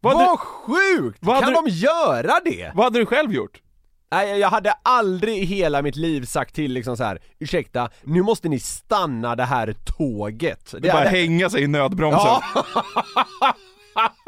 Vad, 0.00 0.16
hade- 0.16 0.36
sjukt! 0.38 1.18
vad 1.20 1.40
kan 1.44 1.52
du- 1.52 1.60
de 1.62 1.68
göra 1.70 2.40
det? 2.44 2.72
Vad 2.74 2.84
hade 2.84 2.98
du 2.98 3.06
själv 3.06 3.32
gjort? 3.32 3.60
Nej, 4.10 4.38
jag 4.38 4.48
hade 4.48 4.72
aldrig 4.82 5.38
i 5.38 5.44
hela 5.44 5.82
mitt 5.82 5.96
liv 5.96 6.24
sagt 6.24 6.54
till 6.54 6.72
liksom 6.72 6.96
så 6.96 7.04
här. 7.04 7.18
ursäkta, 7.38 7.90
nu 8.04 8.22
måste 8.22 8.48
ni 8.48 8.60
stanna 8.60 9.36
det 9.36 9.44
här 9.44 9.74
tåget. 9.98 10.74
Det 10.78 10.88
bara 10.88 10.92
hade- 10.92 11.08
hänga 11.10 11.50
sig 11.50 11.62
i 11.62 11.66
nödbromsen. 11.66 12.20
Ja. 12.20 12.42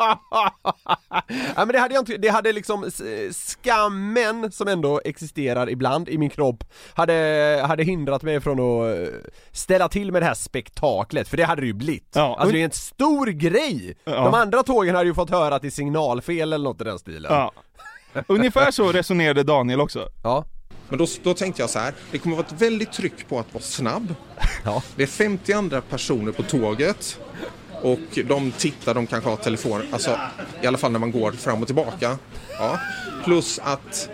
ja 1.57 1.65
men 1.65 1.69
det 1.69 1.79
hade 1.79 1.95
jag 1.95 2.03
inte, 2.03 2.17
det 2.17 2.29
hade 2.29 2.53
liksom 2.53 2.91
skammen 3.33 4.53
som 4.53 4.69
ändå 4.69 5.01
existerar 5.05 5.71
ibland 5.71 6.09
i 6.09 6.19
min 6.19 6.31
kropp 6.31 6.65
hade, 6.95 7.65
hade 7.67 7.83
hindrat 7.83 8.23
mig 8.23 8.41
från 8.41 8.61
att 8.61 8.99
eh, 8.99 9.15
ställa 9.53 9.89
till 9.89 10.13
med 10.13 10.23
det 10.23 10.27
här 10.27 10.35
spektaklet, 10.35 11.29
för 11.29 11.37
det 11.37 11.45
hade 11.45 11.61
det 11.61 11.67
ju 11.67 11.73
blivit. 11.73 12.13
Ja. 12.15 12.37
Alltså 12.39 12.53
det 12.53 12.61
är 12.61 12.65
en 12.65 12.71
stor 12.71 13.27
grej! 13.27 13.97
Ja. 14.05 14.13
De 14.25 14.35
andra 14.35 14.63
tågen 14.63 14.95
hade 14.95 15.07
ju 15.07 15.15
fått 15.15 15.31
höra 15.31 15.55
att 15.55 15.63
det 15.63 15.69
är 15.69 15.71
signalfel 15.71 16.53
eller 16.53 16.65
något 16.65 16.81
i 16.81 16.85
den 16.85 16.99
stilen. 16.99 17.33
Ja. 17.33 17.53
Ungefär 18.27 18.71
så 18.71 18.93
resonerade 18.93 19.43
Daniel 19.43 19.81
också. 19.81 20.09
Ja. 20.23 20.45
Men 20.89 20.99
då, 20.99 21.07
då 21.23 21.35
tänkte 21.35 21.63
jag 21.63 21.71
så 21.71 21.79
här, 21.79 21.95
det 22.11 22.19
kommer 22.19 22.37
vara 22.37 22.47
ett 22.47 22.63
väldigt 22.63 22.93
tryck 22.93 23.29
på 23.29 23.39
att 23.39 23.55
vara 23.55 23.63
snabb. 23.63 24.15
Det 24.97 25.03
är 25.03 25.07
50 25.07 25.53
andra 25.53 25.81
personer 25.81 26.33
på 26.33 26.43
tåget 26.43 27.19
och 27.83 28.19
de 28.29 28.53
tittar, 28.53 28.95
de 28.95 29.07
kanske 29.07 29.31
har 29.31 29.37
telefon, 29.37 29.83
alltså 29.93 30.19
i 30.63 30.67
alla 30.67 30.79
fall 30.79 30.93
när 30.93 30.99
man 30.99 31.11
går 31.11 31.33
fram 31.33 31.61
och 31.61 31.67
tillbaka. 31.67 32.19
Ja. 32.59 32.79
Plus 33.25 33.59
att 33.59 34.11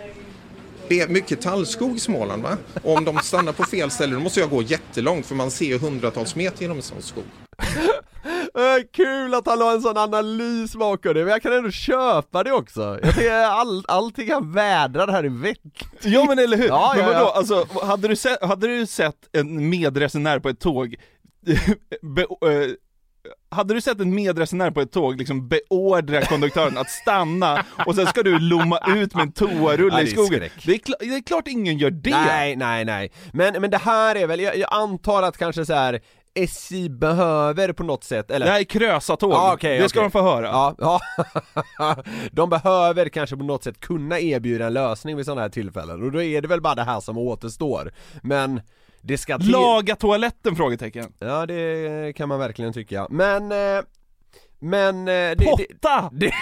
Det 0.87 1.01
är 1.01 1.07
mycket 1.07 1.41
tallskog 1.41 1.95
i 1.95 1.99
Småland 1.99 2.43
va? 2.43 2.57
Och 2.83 2.97
om 2.97 3.05
de 3.05 3.19
stannar 3.19 3.53
på 3.53 3.63
fel 3.63 3.91
ställe 3.91 4.13
då 4.13 4.19
måste 4.19 4.39
jag 4.39 4.49
gå 4.49 4.61
jättelångt 4.61 5.25
för 5.25 5.35
man 5.35 5.51
ser 5.51 5.65
ju 5.65 5.79
hundratals 5.79 6.35
meter 6.35 6.61
genom 6.61 6.77
en 6.77 6.83
sån 6.83 7.01
skog. 7.01 7.23
Äh, 7.57 8.83
kul 8.93 9.33
att 9.33 9.47
han 9.47 9.61
har 9.61 9.73
en 9.73 9.81
sån 9.81 9.97
analys 9.97 10.75
bakom 10.75 11.13
det, 11.13 11.19
men 11.19 11.27
jag 11.27 11.41
kan 11.41 11.53
ändå 11.53 11.71
köpa 11.71 12.43
det 12.43 12.51
också. 12.51 12.99
Jag 13.03 13.15
tycker 13.15 13.31
all, 13.31 13.85
allting 13.87 14.31
han 14.31 14.53
vädrar 14.53 15.07
här 15.07 15.23
är 15.23 15.29
vettigt. 15.29 15.87
Ja 16.01 16.25
men 16.25 16.39
eller 16.39 16.57
hur? 16.57 16.67
Ja, 16.67 16.93
men 16.95 17.05
ja, 17.05 17.13
vadå, 17.13 17.25
ja. 17.25 17.33
alltså 17.35 17.67
hade 17.83 18.07
du, 18.07 18.15
sett, 18.15 18.43
hade 18.43 18.67
du 18.67 18.85
sett 18.85 19.29
en 19.31 19.69
medresenär 19.69 20.39
på 20.39 20.49
ett 20.49 20.59
tåg 20.59 20.95
be, 22.01 22.21
eh, 22.21 22.71
hade 23.49 23.73
du 23.73 23.81
sett 23.81 23.99
en 24.01 24.15
medresenär 24.15 24.71
på 24.71 24.81
ett 24.81 24.91
tåg 24.91 25.17
liksom 25.17 25.47
beordra 25.47 26.21
konduktören 26.21 26.77
att 26.77 26.89
stanna 26.89 27.65
och 27.85 27.95
sen 27.95 28.07
ska 28.07 28.23
du 28.23 28.39
lomma 28.39 28.79
ut 28.87 29.15
med 29.15 29.21
en 29.23 29.31
toarulle 29.31 30.01
i 30.01 30.07
skogen? 30.07 30.27
skräck. 30.33 30.51
Det 30.65 30.71
är, 30.73 30.77
kla- 30.77 30.95
det 30.99 31.05
är 31.15 31.21
klart 31.23 31.47
ingen 31.47 31.77
gör 31.77 31.91
det! 31.91 32.09
Nej, 32.09 32.55
nej, 32.55 32.85
nej. 32.85 33.11
Men, 33.33 33.61
men 33.61 33.69
det 33.71 33.77
här 33.77 34.15
är 34.15 34.27
väl, 34.27 34.39
jag, 34.39 34.57
jag 34.57 34.73
antar 34.73 35.23
att 35.23 35.37
kanske 35.37 35.65
så 35.65 35.73
här 35.73 35.99
SJ 36.39 36.89
behöver 36.89 37.73
på 37.73 37.83
något 37.83 38.03
sätt, 38.03 38.31
eller? 38.31 38.45
Det 38.45 38.51
här 38.51 38.59
är 38.59 38.63
Krösa-tåg, 38.63 39.31
Ja, 39.33 39.53
okej, 39.53 39.79
det 39.79 39.89
ska 39.89 39.99
okej. 39.99 40.05
de 40.05 40.11
få 40.11 40.21
höra. 40.21 40.45
Ja, 40.47 40.99
ja. 41.77 41.95
de 42.31 42.49
behöver 42.49 43.09
kanske 43.09 43.37
på 43.37 43.43
något 43.43 43.63
sätt 43.63 43.79
kunna 43.79 44.19
erbjuda 44.19 44.65
en 44.67 44.73
lösning 44.73 45.15
vid 45.17 45.25
sådana 45.25 45.41
här 45.41 45.49
tillfällen 45.49 46.03
och 46.03 46.11
då 46.11 46.21
är 46.21 46.41
det 46.41 46.47
väl 46.47 46.61
bara 46.61 46.75
det 46.75 46.83
här 46.83 46.99
som 46.99 47.17
återstår. 47.17 47.91
Men 48.23 48.61
det 49.07 49.17
ska 49.17 49.37
till... 49.39 49.49
Laga 49.51 49.95
toaletten? 49.95 50.55
Frågetecken. 50.55 51.13
Ja 51.19 51.45
det 51.45 52.13
kan 52.15 52.29
man 52.29 52.39
verkligen 52.39 52.73
tycka, 52.73 53.07
men... 53.09 53.51
eh, 53.51 53.83
Men... 54.59 54.99
eh, 54.99 55.13
Det, 55.13 55.35
Potta! 55.45 56.09
Det, 56.13 56.25
det, 56.25 56.33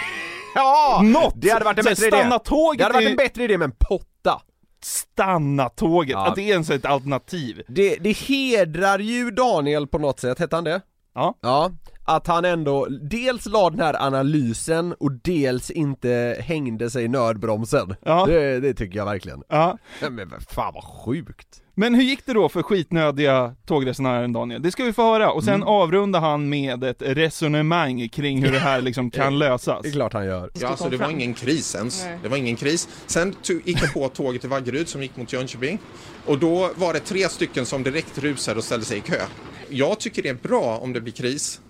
ja! 0.54 1.00
Något! 1.04 1.32
Det 1.36 1.50
hade 1.50 1.64
varit 1.64 1.78
en 1.78 1.84
bättre 1.84 2.06
idé! 2.06 2.16
stanna 2.16 2.38
tåget 2.38 2.78
Det 2.78 2.84
hade 2.84 2.94
varit 2.94 3.08
en 3.10 3.16
bättre 3.16 3.44
idé 3.44 3.58
med 3.58 3.64
en 3.66 3.76
potta! 3.80 4.40
Stanna 4.82 5.68
tåget, 5.68 6.12
Ja. 6.12 6.26
att 6.26 6.34
det 6.34 6.42
är 6.42 6.52
ens 6.52 6.70
ett 6.70 6.84
alternativ. 6.84 7.62
Det, 7.68 7.96
det 7.96 8.12
hedrar 8.16 8.98
ju 8.98 9.30
Daniel 9.30 9.86
på 9.86 9.98
något 9.98 10.20
sätt, 10.20 10.38
hette 10.38 10.56
han 10.56 10.64
det? 10.64 10.80
Ja. 11.14 11.34
Ja, 11.42 11.70
att 12.04 12.26
han 12.26 12.44
ändå 12.44 12.86
dels 13.10 13.46
la 13.46 13.70
den 13.70 13.80
här 13.80 14.02
analysen 14.06 14.92
och 14.92 15.12
dels 15.12 15.70
inte 15.70 16.36
hängde 16.40 16.90
sig 16.90 17.04
i 17.04 17.08
nödbromsen. 17.08 17.94
Ja. 18.04 18.26
Det, 18.26 18.60
det 18.60 18.74
tycker 18.74 18.96
jag 18.98 19.04
verkligen. 19.04 19.42
Ja. 19.48 19.78
Men 20.10 20.30
fan 20.50 20.74
vad 20.74 20.84
sjukt. 20.84 21.62
Men 21.78 21.94
hur 21.94 22.02
gick 22.02 22.26
det 22.26 22.32
då 22.32 22.48
för 22.48 22.62
skitnödiga 22.62 23.54
tågresenären 23.66 24.32
Daniel? 24.32 24.62
Det 24.62 24.70
ska 24.72 24.84
vi 24.84 24.92
få 24.92 25.02
höra, 25.02 25.30
och 25.32 25.44
sen 25.44 25.54
Mm. 25.54 25.68
avrundar 25.68 26.20
han 26.20 26.48
med 26.48 26.84
ett 26.84 27.02
resonemang 27.02 28.08
kring 28.08 28.42
hur 28.44 28.52
det 28.52 28.58
här 28.58 28.80
liksom 28.82 29.10
kan 29.10 29.38
lösas. 29.38 29.82
Det 29.82 29.88
är 29.88 29.92
klart 29.92 30.12
han 30.12 30.24
gör. 30.26 30.50
Ja, 30.60 30.68
alltså 30.68 30.88
det 30.88 30.96
var 30.96 31.10
ingen 31.10 31.34
kris 31.34 31.74
ens. 31.74 32.04
Nej. 32.04 32.18
Det 32.22 32.28
var 32.28 32.36
ingen 32.36 32.56
kris. 32.56 32.88
Sen 33.06 33.32
tog- 33.42 33.62
gick 33.68 33.82
jag 33.82 33.92
på 33.92 34.08
tåget 34.08 34.40
till 34.40 34.50
Vaggeryd 34.50 34.88
som 34.88 35.02
gick 35.02 35.16
mot 35.16 35.32
Jönköping. 35.32 35.78
Och 36.26 36.38
då 36.38 36.70
var 36.76 36.92
det 36.92 37.00
tre 37.00 37.28
stycken 37.28 37.66
som 37.66 37.82
direkt 37.82 38.18
rusade 38.18 38.58
och 38.58 38.64
ställde 38.64 38.86
sig 38.86 38.98
i 38.98 39.00
kö. 39.00 39.22
Jag 39.68 39.98
tycker 40.00 40.22
det 40.22 40.28
är 40.28 40.34
bra 40.34 40.78
om 40.82 40.92
det 40.92 41.00
blir 41.00 41.12
kris. 41.12 41.60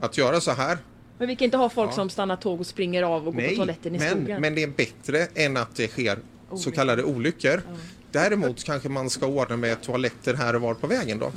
Att 0.00 0.18
göra 0.18 0.40
så 0.40 0.50
här. 0.50 0.78
Men 1.18 1.28
vi 1.28 1.36
kan 1.36 1.44
inte 1.44 1.56
ha 1.56 1.68
folk 1.68 1.90
Ja. 1.90 1.94
som 1.94 2.10
stannar 2.10 2.36
tåg 2.36 2.60
och 2.60 2.66
springer 2.66 3.02
av 3.02 3.28
och 3.28 3.34
går 3.34 3.42
på 3.48 3.54
toaletten 3.54 3.94
i 3.94 3.98
men, 3.98 4.10
skogen. 4.10 4.40
men 4.40 4.54
det 4.54 4.62
är 4.62 4.68
bättre 4.68 5.26
än 5.34 5.56
att 5.56 5.76
det 5.76 5.88
sker 5.88 6.18
så 6.56 6.70
kallade 6.70 7.02
olyckor. 7.02 7.62
Däremot 8.14 8.64
kanske 8.64 8.88
man 8.88 9.10
ska 9.10 9.26
ordna 9.26 9.56
med 9.56 9.82
toaletter 9.82 10.34
här 10.34 10.54
och 10.54 10.60
var 10.62 10.74
på 10.74 10.86
vägen 10.86 11.18
då. 11.18 11.32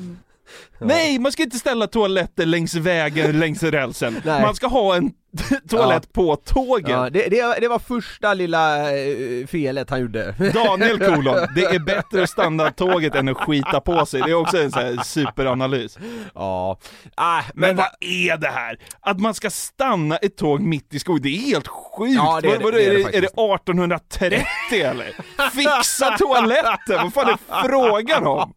Nej, 0.79 1.19
man 1.19 1.31
ska 1.31 1.43
inte 1.43 1.57
ställa 1.57 1.87
toaletter 1.87 2.45
längs 2.45 2.75
vägen, 2.75 3.39
längs 3.39 3.63
rälsen. 3.63 4.21
Nej. 4.25 4.41
Man 4.41 4.55
ska 4.55 4.67
ha 4.67 4.95
en 4.95 5.11
toalett 5.69 6.13
på 6.13 6.35
tåget. 6.35 6.89
Ja, 6.89 7.09
det, 7.09 7.27
det, 7.29 7.59
det 7.59 7.67
var 7.67 7.79
första 7.79 8.33
lilla 8.33 8.91
eh, 8.97 9.47
felet 9.47 9.89
han 9.89 10.01
gjorde. 10.01 10.35
Daniel 10.53 10.99
kolon, 11.15 11.47
det 11.55 11.63
är 11.65 11.79
bättre 11.79 12.23
att 12.23 12.29
stanna 12.29 12.71
tåget 12.71 13.15
än 13.15 13.27
att 13.27 13.37
skita 13.37 13.81
på 13.81 14.05
sig. 14.05 14.21
Det 14.21 14.29
är 14.31 14.33
också 14.35 14.57
en 14.57 14.71
sån 14.71 15.03
superanalys. 15.03 15.97
Ja, 16.35 16.79
ah, 17.15 17.41
men, 17.53 17.75
vad 17.75 17.85
är 17.99 18.37
det 18.37 18.47
här? 18.49 18.79
Att 19.01 19.19
man 19.19 19.33
ska 19.33 19.49
stanna 19.49 20.17
ett 20.17 20.37
tåg 20.37 20.61
mitt 20.61 20.93
i 20.93 20.99
skogen, 20.99 21.23
det 21.23 21.29
är 21.29 21.41
helt 21.41 21.67
sjukt! 21.67 22.13
Ja, 22.15 22.39
det 22.41 22.47
är 22.51 22.59
Vad- 22.59 22.73
det- 22.73 22.85
är 22.85 22.93
det, 22.93 23.17
är 23.17 23.21
det 23.21 23.27
1830 23.27 24.45
eller? 24.71 25.05
Fixa 25.51 26.17
toaletten, 26.17 26.97
vad 27.03 27.13
fan 27.13 27.29
är 27.29 27.67
frågan 27.67 28.27
om? 28.27 28.53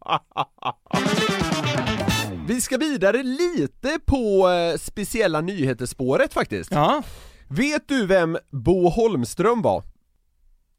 Vi 2.51 2.61
ska 2.61 2.77
vidare 2.77 3.23
lite 3.23 3.99
på 4.05 4.49
eh, 4.49 4.77
speciella 4.77 5.41
nyheter-spåret 5.41 6.33
faktiskt. 6.33 6.71
Ja. 6.71 7.03
Vet 7.49 7.87
du 7.87 8.05
vem 8.05 8.37
Bo 8.49 8.89
Holmström 8.89 9.61
var? 9.61 9.83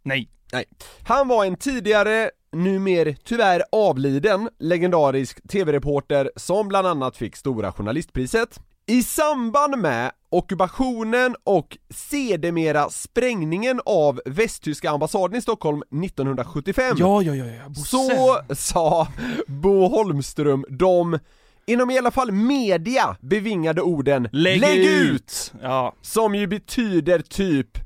Nej. 0.03 0.29
Nej. 0.53 0.64
Han 1.07 1.29
var 1.29 1.45
en 1.45 1.57
tidigare, 1.57 2.31
numer 2.53 3.16
tyvärr 3.25 3.62
avliden, 3.73 4.49
legendarisk 4.59 5.49
tv-reporter 5.49 6.31
som 6.37 6.68
bland 6.68 6.87
annat 6.87 7.16
fick 7.16 7.37
Stora 7.37 7.73
Journalistpriset. 7.73 8.61
I 8.87 9.03
samband 9.03 9.79
med 9.79 10.12
ockupationen 10.31 11.37
och 11.45 11.79
sedermera 11.91 12.91
sprängningen 12.91 13.81
av 13.87 14.20
västtyska 14.25 14.91
ambassaden 14.91 15.39
i 15.39 15.43
Stockholm 15.43 15.83
1975 16.05 16.97
Ja, 16.99 17.23
ja, 17.23 17.35
ja, 17.35 17.45
ja. 17.47 17.68
Bosse. 17.68 17.85
så 17.87 18.39
sa 18.55 19.09
Bo 19.47 19.89
Holmström 19.89 20.64
de, 20.68 21.18
inom 21.67 21.91
i 21.91 21.99
alla 21.99 22.11
fall 22.11 22.33
media, 22.33 23.17
bevingade 23.21 23.83
orden 23.83 24.29
Lägg 24.33 24.85
ut! 24.85 25.53
Ja. 25.63 25.95
Som 26.03 26.35
ju 26.35 26.47
betyder 26.47 27.19
typ 27.19 27.79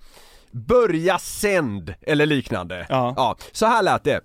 Börja 0.50 1.18
sänd, 1.18 1.94
eller 2.02 2.26
liknande. 2.26 2.86
Ja. 2.88 3.14
ja. 3.16 3.36
Så 3.52 3.66
här 3.66 3.82
lät 3.82 4.04
det. 4.04 4.20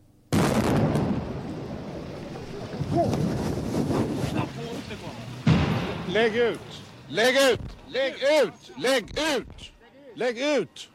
Lägg 6.08 6.36
ut! 6.36 6.60
Lägg 7.08 7.36
ut! 7.36 7.60
Lägg 7.88 8.14
ut! 8.14 8.72
Lägg 8.78 9.04
ut! 9.38 9.72
Lägg 10.16 10.40
ut! 10.40 10.90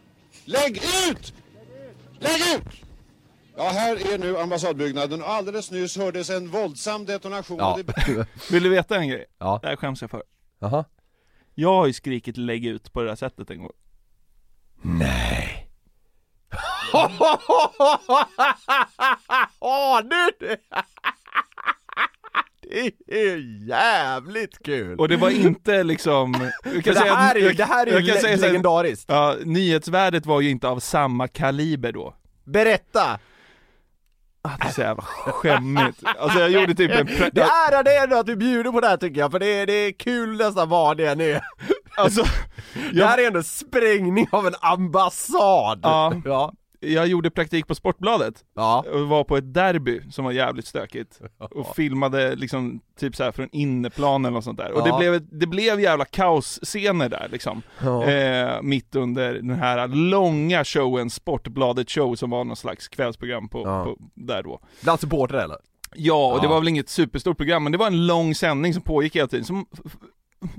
Lägg 0.44 0.76
ut! 0.76 1.34
Lägg 2.18 2.40
ut! 2.56 2.85
Ja, 3.56 3.68
här 3.68 4.12
är 4.14 4.18
nu 4.18 4.38
ambassadbyggnaden 4.38 5.22
och 5.22 5.28
alldeles 5.30 5.70
nyss 5.70 5.96
hördes 5.96 6.30
en 6.30 6.48
våldsam 6.48 7.04
detonation. 7.06 7.58
Ja. 7.58 7.78
det- 8.06 8.26
Vill 8.52 8.62
du 8.62 8.68
veta 8.68 8.96
en 8.96 9.08
grej? 9.08 9.24
Ja. 9.38 9.58
Det 9.62 9.68
här 9.68 9.76
skäms 9.76 10.00
jag 10.00 10.10
för. 10.10 10.22
Jaha. 10.58 10.84
Jag 11.54 11.74
har 11.74 11.86
ju 11.86 11.92
skrikit 11.92 12.36
lägg 12.36 12.66
ut 12.66 12.92
på 12.92 13.02
det 13.02 13.08
där 13.08 13.16
sättet 13.16 13.50
en 13.50 13.58
gång. 13.58 13.72
Nej. 14.82 15.68
Åh, 19.60 20.00
nu! 20.04 20.28
Det 22.70 22.92
är 23.30 23.66
jävligt 23.68 24.62
kul! 24.64 24.98
Och 24.98 25.08
det 25.08 25.16
var 25.16 25.30
inte 25.30 25.82
liksom... 25.84 26.32
det 26.84 26.94
säga 26.96 27.14
här 27.14 27.34
är 27.34 27.38
ju- 27.40 27.46
jag- 27.46 27.56
det 27.56 27.64
här 27.64 27.86
är 27.86 28.00
ju 28.00 28.06
le- 28.06 28.20
säga 28.20 28.36
legendariskt. 28.36 29.04
Ja, 29.08 29.36
nyhetsvärdet 29.44 30.26
var 30.26 30.40
ju 30.40 30.50
inte 30.50 30.68
av 30.68 30.80
samma 30.80 31.28
kaliber 31.28 31.92
då. 31.92 32.14
Berätta! 32.44 33.18
Ah, 34.46 34.56
det 34.60 34.66
är 34.68 34.72
så 34.72 34.80
jävla 34.80 35.02
skämmigt. 35.02 36.02
Alltså 36.18 36.38
jag 36.38 36.50
gjorde 36.50 36.74
typ 36.74 36.90
en... 36.90 37.06
Pre- 37.08 37.30
Det 37.32 37.40
ärar 37.42 37.82
dig 37.82 37.96
ändå 37.98 38.16
att 38.16 38.26
du 38.26 38.36
bjuder 38.36 38.72
på 38.72 38.80
det 38.80 38.88
här 38.88 38.96
tycker 38.96 39.20
jag, 39.20 39.30
för 39.32 39.38
det 39.38 39.46
är, 39.46 39.66
det 39.66 39.72
är 39.72 39.92
kul 39.92 40.36
nästan 40.36 40.68
vad 40.68 40.96
det 40.96 41.06
än 41.06 41.20
är. 41.20 41.40
Alltså, 41.96 42.24
Det 42.92 43.04
här 43.06 43.18
är 43.18 43.26
ändå 43.26 43.42
sprängning 43.42 44.28
av 44.32 44.46
en 44.46 44.54
ambassad! 44.60 45.80
Ja. 45.82 46.12
ja. 46.24 46.52
Jag 46.80 47.06
gjorde 47.06 47.30
praktik 47.30 47.66
på 47.66 47.74
Sportbladet, 47.74 48.44
Ja. 48.56 48.84
och 48.92 49.08
var 49.08 49.24
på 49.24 49.36
ett 49.36 49.54
derby 49.54 50.00
som 50.10 50.24
var 50.24 50.32
jävligt 50.32 50.66
stökigt. 50.66 51.20
Och 51.38 51.76
filmade 51.76 52.34
liksom 52.36 52.80
typ 52.98 53.16
så 53.16 53.24
här 53.24 53.32
från 53.32 53.48
inneplan 53.52 54.24
eller 54.24 54.34
något 54.34 54.44
sånt 54.44 54.58
där. 54.58 54.72
Och 54.72 54.80
Ja. 54.88 54.92
det, 54.92 54.98
blev, 54.98 55.38
det 55.40 55.46
blev 55.46 55.80
jävla 55.80 56.04
kaosscener 56.04 57.08
där 57.08 57.28
liksom. 57.32 57.62
Ja. 57.84 58.04
Eh, 58.04 58.62
mitt 58.62 58.94
under 58.96 59.34
den 59.34 59.50
här 59.50 59.88
långa 59.88 60.64
showen, 60.64 61.10
Sportbladet 61.10 61.90
show, 61.90 62.14
som 62.14 62.30
var 62.30 62.44
någon 62.44 62.56
slags 62.56 62.88
kvällsprogram 62.88 63.48
på, 63.48 63.62
på 63.64 63.96
där 64.14 64.42
då. 64.42 64.60
Bland 64.82 65.00
supportrar 65.00 65.44
eller? 65.44 65.58
Ja, 65.94 66.34
och 66.34 66.40
det 66.42 66.48
var 66.48 66.60
väl 66.60 66.68
inget 66.68 66.88
superstort 66.88 67.36
program, 67.36 67.62
men 67.62 67.72
det 67.72 67.78
var 67.78 67.86
en 67.86 68.06
lång 68.06 68.34
sändning 68.34 68.74
som 68.74 68.82
pågick 68.82 69.16
hela 69.16 69.28
tiden, 69.28 69.44
som 69.44 69.66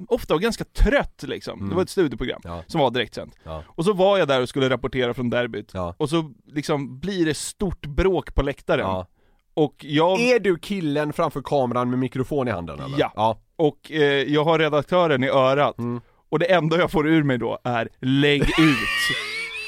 ofta 0.08 0.34
var 0.34 0.40
ganska 0.42 0.64
trött 0.64 1.24
liksom. 1.28 1.60
Mm. 1.60 1.70
Det 1.70 1.76
var 1.76 1.84
ett 1.84 1.90
studieprogram 1.90 2.42
Ja. 2.44 2.64
som 2.68 2.82
var 2.82 2.92
direktsänt. 2.92 3.36
Ja. 3.44 3.64
Och 3.68 3.86
så 3.86 3.94
var 3.94 4.18
jag 4.18 4.28
där 4.28 4.42
och 4.42 4.50
skulle 4.50 4.70
rapportera 4.70 5.14
från 5.14 5.30
derbyt, 5.30 5.72
Ja. 5.74 5.96
och 5.98 6.10
så 6.10 6.34
liksom 6.46 7.00
blir 7.00 7.26
det 7.26 7.34
stort 7.34 7.86
bråk 7.86 8.36
på 8.36 8.42
läktaren. 8.42 8.86
Ja. 8.86 9.08
Och 9.54 9.76
jag... 9.80 10.20
Är 10.20 10.40
du 10.40 10.58
killen 10.60 11.14
framför 11.14 11.42
kameran 11.42 11.90
med 11.90 12.00
mikrofon 12.00 12.48
i 12.48 12.52
handen 12.52 12.80
eller? 12.80 13.00
Ja. 13.00 13.12
ja. 13.16 13.40
Och 13.56 13.92
eh, 13.92 14.02
jag 14.34 14.44
har 14.44 14.60
redaktören 14.60 15.24
i 15.24 15.30
örat, 15.30 15.78
Mm. 15.78 16.02
och 16.30 16.40
det 16.40 16.46
enda 16.46 16.78
jag 16.78 16.92
får 16.92 17.08
ur 17.08 17.24
mig 17.24 17.38
då 17.38 17.60
är 17.64 17.90
'lägg 18.02 18.42
ut' 18.42 18.78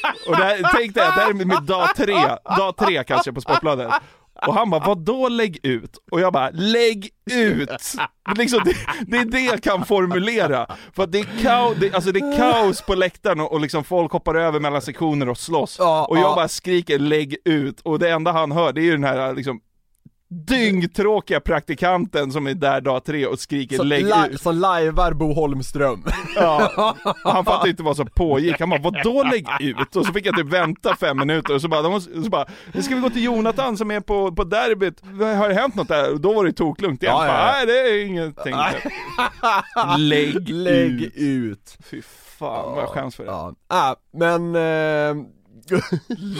Och 0.27 0.37
där 0.37 0.77
tänkte 0.77 0.99
jag, 0.99 1.07
det 1.15 1.21
här 1.21 1.29
är 1.29 1.33
med 1.45 1.63
dag 1.63 1.95
tre, 1.95 2.15
dag 2.57 2.75
tre 2.77 3.03
kanske 3.03 3.33
på 3.33 3.41
Sportbladet 3.41 3.91
Och 4.47 4.53
han 4.53 4.69
bara, 4.69 4.85
vadå 4.85 5.29
lägg 5.29 5.59
ut? 5.63 5.97
Och 6.11 6.21
jag 6.21 6.33
bara, 6.33 6.49
lägg 6.49 7.09
ut! 7.31 7.69
Liksom, 8.37 8.59
det, 8.65 8.75
det 9.07 9.17
är 9.17 9.25
det 9.25 9.39
jag 9.39 9.63
kan 9.63 9.85
formulera. 9.85 10.67
För 10.95 11.03
att 11.03 11.11
det 11.11 11.19
är, 11.19 11.43
kaos, 11.43 11.75
det, 11.79 11.93
alltså 11.93 12.11
det 12.11 12.19
är 12.19 12.37
kaos 12.37 12.81
på 12.81 12.95
läktaren 12.95 13.39
och, 13.39 13.51
och 13.51 13.61
liksom 13.61 13.83
folk 13.83 14.11
hoppar 14.11 14.35
över 14.35 14.59
mellan 14.59 14.81
sektioner 14.81 15.29
och 15.29 15.37
slåss. 15.37 15.79
och 16.09 16.17
jag 16.17 16.23
ja. 16.23 16.35
bara 16.35 16.47
skriker 16.47 16.99
lägg 16.99 17.35
ut, 17.45 17.79
och 17.81 17.99
det 17.99 18.09
enda 18.09 18.31
han 18.31 18.51
hör 18.51 18.73
det 18.73 18.81
är 18.81 18.83
ju 18.83 18.91
den 18.91 19.03
här 19.03 19.33
liksom 19.33 19.61
dyngtråkiga 20.29 21.39
praktikanten 21.39 22.31
som 22.31 22.47
är 22.47 22.53
där 22.53 22.81
dag 22.81 23.03
tre 23.05 23.25
och 23.25 23.39
skriker 23.39 23.75
Som, 23.77 23.87
lägg 23.87 24.05
li- 24.05 24.11
ut. 24.31 24.41
som 24.41 24.55
lajvar 24.57 25.11
Bo 25.13 25.33
Holmström. 25.33 26.03
Ja, 26.35 26.95
han 27.23 27.45
fattade 27.45 27.69
inte 27.69 27.83
vad 27.83 27.95
som 27.95 28.07
pågick, 28.15 28.59
han 28.59 28.69
bara 28.69 28.79
'vadå 28.81 29.23
lägg 29.23 29.47
ut?' 29.59 29.95
Och 29.95 30.05
så 30.05 30.13
fick 30.13 30.25
jag 30.25 30.35
typ 30.37 30.47
vänta 30.47 30.95
fem 30.95 31.17
minuter 31.17 31.55
och 31.55 31.61
så 31.61 31.67
bara, 31.67 31.89
måste, 31.89 32.23
så 32.23 32.29
bara 32.29 32.45
'Nu 32.73 32.81
ska 32.83 32.95
vi 32.95 33.01
gå 33.01 33.09
till 33.09 33.23
Jonathan 33.23 33.77
som 33.77 33.91
är 33.91 33.99
på, 33.99 34.31
på 34.31 34.43
derbyt, 34.43 35.01
har 35.37 35.47
det 35.49 35.55
hänt 35.55 35.75
något 35.75 35.87
där?' 35.87 36.13
Och 36.13 36.21
då 36.21 36.33
var 36.33 36.45
det 36.45 36.51
toklugnt 36.53 37.03
igen, 37.03 37.15
Ja, 37.17 37.25
ja, 37.25 37.33
ja. 37.33 37.51
'Nej 37.51 37.65
det 37.65 37.79
är 37.79 38.05
ingenting' 38.05 38.55
Lägg, 39.97 40.49
Lägg 40.49 41.01
ut. 41.03 41.13
ut. 41.15 41.77
Fy 41.91 42.01
fan 42.39 42.71
vad 42.75 42.83
jag 42.83 42.89
skäms 42.89 43.15
för 43.15 43.23
det 43.23 43.31
Ja, 43.31 43.53
ah, 43.67 43.95
men... 44.13 44.55
Eh... 44.55 45.25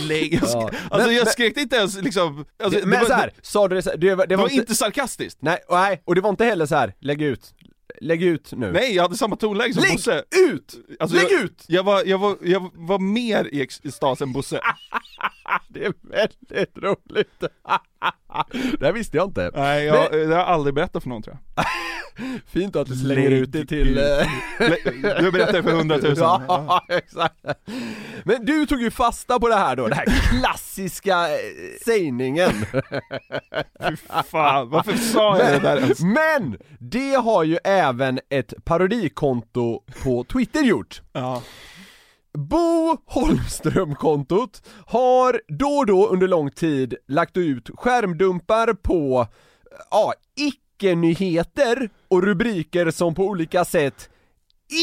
Lägg, 0.08 0.36
alltså 0.44 0.70
Men- 0.92 1.16
jag 1.16 1.28
skrek 1.28 1.58
inte 1.58 1.76
ens 1.76 2.02
liksom, 2.02 2.46
alltså, 2.64 2.80
men 2.80 2.90
det 2.90 2.98
var, 2.98 3.06
så 3.06 3.14
här, 3.14 3.32
sa 3.42 3.68
du 3.68 3.76
det 3.76 3.82
så 3.82 3.90
här, 3.90 3.98
det 3.98 4.16
var, 4.16 4.28
det 4.28 4.36
var, 4.36 4.50
inte 4.50 4.76
sarkastiskt 4.76 5.38
Nej, 5.42 5.60
nej, 5.70 6.02
och 6.06 6.16
det 6.16 6.22
var 6.22 6.30
inte 6.30 6.46
heller 6.46 6.66
så 6.66 6.76
här. 6.76 6.94
lägg 7.00 7.22
ut, 7.22 7.54
lägg 8.02 8.24
ut 8.24 8.54
nu 8.54 8.72
Nej, 8.72 8.96
jag 8.96 9.04
hade 9.04 9.18
samma 9.18 9.36
tonläge 9.36 9.74
som 9.74 9.84
Lägg 9.84 9.92
Bosse 9.92 10.24
ut! 10.50 10.76
Alltså, 11.00 11.18
Lägg 11.18 11.32
jag, 11.32 11.42
ut! 11.44 11.64
Jag 11.68 11.84
var, 11.84 12.04
jag, 12.06 12.18
var, 12.18 12.38
jag 12.42 12.70
var 12.74 13.00
mer 13.00 13.50
i 13.52 13.62
extas 13.62 14.22
än 14.22 14.34
Bosse 14.34 14.60
Det 15.68 15.86
är 15.86 15.93
väldigt 16.02 16.78
roligt! 16.78 17.39
det 18.80 18.86
här 18.86 18.93
visste 18.93 19.18
jag 19.18 19.28
inte 19.28 19.52
Nej, 19.56 19.86
jag, 19.86 20.10
har 20.10 20.18
jag 20.18 20.39
aldrig 20.39 20.76
berättat 20.76 21.04
för 21.04 21.10
någon 21.10 21.22
tror 21.22 21.38
jag 21.56 21.66
Fint 22.47 22.76
att 22.76 22.88
du 22.88 22.95
slänger 22.95 23.32
ut 23.32 23.52
det 23.52 23.66
till... 23.66 23.97
eh, 23.97 24.04
du 25.20 25.32
berättar 25.32 25.62
för 25.62 25.70
100 25.70 25.97
000. 25.97 26.16
Ja, 26.18 26.86
exakt. 26.89 27.36
Men 28.24 28.45
du 28.45 28.66
tog 28.66 28.82
ju 28.82 28.91
fasta 28.91 29.39
på 29.39 29.47
det 29.47 29.56
här 29.56 29.76
då, 29.76 29.88
den 29.88 29.97
här 29.97 30.06
klassiska 30.06 31.30
eh, 31.30 31.38
sägningen. 31.86 32.52
Fy 33.89 33.95
fan, 34.32 34.70
varför 34.70 34.93
sa 34.93 35.39
jag 35.39 35.52
det 35.52 35.60
där 35.60 35.78
ens? 35.78 36.00
Men! 36.00 36.58
Det 36.80 37.14
har 37.14 37.43
ju 37.43 37.58
även 37.64 38.20
ett 38.30 38.54
parodikonto 38.66 39.84
på 40.04 40.24
Twitter 40.24 40.62
gjort. 40.62 41.02
Ja. 41.14 41.41
Bo 42.38 42.98
Holmström-kontot 43.06 44.62
har 44.86 45.42
då 45.48 45.68
och 45.70 45.86
då 45.86 46.08
under 46.08 46.28
lång 46.28 46.52
tid 46.52 46.96
lagt 47.08 47.38
ut 47.38 47.70
skärmdumpar 47.78 48.74
på, 48.74 49.28
ja, 49.92 50.14
icke-nyheter 50.36 51.90
och 52.08 52.24
rubriker 52.24 52.92
som 52.92 53.16
på 53.16 53.26
olika 53.28 53.66
sätt 53.66 54.10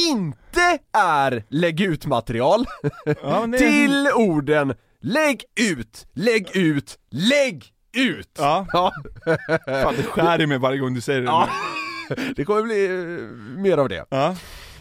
inte 0.08 0.78
är 0.92 1.44
lägg 1.48 1.80
ut-material 1.80 2.64
Ja, 3.22 3.46
det- 3.46 3.58
till 3.58 4.08
orden 4.14 4.74
lägg 5.00 5.44
ut, 5.60 6.06
lägg 6.14 6.56
ut, 6.56 6.98
lägg 7.10 7.64
ut! 7.96 8.30
Ja. 8.38 8.66
ja. 8.72 8.92
Fan 9.66 9.94
det 9.96 10.02
skär 10.02 10.40
i 10.40 10.46
mig 10.46 10.58
varje 10.58 10.78
gång 10.78 10.94
du 10.94 11.00
säger 11.00 11.20
det 11.20 11.26
Ja. 11.26 11.48
Det 12.36 12.44
kommer 12.44 12.62
bli 12.62 12.84
eh, 12.86 12.92
mer 13.62 13.78
av 13.78 13.88
det. 13.88 14.04
Ja. 14.08 14.36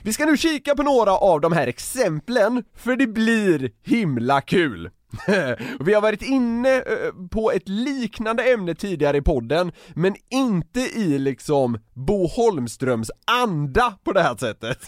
Vi 0.06 0.14
ska 0.14 0.26
nu 0.26 0.38
kika 0.38 0.76
på 0.76 0.84
några 0.84 1.12
av 1.12 1.42
de 1.42 1.52
här 1.52 1.68
exemplen, 1.68 2.64
för 2.76 2.96
det 2.96 3.08
blir 3.08 3.72
himla 3.84 4.42
kul. 4.42 4.90
Vi 5.80 5.94
har 5.94 6.02
varit 6.02 6.22
inne 6.22 6.76
eh, 6.78 7.28
på 7.32 7.52
ett 7.52 7.70
liknande 7.70 8.44
ämne 8.54 8.76
tidigare 8.76 9.18
i 9.18 9.22
podden, 9.22 9.72
men 9.94 10.16
inte 10.30 10.80
i 10.80 11.20
liksom 11.20 11.80
Bo 11.94 12.28
Holmströms 12.28 13.12
anda 13.26 13.98
på 14.04 14.12
det 14.12 14.22
här 14.22 14.36
sättet. 14.36 14.80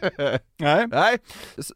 Nej. 0.56 0.86
Nej. 0.86 1.18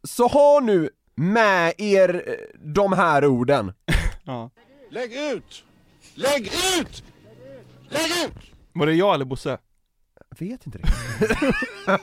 Så 0.03 0.27
ha 0.27 0.59
nu 0.59 0.89
med 1.15 1.73
er 1.77 2.23
eh, 2.27 2.33
de 2.59 2.93
här 2.93 3.25
orden. 3.25 3.73
Ja. 4.25 4.49
Lägg 4.91 5.13
ut! 5.13 5.63
Lägg 6.15 6.45
ut! 6.79 7.03
Lägg 7.89 8.11
ut! 8.25 8.51
Var 8.73 8.85
det 8.85 8.93
jag 8.93 9.15
eller 9.15 9.25
Bosse? 9.25 9.57
Jag 10.39 10.47
vet 10.47 10.65
inte 10.65 10.77
riktigt. 10.77 11.37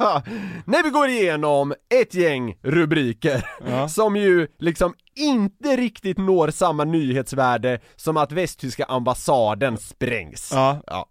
När 0.64 0.83
vi 0.83 0.91
går 0.91 1.09
igenom 1.09 1.74
ett 2.01 2.14
gäng 2.14 2.57
rubriker 2.62 3.45
Ja. 3.66 3.89
som 3.89 4.16
ju 4.16 4.49
liksom 4.59 4.95
inte 5.16 5.76
riktigt 5.76 6.18
når 6.18 6.51
samma 6.51 6.85
nyhetsvärde 6.85 7.81
som 7.97 8.16
att 8.16 8.33
västtyska 8.33 8.85
ambassaden 8.85 9.78
sprängs. 9.78 10.51
Ja. 10.53 11.07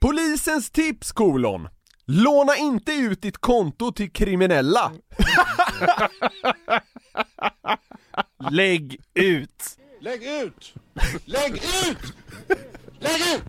Polisens 0.00 0.70
tips 0.70 1.12
kolon. 1.12 1.68
Låna 2.06 2.56
inte 2.56 2.92
ut 2.92 3.22
ditt 3.22 3.38
konto 3.38 3.92
till 3.92 4.12
kriminella. 4.12 4.92
Lägg 8.50 8.96
ut! 9.14 9.78
Lägg 10.00 10.22
ut! 10.24 10.74
Lägg 11.24 11.52
ut! 11.54 12.14
Lägg 13.00 13.20
ut! 13.36 13.44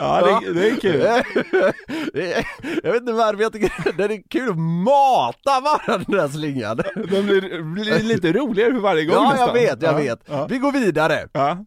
Ja, 0.00 0.40
det, 0.40 0.52
det 0.52 0.68
är 0.70 0.76
kul. 0.76 1.00
jag 2.82 2.92
vet 2.92 3.00
inte 3.00 3.12
varför 3.12 3.42
jag 3.42 3.52
tycker 3.52 3.92
det 3.96 4.04
är 4.04 4.22
kul 4.28 4.50
att 4.50 4.58
mata 4.58 5.60
bara 5.60 5.98
den 5.98 6.04
där 6.16 6.28
slingan. 6.28 6.76
Den 6.94 7.26
blir, 7.26 7.62
blir 7.62 8.02
lite 8.02 8.32
roligare 8.32 8.72
för 8.72 8.80
varje 8.80 9.04
gång 9.04 9.14
Ja, 9.14 9.30
nästan. 9.30 9.46
jag 9.46 9.54
vet, 9.54 9.82
jag 9.82 9.92
Ja, 9.92 9.96
vet. 9.98 10.20
ja. 10.26 10.46
Vi 10.46 10.58
går 10.58 10.72
vidare. 10.72 11.28
Ja. 11.32 11.64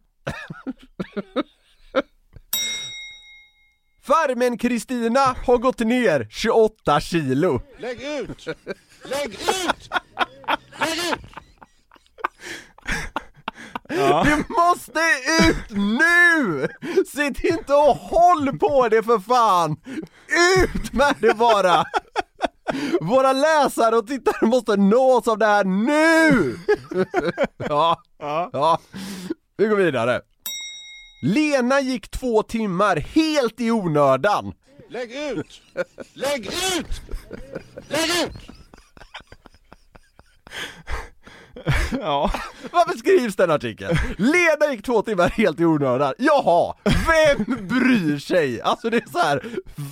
Farmen 4.02 4.58
Kristina 4.58 5.36
har 5.46 5.58
gått 5.58 5.78
ner 5.78 6.26
28 6.30 7.00
kilo. 7.00 7.60
Lägg 7.78 8.02
ut! 8.02 8.46
Lägg 9.04 9.34
ut! 9.34 9.90
Lägg 10.80 10.98
ut! 11.12 11.20
Du 13.88 14.44
måste 14.48 15.00
ut 15.48 15.70
nu! 15.70 16.68
Sitt 17.06 17.44
inte 17.44 17.74
och 17.74 17.96
håll 17.96 18.58
på 18.58 18.88
det 18.88 19.02
för 19.02 19.18
fan! 19.18 19.76
Ut 20.56 20.92
med 20.92 21.14
det 21.20 21.34
bara! 21.34 21.84
Våra 23.00 23.32
läsare 23.32 23.96
och 23.96 24.06
tittare 24.06 24.46
måste 24.46 24.76
nås 24.76 25.28
av 25.28 25.38
det 25.38 25.46
här 25.46 25.64
nu! 25.64 26.56
Ja, 27.56 28.02
ja. 28.18 28.80
Vi 29.56 29.66
går 29.66 29.76
vidare. 29.76 30.20
Lena 31.22 31.80
gick 31.80 32.10
två 32.10 32.42
timmar 32.42 32.96
helt 32.96 33.60
i 33.60 33.70
onödan. 33.70 34.54
Lägg 34.88 35.12
ut! 35.12 35.62
Lägg 36.14 36.46
ut! 36.46 37.00
Lägg 37.88 38.10
ut! 38.24 38.55
Ja. 42.00 42.30
Varför 42.72 42.98
skrivs 42.98 43.36
den 43.36 43.50
artikeln? 43.50 43.96
Lena 44.18 44.72
gick 44.72 44.82
två 44.84 45.02
timmar 45.02 45.28
helt 45.28 45.60
i 45.60 45.64
onödan. 45.64 46.14
Jaha, 46.18 46.74
vem 46.84 47.66
bryr 47.68 48.18
sig? 48.18 48.60
Alltså 48.60 48.90
det 48.90 48.96
är 48.96 49.10
så 49.12 49.18
här. 49.18 49.42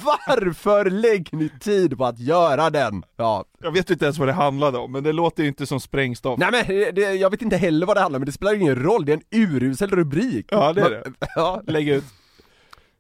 varför 0.05 0.90
lägger 0.90 1.36
ni 1.36 1.48
tid 1.61 1.98
på 1.98 2.05
att 2.05 2.18
göra 2.18 2.70
den? 2.70 3.05
Ja. 3.16 3.44
Jag 3.62 3.72
vet 3.72 3.90
inte 3.90 4.05
ens 4.05 4.18
vad 4.18 4.28
det 4.28 4.32
handlade 4.32 4.78
om, 4.78 4.92
men 4.92 5.02
det 5.05 5.12
låter 5.12 5.42
ju 5.42 5.48
inte 5.48 5.66
som 5.66 5.80
sprängstoff. 5.80 6.38
Nej 6.38 6.48
men 6.52 6.94
det, 6.94 7.00
jag 7.14 7.30
vet 7.30 7.42
inte 7.42 7.57
heller 7.57 7.86
vad 7.86 7.96
det 7.96 8.00
handlar 8.00 8.16
om, 8.18 8.20
men 8.20 8.26
det 8.26 8.32
spelar 8.32 8.55
ingen 8.55 8.76
roll, 8.82 9.05
det 9.05 9.12
är 9.12 9.16
en 9.16 9.40
urusel 9.40 9.90
rubrik. 9.90 10.46
Ja, 10.48 10.72
det 10.72 10.80
är 10.80 10.90
det. 10.90 11.02
Ja. 11.36 11.62
Lägg 11.66 11.88
ut. 11.88 12.05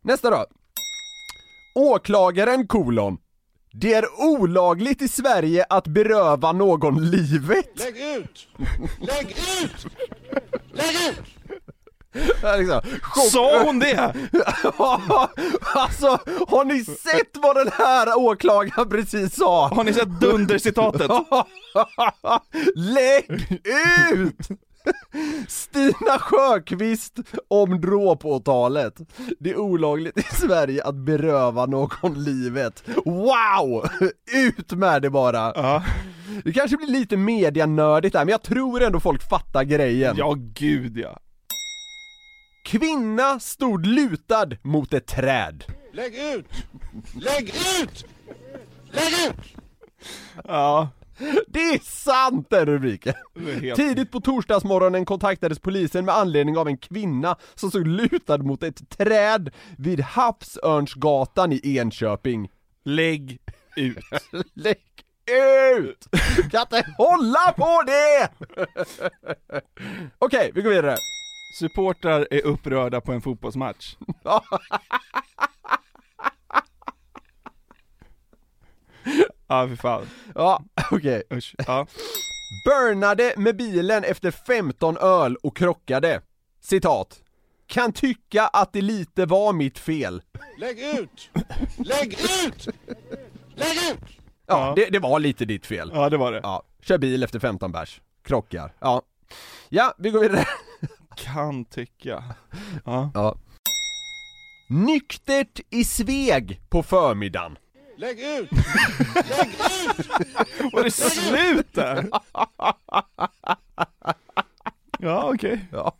Nästa 0.02 0.30
då. 0.30 0.46
Åklagaren 1.74 2.66
kolon. 2.66 3.18
Det 3.76 3.94
är 3.94 4.20
olagligt 4.20 5.02
i 5.02 5.08
Sverige 5.08 5.64
att 5.68 5.86
beröva 5.86 6.52
någon 6.52 7.10
livet. 7.10 7.70
Lägg 7.74 7.96
ut! 8.16 8.48
Lägg 9.00 9.30
ut! 9.62 9.86
Lägg 10.72 10.96
ut! 11.10 11.22
Liksom. 12.58 12.80
Sa 13.30 13.62
hon 13.64 13.78
det? 13.78 13.96
alltså, 15.74 16.18
har 16.48 16.64
ni 16.64 16.84
sett 16.84 17.36
vad 17.42 17.56
den 17.56 17.72
här 17.72 18.18
åklagaren 18.18 18.88
precis 18.88 19.36
sa? 19.36 19.68
Har 19.68 19.84
ni 19.84 19.92
sett 19.92 20.20
dundercitatet? 20.20 21.10
Lägg 22.74 23.60
ut! 24.12 24.48
Stina 25.48 26.18
Sjöqvist 26.20 27.18
om 27.48 27.80
dråpåtalet. 27.80 29.00
Det 29.40 29.50
är 29.50 29.58
olagligt 29.58 30.18
i 30.18 30.22
Sverige 30.22 30.84
att 30.84 30.94
beröva 30.94 31.66
någon 31.66 32.24
livet. 32.24 32.82
Wow! 33.04 33.88
Ut 34.34 34.72
med 34.72 35.02
det 35.02 35.10
bara! 35.10 35.52
Ja. 35.54 35.84
Det 36.44 36.52
kanske 36.52 36.76
blir 36.76 36.86
lite 36.86 37.16
medianördigt 37.16 38.12
där, 38.12 38.24
men 38.24 38.32
jag 38.32 38.42
tror 38.42 38.82
ändå 38.82 39.00
folk 39.00 39.28
fattar 39.28 39.64
grejen. 39.64 40.16
Ja, 40.18 40.34
gud 40.38 40.98
ja. 40.98 41.18
Kvinna 42.66 43.40
stod 43.40 43.86
lutad 43.86 44.46
mot 44.62 44.94
ett 44.94 45.06
träd. 45.06 45.64
Lägg 45.92 46.14
ut! 46.14 46.46
Lägg 47.14 47.48
ut! 47.82 48.04
Lägg 48.90 49.28
ut! 49.28 49.56
Ja. 50.44 50.88
Det 51.48 51.60
är 51.60 51.78
sant 51.78 52.46
den 52.50 52.66
rubriken! 52.66 53.14
Tidigt 53.76 54.10
på 54.10 54.20
torsdagsmorgonen 54.20 55.04
kontaktades 55.04 55.58
polisen 55.58 56.04
med 56.04 56.14
anledning 56.14 56.58
av 56.58 56.68
en 56.68 56.78
kvinna 56.78 57.36
som 57.54 57.70
stod 57.70 57.86
lutad 57.86 58.38
mot 58.38 58.62
ett 58.62 58.88
träd 58.88 59.50
vid 59.78 60.00
Havsörnsgatan 60.00 61.52
i 61.52 61.76
Enköping. 61.78 62.50
Lägg 62.84 63.38
ut. 63.76 63.98
Lägg 64.54 64.78
ut! 65.76 66.06
Kan 66.50 66.60
inte 66.60 66.86
hålla 66.96 67.52
på 67.56 67.82
det! 67.86 68.28
Okej, 70.18 70.50
vi 70.54 70.62
går 70.62 70.70
vidare. 70.70 70.96
Supportrar 71.58 72.28
är 72.30 72.46
upprörda 72.46 73.00
på 73.00 73.12
en 73.12 73.20
fotbollsmatch. 73.20 73.96
Ja, 79.60 79.68
för 79.68 79.76
fan. 79.76 80.06
Ja, 80.34 80.62
okej. 80.90 81.22
Usch. 81.32 81.54
Ja. 81.66 81.86
Burnade 82.66 83.34
med 83.36 83.56
bilen 83.56 84.04
efter 84.04 84.30
15 84.30 84.96
öl 84.96 85.36
och 85.36 85.56
krockade. 85.56 86.20
Citat. 86.60 87.20
Kan 87.66 87.92
tycka 87.92 88.46
att 88.46 88.72
det 88.72 88.80
lite 88.80 89.26
var 89.26 89.52
mitt 89.52 89.78
fel. 89.78 90.22
Lägg 90.58 90.78
ut! 90.80 91.30
Lägg 91.76 92.12
ut! 92.14 92.68
Lägg 93.54 93.76
ut! 93.92 94.18
Ja, 94.46 94.72
Det, 94.76 94.86
det 94.90 94.98
var 94.98 95.18
lite 95.20 95.44
ditt 95.44 95.66
fel. 95.66 95.90
Ja, 95.94 96.08
det 96.10 96.16
var 96.16 96.32
det. 96.32 96.40
Ja, 96.42 96.62
kör 96.82 96.98
bil 96.98 97.22
efter 97.22 97.38
15 97.38 97.72
bärs. 97.72 98.00
Krockar. 98.24 98.72
Ja. 98.80 99.02
Ja, 99.68 99.94
vi 99.98 100.10
går 100.10 100.20
vidare. 100.20 100.44
Kan 101.16 101.64
tycka. 101.64 102.24
Ja. 102.84 103.10
Ja. 103.14 103.36
Nyktert 104.70 105.60
i 105.70 105.84
Sveg 105.84 106.60
på 106.68 106.82
förmiddagen. 106.82 107.58
Lägg 107.96 108.20
ut! 108.20 108.50
Lägg 109.14 109.48
ut! 109.98 110.72
Var 110.72 110.84
det 110.84 110.90
slut 110.90 111.74
där? 111.74 112.06
Ja, 114.98 115.30
okej. 115.34 115.64
Ja. 115.72 115.96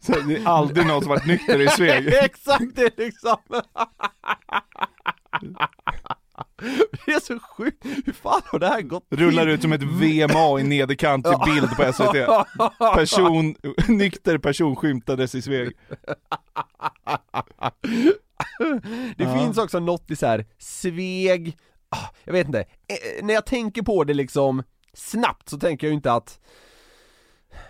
Så 0.00 0.20
det 0.20 0.36
är 0.36 0.48
aldrig 0.48 0.86
någon 0.86 1.02
som 1.02 1.08
varit 1.08 1.26
nykter 1.26 1.60
i 1.60 1.68
Sveg. 1.68 2.06
Exakt, 2.22 2.64
det 2.74 2.82
är 2.82 2.92
liksom... 2.96 3.36
Det 7.06 7.12
är 7.12 7.20
så 7.20 7.38
sjukt, 7.38 7.84
hur 8.04 8.12
fan 8.12 8.42
har 8.44 8.58
det 8.58 8.66
här 8.68 8.82
gått 8.82 9.08
till? 9.08 9.18
Rullar 9.18 9.46
ut 9.46 9.62
som 9.62 9.72
ett 9.72 9.82
VMA 9.82 10.60
i 10.60 10.62
nederkant 10.62 11.26
i 11.26 11.50
bild 11.50 11.76
på 11.76 11.92
SVT. 11.92 12.26
Person, 12.94 13.54
nykter 13.88 14.38
person 14.38 14.76
skymtades 14.76 15.34
i 15.34 15.42
Sveg. 15.42 15.72
Det 19.16 19.24
Ja. 19.24 19.38
finns 19.38 19.58
också 19.58 19.80
något 19.80 20.10
i 20.10 20.16
så 20.16 20.26
här 20.26 20.46
Sveg, 20.58 21.58
ah, 21.88 22.08
jag 22.24 22.32
vet 22.32 22.46
inte, 22.46 22.60
eh, 22.60 23.24
när 23.24 23.34
jag 23.34 23.46
tänker 23.46 23.82
på 23.82 24.04
det 24.04 24.14
liksom 24.14 24.62
snabbt 24.92 25.48
så 25.48 25.58
tänker 25.58 25.86
jag 25.86 25.90
ju 25.90 25.96
inte 25.96 26.12
att 26.12 26.40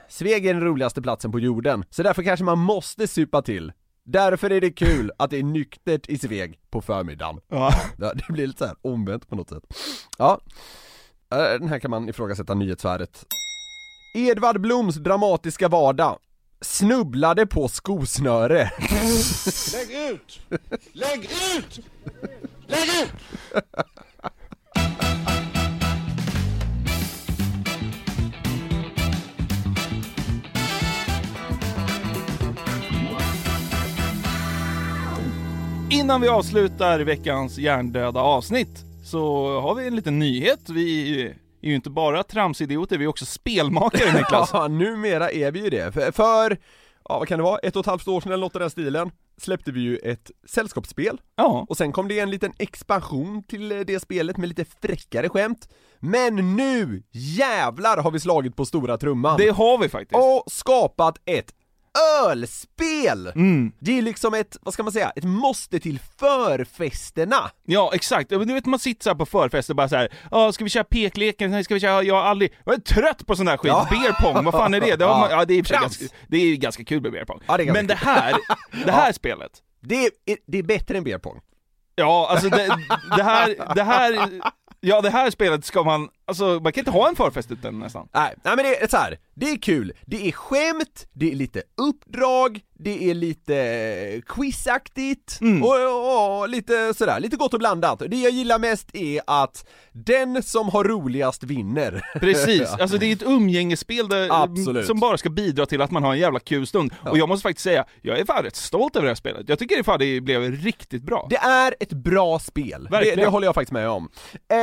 Sveg 0.09 0.47
är 0.47 0.55
den 0.55 0.63
roligaste 0.65 1.03
platsen 1.03 1.33
på 1.33 1.41
jorden, 1.41 1.85
så 1.91 2.03
därför 2.03 2.23
kanske 2.23 2.45
man 2.45 2.59
måste 2.59 3.09
supa 3.09 3.43
till. 3.43 3.73
Därför 4.07 4.53
är 4.53 4.61
det 4.61 4.71
kul 4.71 5.13
att 5.19 5.31
det 5.31 5.39
är 5.39 5.43
nyktert 5.43 6.09
i 6.09 6.19
Sveg 6.19 6.59
på 6.71 6.81
förmiddagen. 6.81 7.41
Ja. 7.49 7.71
det 7.99 8.33
blir 8.33 8.47
lite 8.47 8.59
så 8.59 8.67
här 8.67 8.77
omvänt 8.83 9.29
på 9.29 9.37
något 9.37 9.49
sätt. 9.49 9.65
Ja, 10.19 10.41
Eh, 11.31 11.59
den 11.61 11.69
här 11.69 11.79
kan 11.79 11.91
man 11.91 12.09
ifrågasätta 12.09 12.55
nyhetsvärdet. 12.55 13.25
Edvard 14.15 14.61
Bloms 14.61 14.97
dramatiska 14.97 15.69
vardag 15.69 16.19
snubblade 16.65 17.47
på 17.47 17.69
skosnöre. 17.69 18.71
Lägg 19.73 20.11
ut! 20.11 20.41
Lägg 20.93 21.25
ut! 21.25 21.81
Lägg 22.67 22.89
ut! 23.03 23.13
Innan 35.91 36.21
vi 36.21 36.29
avslutar 36.29 37.01
veckans 37.01 37.59
hjärndöda 37.59 38.21
avsnitt 38.21 38.85
så 39.05 39.61
har 39.61 39.75
vi 39.75 39.87
en 39.87 39.97
liten 39.97 40.19
nyhet. 40.19 40.61
Vi 40.69 41.35
är 41.65 41.69
ju 41.69 41.75
inte 41.75 41.91
bara 41.91 42.23
tramsidioter, 42.23 42.99
vi 42.99 43.05
är 43.05 43.09
också 43.09 43.27
spelmakare 43.27 44.13
Niklas. 44.13 44.51
Ja, 44.53 44.69
numera 44.69 45.31
är 45.31 45.53
vi 45.53 45.65
ju 45.65 45.71
det. 45.71 45.93
För, 45.93 46.13
för 46.13 46.59
ja 47.09 47.19
vad 47.19 47.29
kan 47.29 47.39
det 47.39 47.43
vara, 47.45 47.59
ett 47.59 47.77
och 47.77 47.81
ett 47.81 47.87
halvt 47.87 48.09
år 48.09 48.21
sedan 48.21 48.33
eller 48.33 48.41
något 48.41 48.57
i 48.57 48.59
den 48.59 48.71
stilen 48.71 49.11
släppte 49.37 49.73
vi 49.73 49.81
ju 49.81 49.97
ett 49.97 50.31
sällskapsspel. 50.47 51.21
Ja. 51.37 51.67
Och 51.69 51.77
sen 51.77 51.93
kom 51.93 52.09
det 52.09 52.19
en 52.19 52.31
liten 52.31 52.53
expansion 52.59 53.43
till 53.43 53.73
eh, 53.73 53.79
det 53.79 54.01
spelet 54.01 54.37
med 54.37 54.49
lite 54.49 54.65
fräckare 54.65 55.29
skämt. 55.29 55.69
Men 55.99 56.57
nu 56.57 57.03
jävlar 57.13 57.97
har 57.97 58.11
vi 58.11 58.21
slagit 58.21 58.57
på 58.57 58.65
stora 58.65 58.99
trumman! 58.99 59.37
Det 59.39 59.49
har 59.49 59.79
vi 59.79 59.89
faktiskt. 59.89 60.21
Och 60.21 60.53
skapat 60.53 61.19
ett 61.25 61.55
ölspel! 62.31 63.27
Mm. 63.27 63.73
Det 63.81 63.99
är 63.99 64.03
liksom 64.03 64.35
ett, 64.35 64.57
vad 64.63 64.75
ska 64.75 64.83
man 64.83 64.93
säga, 64.93 65.11
ett 65.17 65.25
måste 65.25 65.81
till 65.81 65.99
förfesterna! 66.19 67.51
Ja 67.67 67.91
exakt, 67.95 68.31
du 68.31 68.45
vet 68.55 68.67
man 68.67 68.79
sitter 68.79 69.03
så 69.05 69.11
här 69.11 69.15
på 69.17 69.27
förfester 69.27 69.75
bara 69.75 69.89
så 69.89 69.97
här, 69.97 70.09
ja 70.31 70.53
ska 70.53 70.65
vi 70.65 70.71
köra 70.71 70.85
pekleken, 70.85 71.65
ska 71.65 71.75
vi 71.75 71.81
köra, 71.81 72.03
jag 72.03 72.15
har 72.15 72.23
aldrig, 72.23 72.53
jag 72.65 72.75
är 72.75 72.79
trött 72.81 73.27
på 73.27 73.37
sån 73.37 73.47
där 73.47 73.57
skit, 73.57 73.69
Ja. 73.69 73.87
beer 73.91 74.13
pong, 74.13 74.45
vad 74.45 74.55
fan 74.55 74.75
är 74.75 74.81
det? 74.81 74.97
det 74.97 75.05
har 75.05 75.19
man, 75.21 75.31
Ja. 75.31 75.45
det 75.45 75.55
är 75.55 75.61
och 75.61 75.67
ganska, 75.67 76.05
det 76.29 76.37
är 76.37 76.57
ganska 76.57 76.85
kul 76.85 77.03
med 77.03 77.13
beer 77.13 77.25
pong. 77.25 77.41
Ja, 77.47 77.57
det 77.57 77.73
men 77.73 77.87
det 77.87 77.95
här, 77.95 78.35
det 78.85 78.93
här 78.93 79.07
Ja. 79.07 79.13
spelet, 79.13 79.51
Det 79.81 80.05
är, 80.07 80.11
det 80.47 80.59
är 80.59 80.63
bättre 80.63 80.99
än 80.99 81.05
beer 81.05 81.19
pong. 81.19 81.41
ja 81.97 82.27
alltså 82.31 82.49
det, 82.49 82.77
det 83.17 83.23
här, 83.23 83.75
det 83.75 83.83
här, 83.83 84.31
ja 84.81 85.01
det 85.01 85.11
här 85.11 85.31
spelet 85.31 85.65
ska 85.65 85.83
man, 85.83 86.09
alltså 86.27 86.45
man 86.63 86.73
kan 86.73 86.81
inte 86.81 86.91
ha 86.91 87.09
en 87.09 87.17
förfest 87.17 87.51
utan 87.51 87.79
nästan. 87.79 88.09
Nej, 88.15 88.35
nej 88.45 88.57
men 88.57 88.65
det 88.65 88.83
är 88.83 88.89
så 88.89 88.97
här. 88.97 89.19
det 89.35 89.51
är 89.51 89.57
kul, 89.57 89.93
det 90.07 90.29
är 90.29 90.33
skämt, 90.33 91.07
det 91.13 91.31
är 91.33 91.35
lite 91.37 91.63
uppdrag, 91.77 92.61
det 92.79 93.11
är 93.11 93.15
lite 93.15 93.57
eh, 93.57 94.21
quizaktigt 94.21 95.39
och, 95.63 95.95
och, 95.95 96.41
och 96.41 96.49
lite 96.49 96.95
sådär, 96.95 97.21
lite 97.21 97.37
gott 97.37 97.53
och 97.55 97.59
blandat. 97.61 98.03
Det 98.09 98.17
jag 98.17 98.33
gillar 98.33 98.59
mest 98.59 98.95
är 98.95 99.21
att 99.27 99.67
den 99.93 100.43
som 100.43 100.69
har 100.69 100.85
roligast 100.85 101.43
vinner. 101.45 102.03
Precis, 102.21 102.61
Ja. 102.61 102.77
alltså 102.83 102.99
det 102.99 103.07
är 103.07 103.13
ett 103.13 103.23
umgängesspel 103.23 104.09
där, 104.09 104.29
Absolut. 104.43 104.87
som 104.87 105.01
bara 105.01 105.19
ska 105.19 105.31
bidra 105.31 105.67
till 105.67 105.83
att 105.83 105.91
man 105.91 106.03
har 106.03 106.13
en 106.13 106.19
jävla 106.19 106.41
kul 106.41 106.67
stund. 106.67 106.95
Och 107.11 107.19
jag 107.19 107.29
måste 107.29 107.43
faktiskt 107.43 107.65
säga, 107.65 107.85
jag 108.03 108.19
är 108.19 108.25
fan 108.25 108.43
rätt 108.45 108.57
stolt 108.57 108.97
över 108.97 109.05
det 109.07 109.11
här 109.11 109.15
spelet. 109.15 109.49
Jag 109.49 109.59
tycker 109.59 109.77
det 109.77 109.85
fan 109.85 109.99
det 109.99 110.21
blev 110.21 110.43
riktigt 110.53 111.03
bra. 111.03 111.27
Det 111.31 111.37
är 111.37 111.75
ett 111.81 111.93
bra 111.93 112.39
spel, 112.39 112.89
det, 112.91 113.15
det 113.15 113.27
håller 113.27 113.47
jag 113.47 113.55
faktiskt 113.55 113.73
med 113.73 113.89
om. 113.89 114.09
Eh, 114.33 114.59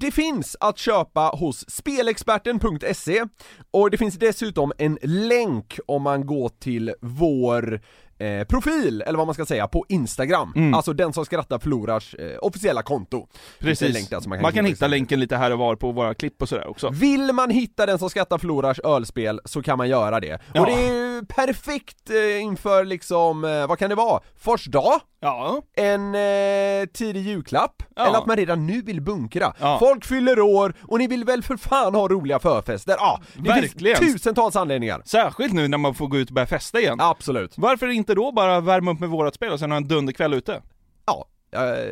det 0.00 0.10
finns 0.10 0.56
att 0.60 0.78
köpa 0.96 1.20
hos 1.20 1.70
spelexperten.se 1.70 3.24
och 3.70 3.90
det 3.90 3.96
finns 3.98 4.14
dessutom 4.14 4.72
en 4.78 4.98
länk 5.02 5.78
om 5.86 6.02
man 6.02 6.26
går 6.26 6.48
till 6.48 6.94
vår 7.00 7.80
eh, 8.18 8.44
profil, 8.44 9.02
eller 9.06 9.18
vad 9.18 9.26
man 9.26 9.34
ska 9.34 9.46
säga, 9.46 9.68
på 9.68 9.84
Instagram. 9.88 10.74
Alltså 10.74 10.92
den 10.92 11.12
som 11.12 11.24
skrattar 11.24 11.58
förlorars 11.58 12.14
eh, 12.14 12.38
officiella 12.42 12.82
konto. 12.82 13.26
Precis. 13.58 13.94
länk 13.94 14.22
som 14.22 14.30
man 14.30 14.42
man 14.42 14.52
kan, 14.52 14.64
hitta 14.64 14.86
länken 14.86 15.20
lite 15.20 15.36
här 15.36 15.50
och 15.50 15.58
var 15.58 15.76
på 15.76 15.92
våra 15.92 16.14
klipp 16.14 16.42
och 16.42 16.48
sådär 16.48 16.66
också. 16.66 16.90
Vill 16.90 17.32
man 17.32 17.50
hitta 17.50 17.86
den 17.86 17.98
som 17.98 18.10
skrattar 18.10 18.38
förlorars 18.38 18.80
ölspel 18.80 19.40
så 19.44 19.62
kan 19.62 19.78
man 19.78 19.88
göra 19.88 20.20
det. 20.20 20.38
Ja. 20.52 20.60
Och 20.60 20.66
det 20.66 20.72
är 20.72 20.92
ju 20.92 21.24
perfekt 21.26 22.10
eh, 22.10 22.42
inför 22.42 22.84
liksom, 22.84 23.44
eh, 23.44 23.66
vad 23.66 23.78
kan 23.78 23.90
det 23.90 23.96
vara? 23.96 24.20
Fors 24.36 24.64
dag? 24.64 25.00
Ja. 25.20 25.62
En 25.76 26.14
eh, 26.14 26.86
tidig 26.92 27.20
julklapp? 27.20 27.82
Ja. 27.96 28.06
Eller 28.06 28.18
att 28.18 28.26
man 28.26 28.36
redan 28.36 28.66
nu 28.66 28.82
vill 28.82 29.00
bunkra? 29.00 29.54
Ja. 29.60 29.78
Folk 29.78 30.04
fyller 30.04 30.40
år 30.40 30.74
och 30.82 30.98
ni 30.98 31.06
vill 31.06 31.24
väl 31.24 31.42
för 31.42 31.56
fan 31.56 31.94
ha 31.94 32.08
roliga 32.08 32.38
förfester? 32.38 32.94
Ja, 32.98 33.20
det 33.34 33.48
Verkligen. 33.48 33.96
finns 33.96 34.12
tusentals 34.12 34.56
anledningar. 34.56 35.02
Särskilt 35.04 35.52
nu 35.52 35.68
när 35.68 35.78
man 35.78 35.94
får 35.94 36.06
gå 36.06 36.16
ut 36.16 36.28
och 36.28 36.34
börja 36.34 36.46
festa 36.46 36.80
igen. 36.80 37.00
Absolut. 37.00 37.52
Varför 37.56 37.88
inte 37.88 38.05
då 38.14 38.32
bara 38.32 38.60
värma 38.60 38.90
upp 38.92 39.00
med 39.00 39.08
vårat 39.08 39.34
spel 39.34 39.52
och 39.52 39.58
sen 39.58 39.70
ha 39.70 39.76
en 39.76 39.88
dunderkväll 39.88 40.34
ute? 40.34 40.62
Ja, 41.06 41.26
jag 41.50 41.68
eh, 41.68 41.86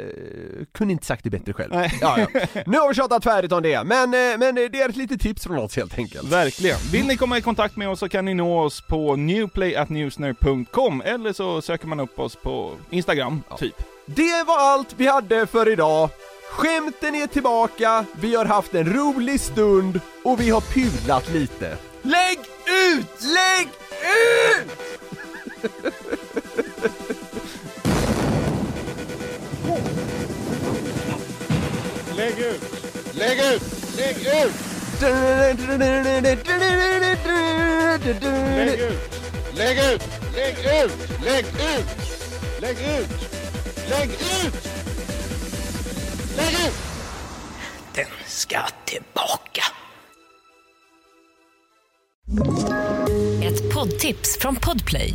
kunde 0.72 0.92
inte 0.92 1.06
sagt 1.06 1.24
det 1.24 1.30
bättre 1.30 1.52
själv. 1.52 1.74
Nej. 1.74 1.98
Ja, 2.00 2.18
ja. 2.18 2.40
Nu 2.66 2.78
har 2.78 2.88
vi 2.88 2.94
tjatat 2.94 3.24
färdigt 3.24 3.52
om 3.52 3.62
det, 3.62 3.84
men, 3.84 4.04
eh, 4.14 4.38
men 4.38 4.54
det 4.54 4.80
är 4.80 4.88
ett 4.88 4.96
litet 4.96 5.20
tips 5.20 5.42
från 5.42 5.58
oss 5.58 5.76
helt 5.76 5.98
enkelt. 5.98 6.32
Verkligen. 6.32 6.78
Vill 6.92 7.06
ni 7.06 7.16
komma 7.16 7.38
i 7.38 7.42
kontakt 7.42 7.76
med 7.76 7.88
oss 7.88 7.98
så 7.98 8.08
kan 8.08 8.24
ni 8.24 8.34
nå 8.34 8.60
oss 8.60 8.80
på 8.80 9.16
newplayatnewsner.com 9.16 11.02
eller 11.04 11.32
så 11.32 11.62
söker 11.62 11.86
man 11.86 12.00
upp 12.00 12.18
oss 12.18 12.36
på 12.36 12.72
Instagram, 12.90 13.42
typ. 13.58 13.74
Det 14.06 14.44
var 14.46 14.58
allt 14.58 14.94
vi 14.96 15.06
hade 15.06 15.46
för 15.46 15.68
idag. 15.68 16.10
Skämten 16.50 17.14
är 17.14 17.26
tillbaka, 17.26 18.04
vi 18.20 18.34
har 18.34 18.44
haft 18.44 18.74
en 18.74 18.92
rolig 18.92 19.40
stund 19.40 20.00
och 20.24 20.40
vi 20.40 20.50
har 20.50 20.60
pudlat 20.60 21.32
lite. 21.32 21.76
Lägg 22.02 22.38
ut! 22.88 23.22
Lägg 23.22 23.68
ut! 24.60 25.13
Lägg 32.16 32.38
ut! 32.38 32.62
Lägg 33.14 33.38
ut! 33.38 33.62
Lägg 33.96 34.16
ut! 34.18 34.52
Lägg 35.00 35.60
ut! 35.60 35.78
Lägg 39.56 39.78
ut! 39.78 39.78
Lägg 39.78 39.78
ut! 39.78 40.02
Lägg 40.36 40.58
ut! 40.58 40.92
Lägg 41.24 41.38
ut! 41.48 43.08
Lägg 43.90 44.10
ut! 44.10 44.54
Lägg 46.36 46.52
ut! 46.52 46.74
Den 47.94 48.06
ska 48.26 48.58
tillbaka. 48.84 49.62
Ett 53.42 53.74
poddtips 53.74 54.38
från 54.38 54.56
Podplay. 54.56 55.14